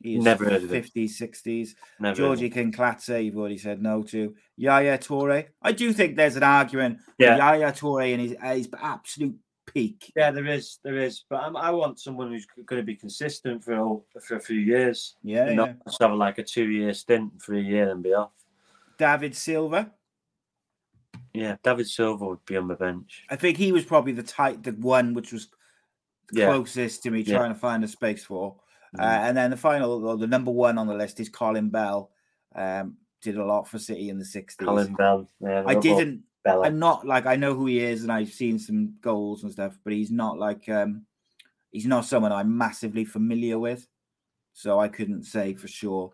He's 0.03 0.23
Never 0.23 0.45
heard 0.45 0.65
of 0.65 0.73
him. 0.73 0.83
50s, 0.83 1.11
60s. 1.21 1.71
Never. 2.01 2.17
Georgi 2.17 2.51
Kinkladze, 2.51 3.25
you've 3.25 3.37
already 3.37 3.59
said 3.59 3.83
no 3.83 4.03
to. 4.05 4.35
Yaya 4.57 4.99
Toure. 4.99 5.47
I 5.63 5.73
do 5.73 5.93
think 5.93 6.17
there's 6.17 6.37
an 6.37 6.43
argument 6.43 6.99
Yeah. 7.19 7.35
for 7.37 7.39
Yaya 7.39 7.73
Toure 7.73 8.13
in 8.13 8.21
his, 8.21 8.35
his 8.43 8.69
absolute 8.81 9.37
peak. 9.67 10.13
Yeah, 10.17 10.31
there 10.31 10.47
is, 10.47 10.79
there 10.83 10.97
is, 10.97 11.25
but 11.31 11.37
I'm, 11.43 11.57
I 11.57 11.71
want 11.71 12.01
someone 12.01 12.31
who's 12.33 12.47
going 12.67 12.81
to 12.81 12.87
be 12.87 12.97
consistent 12.97 13.63
for 13.65 13.73
a, 13.75 14.21
for 14.21 14.37
a 14.37 14.41
few 14.41 14.59
years. 14.59 15.15
Yeah, 15.23 15.47
and 15.47 15.57
not 15.57 15.69
yeah. 15.69 15.75
just 15.87 16.03
have 16.03 16.13
like 16.15 16.39
a 16.39 16.43
two-year 16.43 16.93
stint 16.95 17.41
for 17.41 17.55
a 17.55 17.61
year 17.61 17.91
and 17.91 18.03
be 18.03 18.13
off. 18.13 18.33
David 18.99 19.35
Silva. 19.37 19.93
Yeah, 21.33 21.57
David 21.63 21.89
Silva 21.89 22.27
would 22.27 22.45
be 22.45 22.57
on 22.57 22.69
the 22.69 22.75
bench. 22.75 23.25
I 23.31 23.37
think 23.37 23.57
he 23.57 23.73
was 23.73 23.85
probably 23.85 24.13
the 24.13 24.23
tight, 24.23 24.63
the 24.63 24.73
one 24.73 25.15
which 25.15 25.33
was 25.33 25.49
Yeah. 26.31 26.47
closest 26.47 27.03
to 27.05 27.11
me 27.11 27.21
Yeah. 27.21 27.39
trying 27.39 27.55
to 27.55 27.59
find 27.59 27.83
a 27.85 27.89
space 27.89 28.25
for. 28.25 28.57
Uh, 28.99 29.03
Mhm. 29.03 29.29
and 29.29 29.37
then 29.37 29.51
the 29.51 29.57
final, 29.57 30.07
or 30.07 30.17
the 30.17 30.27
number 30.27 30.51
one 30.51 30.77
on 30.79 30.87
the 30.87 30.95
list 30.95 31.19
is 31.21 31.29
Colin 31.29 31.71
Bell. 31.71 32.11
Um, 32.55 32.99
did 33.23 33.37
a 33.39 33.45
lot 33.45 33.67
for 33.69 33.79
City 33.79 34.09
in 34.11 34.19
the 34.19 34.25
60s. 34.25 34.67
Colin 34.67 34.95
Bell. 34.95 35.27
Yeah, 35.41 35.63
I 35.67 35.75
didn't, 35.77 36.25
Bella. 36.45 36.67
I'm 36.67 36.79
not 36.79 37.07
like, 37.07 37.25
I 37.25 37.37
know 37.37 37.55
who 37.55 37.67
he 37.67 37.79
is 37.81 38.03
and 38.03 38.11
I've 38.13 38.33
seen 38.33 38.59
some 38.59 38.97
goals 39.01 39.45
and 39.45 39.53
stuff, 39.53 39.79
but 39.85 39.93
he's 39.93 40.11
not 40.11 40.39
like, 40.39 40.69
um, 40.69 41.07
he's 41.71 41.87
not 41.87 42.05
someone 42.05 42.33
I'm 42.33 42.57
massively 42.59 43.05
familiar 43.05 43.59
with. 43.59 43.87
So 44.55 44.79
I 44.81 44.89
couldn't 44.89 45.23
say 45.25 45.55
for 45.55 45.69
sure. 45.69 46.11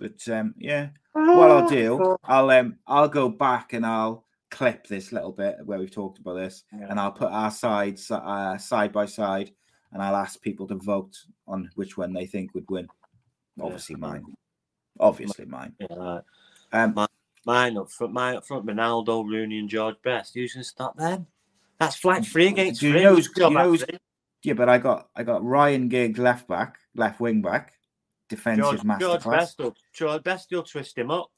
But 0.00 0.26
um, 0.28 0.54
yeah, 0.58 0.88
what 1.12 1.50
I'll 1.50 1.68
do, 1.68 2.16
I'll 2.24 2.50
um, 2.50 2.78
I'll 2.86 3.08
go 3.08 3.28
back 3.28 3.74
and 3.74 3.84
I'll 3.86 4.24
clip 4.50 4.86
this 4.86 5.12
little 5.12 5.30
bit 5.30 5.58
where 5.64 5.78
we've 5.78 5.90
talked 5.90 6.18
about 6.18 6.34
this, 6.34 6.64
Yeah. 6.72 6.86
and 6.88 6.98
I'll 6.98 7.12
put 7.12 7.30
our 7.30 7.50
sides 7.50 8.10
uh, 8.10 8.56
side 8.56 8.92
by 8.92 9.04
side, 9.06 9.52
and 9.92 10.02
I'll 10.02 10.16
ask 10.16 10.40
people 10.40 10.66
to 10.68 10.76
vote 10.76 11.16
on 11.46 11.70
which 11.74 11.96
one 11.96 12.12
they 12.12 12.26
think 12.26 12.54
would 12.54 12.68
win. 12.70 12.88
Yeah. 13.56 13.64
Obviously, 13.64 13.96
mine. 13.96 14.24
Obviously, 14.98 15.44
mine. 15.46 15.74
Yeah. 15.80 16.20
Um, 16.72 17.06
Mine 17.46 17.78
up 17.78 17.90
front, 17.90 18.12
mine 18.12 18.36
up 18.36 18.46
front, 18.46 18.66
Ronaldo, 18.66 19.24
Rooney, 19.26 19.58
and 19.58 19.68
George 19.68 19.96
Best. 20.04 20.34
Who's 20.34 20.52
going 20.52 20.62
to 20.62 20.68
stop 20.68 20.96
them? 20.96 21.26
That's 21.78 21.96
flat 21.96 22.26
three 22.26 22.48
against 22.48 22.80
Do 22.80 22.88
you 22.88 22.94
know 23.02 23.14
Who's 23.14 23.26
who's- 23.26 23.34
do 23.34 23.42
you 23.44 23.50
know 23.50 23.76
yeah, 24.42 24.54
but 24.54 24.68
I 24.70 24.78
got 24.78 25.08
I 25.14 25.22
got 25.22 25.44
Ryan 25.44 25.88
Giggs 25.88 26.18
left 26.18 26.48
back, 26.48 26.78
left 26.94 27.20
wing 27.20 27.42
back, 27.42 27.74
defensive 28.28 28.64
George, 28.64 29.00
George 29.00 29.22
masterclass. 29.22 29.30
Best 29.30 29.58
will, 29.58 29.74
George 29.92 30.22
Best 30.22 30.50
you'll 30.50 30.62
twist 30.62 30.96
him 30.96 31.10
up. 31.10 31.30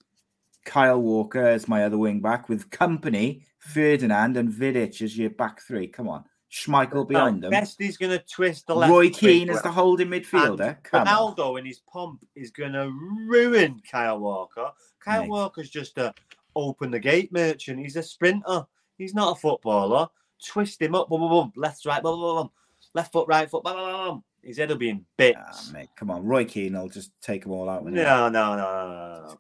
Kyle 0.65 1.01
Walker 1.01 1.51
is 1.51 1.67
my 1.67 1.85
other 1.85 1.99
wing 1.99 2.21
back 2.21 2.49
with 2.49 2.71
Kompany, 2.71 3.43
Ferdinand 3.59 4.37
and 4.37 4.53
Vidic 4.53 5.03
as 5.03 5.19
your 5.19 5.31
back 5.31 5.61
three. 5.63 5.89
Come 5.89 6.09
on, 6.09 6.25
Schmeichel 6.53 7.09
behind 7.09 7.43
them. 7.43 7.51
Best 7.51 7.79
going 7.79 8.11
to 8.11 8.19
twist 8.19 8.67
the 8.67 8.77
left. 8.77 8.91
Roy 8.91 9.09
Keane 9.09 9.49
as 9.49 9.63
the 9.63 9.71
holding 9.71 10.09
midfielder. 10.09 10.77
And. 10.93 11.09
Ronaldo 11.09 11.59
in 11.59 11.65
his 11.65 11.81
pomp 11.81 12.25
is 12.37 12.51
going 12.51 12.75
to 12.75 12.93
ruin 13.27 13.81
Kyle 13.91 14.21
Walker. 14.21 14.71
Kyle 15.01 15.23
Mate. 15.23 15.31
Walker's 15.31 15.71
just 15.71 15.97
a 15.97 16.13
open 16.55 16.91
the 16.91 17.01
gate 17.01 17.33
merchant. 17.33 17.81
He's 17.81 17.97
a 17.97 18.03
sprinter. 18.03 18.67
He's 18.99 19.15
not 19.15 19.37
a 19.37 19.41
footballer. 19.41 20.09
Twist 20.47 20.83
him 20.83 20.95
up, 20.95 21.09
boom, 21.09 21.21
boom, 21.21 21.31
boom, 21.31 21.53
left, 21.57 21.87
right, 21.87 22.03
boom, 22.03 22.19
boom, 22.21 22.37
boom, 22.37 22.51
left 22.95 23.13
foot, 23.13 23.29
right 23.29 23.49
foot, 23.49 23.63
boom, 23.63 23.77
boom, 23.77 24.07
boom. 24.09 24.25
His 24.43 24.59
head 24.59 24.71
will 24.71 24.77
be 24.77 24.91
in 24.91 24.99
Ah, 24.99 25.07
bits. 25.17 25.73
mate, 25.73 25.89
come 25.97 26.11
on, 26.11 26.25
Roy 26.25 26.45
Keane 26.45 26.75
I'll 26.75 26.89
just 26.89 27.13
take 27.23 27.43
them 27.43 27.53
all 27.53 27.71
out. 27.71 27.85
no, 27.85 27.93
no, 27.93 28.29
no, 28.29 28.57
no, 28.57 28.57
no, 28.57 29.37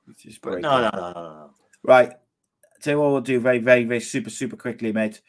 no. 0.46 0.60
No, 0.60 0.60
no, 0.60 0.80
no, 0.80 0.90
no, 0.90 1.12
no. 1.12 1.50
Right. 1.82 2.12
So 2.80 3.00
what 3.00 3.10
we'll 3.10 3.20
do 3.20 3.40
very, 3.40 3.58
very, 3.58 3.84
very 3.84 4.00
super, 4.00 4.30
super 4.30 4.56
quickly, 4.56 4.92
mate. 4.92 5.20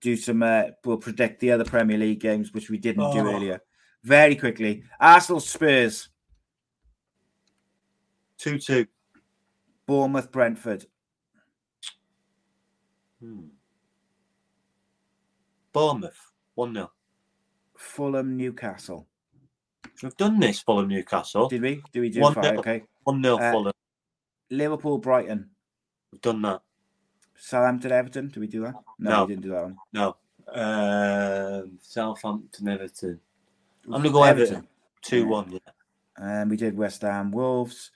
Do 0.00 0.16
some. 0.16 0.42
Uh, 0.42 0.64
we'll 0.84 0.98
predict 0.98 1.40
the 1.40 1.52
other 1.52 1.64
Premier 1.64 1.96
League 1.98 2.20
games, 2.20 2.52
which 2.52 2.68
we 2.70 2.78
didn't 2.78 3.12
do 3.12 3.20
Oh. 3.20 3.32
earlier. 3.34 3.60
Very 4.02 4.36
quickly. 4.36 4.84
Arsenal, 4.98 5.40
Spurs, 5.40 6.08
Two 8.38 8.58
two. 8.58 8.86
Bournemouth, 9.86 10.30
Brentford, 10.32 10.86
Hmm. 13.20 13.48
Bournemouth 15.72 16.32
one 16.54 16.74
0 16.74 16.90
Fulham, 17.76 18.36
Newcastle. 18.36 19.06
We've 20.02 20.16
done 20.16 20.38
this 20.40 20.60
Fulham 20.60 20.88
Newcastle. 20.88 21.48
Did 21.48 21.62
we? 21.62 21.82
Did 21.92 22.00
we 22.00 22.08
do 22.10 22.20
One 22.20 22.34
five? 22.34 22.44
nil. 22.44 22.60
Okay. 22.60 22.84
One 23.04 23.22
0 23.22 23.36
Uh, 23.38 23.52
Fulham. 23.52 23.72
Liverpool, 24.50 24.98
Brighton, 24.98 25.50
We've 26.12 26.20
done 26.22 26.42
that. 26.42 26.62
Southampton, 27.40 27.90
Everton. 27.92 28.28
Did 28.28 28.38
we 28.40 28.46
do 28.46 28.62
that? 28.62 28.74
No, 28.98 29.10
No. 29.10 29.24
we 29.24 29.32
didn't 29.34 29.42
do 29.44 29.50
that 29.50 29.62
one. 29.64 29.76
No. 29.92 30.16
Um, 30.52 31.78
Southampton 31.80 32.68
Everton. 32.68 33.20
I'm 33.86 33.92
gonna 34.02 34.10
go 34.10 34.22
Everton. 34.24 34.66
Two 35.02 35.26
one. 35.26 35.50
Yeah. 35.52 35.58
And 36.16 36.50
we 36.50 36.56
did 36.56 36.76
West 36.76 37.02
Ham, 37.02 37.30
Wolves. 37.30 37.90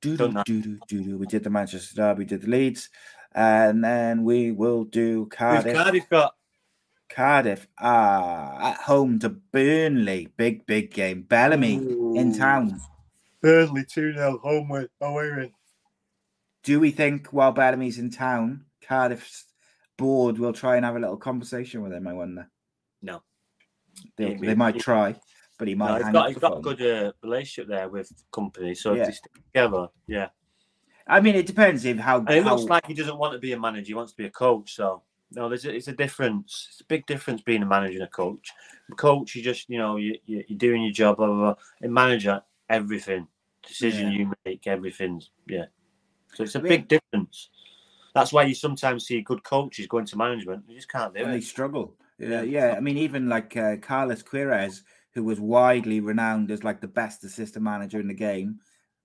Do 0.00 0.10
do 0.10 0.16
Done 0.18 0.34
that. 0.34 0.46
do 0.46 0.60
do 0.62 0.78
do 0.86 1.02
do. 1.02 1.18
We 1.18 1.26
did 1.26 1.42
the 1.44 1.50
Manchester 1.50 1.94
Derby, 1.96 2.20
we 2.20 2.24
did 2.26 2.42
the 2.42 2.48
Leeds, 2.50 2.90
and 3.34 3.82
then 3.82 4.22
we 4.22 4.52
will 4.52 4.84
do 4.84 5.24
Who's 5.24 5.36
Cardiff. 5.38 5.74
Cardiff 5.76 6.08
got? 6.08 6.34
Cardiff 7.08 7.66
ah 7.78 8.70
at 8.72 8.76
home 8.82 9.18
to 9.20 9.30
Burnley. 9.30 10.28
Big 10.36 10.66
big 10.66 10.90
game. 10.92 11.22
Bellamy 11.22 11.74
in 12.18 12.36
town. 12.36 12.80
Burnley 13.40 13.84
two 13.84 14.12
0 14.14 14.38
home 14.42 14.68
win. 14.68 14.88
Away 15.00 15.30
win. 15.32 15.52
Do 16.64 16.80
we 16.80 16.90
think 16.90 17.28
while 17.32 17.52
Bellamy's 17.52 17.98
in 17.98 18.10
town, 18.10 18.64
Cardiff's 18.82 19.44
board 19.96 20.38
will 20.38 20.52
try 20.52 20.76
and 20.76 20.84
have 20.84 20.96
a 20.96 20.98
little 20.98 21.16
conversation 21.16 21.82
with 21.82 21.92
him? 21.92 22.06
I 22.08 22.12
wonder. 22.14 22.50
No. 23.02 23.22
They'll- 24.16 24.30
Yeah, 24.32 24.38
they 24.40 24.54
might 24.54 24.78
try, 24.80 25.14
but 25.58 25.68
he 25.68 25.74
might. 25.74 25.98
No, 26.00 26.04
he's 26.04 26.12
got 26.12 26.28
he's 26.28 26.38
got 26.38 26.58
a 26.58 26.60
good 26.60 26.82
uh, 26.82 27.12
relationship 27.22 27.68
there 27.68 27.88
with 27.88 28.08
the 28.08 28.14
Kompany, 28.32 28.76
so 28.76 28.94
Yeah. 28.94 29.02
if 29.02 29.06
they 29.08 29.12
stick 29.12 29.32
together, 29.52 29.88
yeah. 30.06 30.28
I 31.06 31.20
mean, 31.20 31.34
it 31.34 31.46
depends 31.46 31.84
if 31.84 31.98
how. 31.98 32.18
And 32.20 32.30
it 32.30 32.42
how 32.44 32.56
looks 32.56 32.68
like 32.68 32.86
he 32.86 32.94
doesn't 32.94 33.18
want 33.18 33.34
to 33.34 33.38
be 33.38 33.52
a 33.52 33.60
manager; 33.60 33.88
he 33.88 33.94
wants 33.94 34.12
to 34.12 34.16
be 34.16 34.24
a 34.24 34.30
coach. 34.30 34.74
So 34.74 35.02
no, 35.32 35.48
there's 35.50 35.66
a, 35.66 35.74
it's 35.74 35.88
a 35.88 35.92
difference. 35.92 36.68
It's 36.70 36.80
a 36.80 36.84
big 36.86 37.04
difference 37.06 37.42
being 37.42 37.62
a 37.62 37.66
manager 37.66 37.98
and 37.98 38.08
a 38.08 38.10
coach. 38.10 38.50
A 38.90 38.94
coach, 38.94 39.34
you 39.34 39.42
just 39.42 39.68
you 39.68 39.76
know 39.78 39.96
you, 39.96 40.16
you 40.24 40.42
you're 40.48 40.58
doing 40.58 40.82
your 40.82 40.92
job. 40.92 41.18
Blah, 41.18 41.26
blah, 41.26 41.36
blah. 41.36 41.54
A 41.82 41.88
manager, 41.88 42.42
everything 42.70 43.28
decision 43.66 44.12
you 44.12 44.32
make, 44.44 44.66
everything's 44.66 45.30
yeah. 45.46 45.66
So 46.34 46.44
it's 46.44 46.54
a 46.54 46.58
I 46.58 46.62
mean- 46.62 46.68
big 46.70 46.88
difference. 46.88 47.50
That's 48.14 48.32
why 48.32 48.44
you 48.44 48.54
sometimes 48.54 49.06
see 49.06 49.22
good 49.22 49.42
coaches 49.42 49.88
go 49.88 49.98
into 49.98 50.16
management. 50.16 50.64
You 50.68 50.76
just 50.76 50.88
can't 50.88 51.12
do 51.12 51.24
and 51.24 51.32
they 51.34 51.40
struggle. 51.40 51.96
Yeah. 52.18 52.28
Yeah, 52.28 52.42
yeah. 52.42 52.74
I 52.76 52.80
mean, 52.80 52.96
even 52.96 53.28
like 53.28 53.56
uh, 53.56 53.76
Carlos 53.78 54.22
Queiroz, 54.22 54.82
who 55.14 55.24
was 55.24 55.40
widely 55.40 55.98
renowned 55.98 56.52
as 56.52 56.62
like 56.62 56.80
the 56.80 56.86
best 56.86 57.24
assistant 57.24 57.64
manager 57.64 57.98
in 57.98 58.06
the 58.06 58.14
game, 58.14 58.60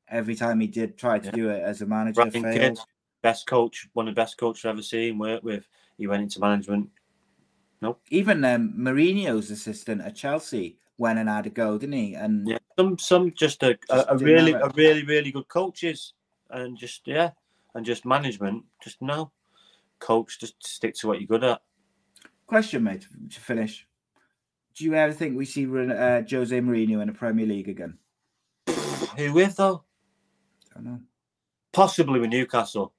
every 0.09 0.35
time 0.35 0.59
he 0.59 0.67
did 0.67 0.95
try 0.95 1.17
to 1.17 1.25
Yeah. 1.25 1.31
do 1.31 1.49
it 1.49 1.63
as 1.63 1.81
a 1.81 1.87
manager, 1.87 2.23
Brian 2.23 2.31
failed. 2.43 2.77
Kidd, 2.77 2.79
best 3.23 3.47
coach, 3.47 3.87
one 3.93 4.07
of 4.07 4.13
the 4.13 4.21
best 4.21 4.37
coaches 4.37 4.63
I've 4.65 4.73
ever 4.73 4.83
seen 4.83 5.17
work 5.17 5.41
with. 5.41 5.67
He 5.97 6.05
went 6.05 6.21
into 6.21 6.39
management. 6.39 6.89
Even 8.09 8.43
um, 8.45 8.73
Mourinho's 8.77 9.49
assistant 9.49 10.01
at 10.01 10.15
Chelsea 10.15 10.77
went 10.99 11.17
and 11.17 11.29
had 11.29 11.47
a 11.47 11.49
go, 11.49 11.77
didn't 11.77 11.93
he? 11.93 12.13
And 12.13 12.47
yeah, 12.47 12.57
some 12.77 12.97
some 12.99 13.31
just 13.33 13.63
a, 13.63 13.77
a, 13.89 14.05
a 14.09 14.17
really 14.17 14.51
a 14.51 14.69
really 14.75 15.03
really 15.03 15.31
good 15.31 15.47
coaches 15.47 16.13
and 16.49 16.77
just 16.77 17.01
yeah, 17.05 17.31
and 17.75 17.85
just 17.85 18.05
management. 18.05 18.63
Just 18.83 19.01
no, 19.01 19.31
coach, 19.99 20.39
just 20.39 20.55
stick 20.65 20.95
to 20.95 21.07
what 21.07 21.19
you're 21.19 21.27
good 21.27 21.43
at. 21.43 21.61
Question, 22.47 22.83
mate, 22.83 23.07
to 23.29 23.39
finish. 23.39 23.85
Do 24.75 24.85
you 24.85 24.95
ever 24.95 25.13
think 25.13 25.37
we 25.37 25.45
see 25.45 25.65
uh, 25.65 26.21
Jose 26.29 26.59
Mourinho 26.59 27.01
in 27.01 27.07
the 27.07 27.13
Premier 27.13 27.45
League 27.45 27.69
again? 27.69 27.97
Who 29.17 29.33
with 29.33 29.55
though? 29.57 29.83
I 30.71 30.75
don't 30.75 30.85
know. 30.85 30.99
Possibly 31.71 32.19
with 32.19 32.29
Newcastle. 32.29 32.93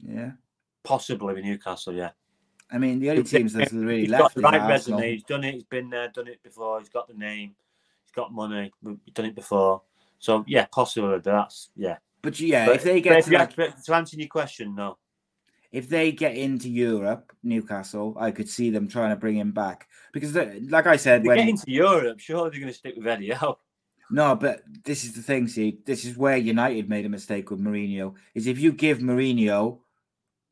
Yeah. 0.00 0.32
Possibly 0.84 1.34
with 1.34 1.44
Newcastle, 1.44 1.92
yeah. 1.92 2.10
I 2.70 2.78
mean, 2.78 3.00
the 3.00 3.10
only 3.10 3.24
teams 3.24 3.52
that's 3.52 3.72
really 3.72 4.02
he's 4.02 4.10
left. 4.10 4.34
Got 4.34 4.34
the 4.34 4.58
right 4.58 4.68
resume. 4.68 5.12
He's 5.12 5.24
done 5.24 5.44
it. 5.44 5.54
He's 5.54 5.64
been 5.64 5.90
there, 5.90 6.08
done 6.08 6.28
it 6.28 6.42
before. 6.42 6.78
He's 6.78 6.88
got 6.88 7.08
the 7.08 7.14
name. 7.14 7.54
He's 8.04 8.12
got 8.12 8.32
money. 8.32 8.70
He's 8.84 9.14
done 9.14 9.26
it 9.26 9.34
before. 9.34 9.82
So 10.18 10.44
yeah, 10.46 10.66
possibly. 10.70 11.10
But 11.10 11.24
that's 11.24 11.70
yeah. 11.76 11.96
But 12.22 12.40
yeah, 12.40 12.66
but, 12.66 12.76
if 12.76 12.82
they 12.84 13.00
get 13.00 13.24
to, 13.24 13.32
like, 13.32 13.54
to 13.84 13.94
answer 13.94 14.16
your 14.16 14.28
question, 14.28 14.74
no. 14.74 14.98
If 15.70 15.88
they 15.88 16.12
get 16.12 16.34
into 16.36 16.68
Europe, 16.70 17.32
Newcastle, 17.42 18.16
I 18.18 18.30
could 18.30 18.48
see 18.48 18.70
them 18.70 18.88
trying 18.88 19.10
to 19.10 19.16
bring 19.16 19.36
him 19.36 19.52
back 19.52 19.88
because, 20.12 20.34
like 20.34 20.86
I 20.86 20.96
said, 20.96 21.22
they 21.22 21.28
when 21.28 21.38
get 21.38 21.48
into 21.48 21.70
Europe, 21.70 22.20
surely 22.20 22.50
they're 22.50 22.60
going 22.60 22.72
to 22.72 22.78
stick 22.78 22.94
with 22.96 23.06
Eddie 23.06 23.30
Howe. 23.32 23.58
No, 24.10 24.34
but 24.34 24.62
this 24.84 25.04
is 25.04 25.12
the 25.12 25.22
thing. 25.22 25.46
See, 25.48 25.78
this 25.84 26.04
is 26.04 26.16
where 26.16 26.36
United 26.36 26.88
made 26.88 27.04
a 27.04 27.10
mistake 27.10 27.50
with 27.50 27.60
Mourinho. 27.60 28.14
Is 28.34 28.46
if 28.46 28.58
you 28.58 28.72
give 28.72 28.98
Mourinho 28.98 29.80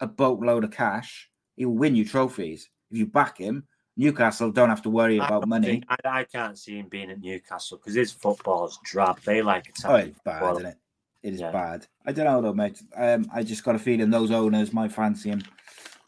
a 0.00 0.06
boatload 0.06 0.64
of 0.64 0.70
cash, 0.70 1.30
he 1.56 1.64
will 1.64 1.76
win 1.76 1.96
you 1.96 2.04
trophies. 2.04 2.68
If 2.90 2.98
you 2.98 3.06
back 3.06 3.38
him, 3.38 3.66
Newcastle 3.96 4.52
don't 4.52 4.68
have 4.68 4.82
to 4.82 4.90
worry 4.90 5.16
about 5.16 5.48
money. 5.48 5.66
Think, 5.66 5.84
I, 5.88 5.96
I, 6.04 6.24
can't 6.24 6.58
see 6.58 6.78
him 6.78 6.88
being 6.88 7.10
at 7.10 7.20
Newcastle 7.20 7.78
because 7.78 7.94
his 7.94 8.12
football's 8.12 8.78
drab. 8.84 9.20
They 9.22 9.40
like 9.40 9.70
attacking. 9.70 9.90
Oh, 9.90 10.08
it's 10.10 10.20
bad, 10.22 10.52
isn't 10.52 10.66
it? 10.66 10.76
It 11.22 11.34
is 11.34 11.40
yeah. 11.40 11.50
bad. 11.50 11.86
I 12.06 12.12
don't 12.12 12.26
know 12.26 12.40
though, 12.40 12.54
mate. 12.54 12.80
Um, 12.96 13.28
I 13.32 13.42
just 13.42 13.64
got 13.64 13.74
a 13.74 13.78
feeling 13.78 14.10
those 14.10 14.30
owners 14.30 14.72
might 14.72 14.92
fancy 14.92 15.30
him. 15.30 15.42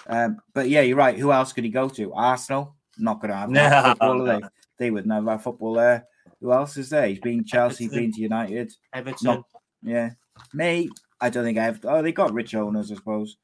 Um, 0.09 0.39
but 0.55 0.69
yeah, 0.69 0.83
you're 0.83 0.97
right. 0.97 1.19
Who 1.19 1.33
else 1.33 1.53
could 1.53 1.65
he 1.65 1.71
go 1.71 1.89
to? 1.91 2.13
Arsenal? 2.13 2.77
Not 2.99 3.21
going 3.21 3.31
to 3.31 3.37
have 3.37 3.51
no, 3.51 3.83
football, 3.91 4.25
they? 4.25 4.41
They 4.79 4.91
wouldn't 4.91 5.13
have 5.13 5.25
that 5.27 5.43
football 5.43 5.75
there. 5.75 6.07
Who 6.41 6.53
else 6.53 6.77
is 6.77 6.91
there? 6.91 7.07
He's 7.09 7.21
been 7.21 7.45
Chelsea, 7.45 7.87
Everton. 7.87 8.05
been 8.05 8.13
to 8.13 8.21
United. 8.21 8.73
Everton. 8.93 9.25
Not, 9.25 9.45
yeah. 9.83 10.11
Me, 10.55 10.89
I 11.21 11.31
don't 11.31 11.45
think 11.45 11.59
I 11.59 11.65
have. 11.65 11.81
Oh, 11.85 12.01
they 12.01 12.13
got 12.13 12.33
rich 12.33 12.55
owners, 12.55 12.91
I 12.93 12.95
suppose. 12.95 13.37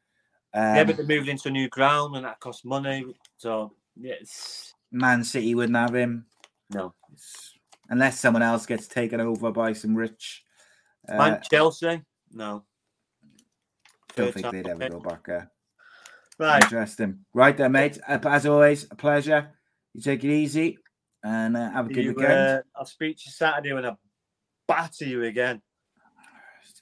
Um, 0.54 0.76
yeah, 0.76 0.84
but 0.84 0.96
they 0.96 1.04
moved 1.04 1.28
into 1.28 1.48
a 1.48 1.50
new 1.50 1.68
ground 1.68 2.14
and 2.16 2.24
that 2.24 2.40
costs 2.40 2.64
money. 2.64 3.04
So, 3.36 3.72
yes. 3.96 4.72
Man 4.92 5.24
City 5.24 5.54
wouldn't 5.54 5.76
have 5.76 5.94
him. 5.94 6.26
No. 6.72 6.94
Unless 7.90 8.20
someone 8.20 8.42
else 8.42 8.64
gets 8.64 8.86
taken 8.86 9.20
over 9.20 9.50
by 9.50 9.72
some 9.72 9.94
rich. 9.94 10.43
Uh, 11.08 11.16
Man, 11.16 11.40
Chelsea? 11.50 12.02
No. 12.32 12.64
Don't 14.16 14.32
think 14.32 14.50
they'd 14.50 14.68
ever 14.68 14.88
go 14.88 15.00
back 15.00 15.26
there. 15.26 15.50
Right. 16.38 16.62
Interesting. 16.62 17.24
Right 17.32 17.56
there, 17.56 17.68
mate. 17.68 17.98
As 18.06 18.46
always, 18.46 18.84
a 18.90 18.94
pleasure. 18.94 19.50
You 19.92 20.00
take 20.00 20.24
it 20.24 20.30
easy 20.30 20.78
and 21.22 21.56
uh, 21.56 21.70
have 21.70 21.86
a 21.86 21.88
good 21.88 22.04
you, 22.04 22.14
weekend. 22.14 22.32
Uh, 22.32 22.62
I'll 22.76 22.86
speak 22.86 23.16
to 23.18 23.22
you 23.26 23.32
Saturday 23.32 23.72
when 23.72 23.86
I 23.86 23.94
batter 24.66 25.04
you 25.04 25.24
again. 25.24 25.62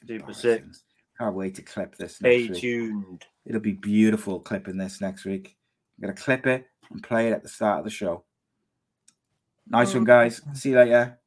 Super 0.07 0.33
six. 0.33 0.83
Can't 1.19 1.35
wait 1.35 1.55
to 1.57 1.63
clip 1.63 1.97
this. 1.97 2.17
Stay 2.17 2.49
tuned. 2.49 3.25
It'll 3.47 3.61
be 3.61 3.73
beautiful 3.73 4.41
clipping 4.41 4.77
this 4.77 5.01
next 5.01 5.25
week. 5.25 5.57
I'm 5.99 6.03
gonna 6.03 6.15
clip 6.15 6.47
it 6.47 6.67
and 6.91 7.03
play 7.03 7.29
it 7.29 7.33
at 7.33 7.43
the 7.43 7.49
start 7.49 7.79
of 7.79 7.85
the 7.85 7.91
show. 7.91 8.25
Nice 9.69 9.95
one, 9.95 10.05
guys. 10.05 10.41
See 10.55 10.71
you 10.71 10.77
later. 10.77 11.19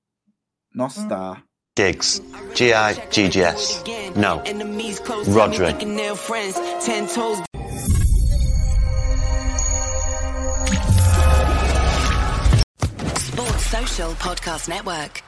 No 0.73 0.87
star. 1.75 2.21
Giggs. 3.83 3.83
No. 4.15 4.41
Rhodri. 5.27 5.73
Sports 13.17 13.65
Social 13.65 14.11
Podcast 14.13 14.69
Network. 14.69 15.21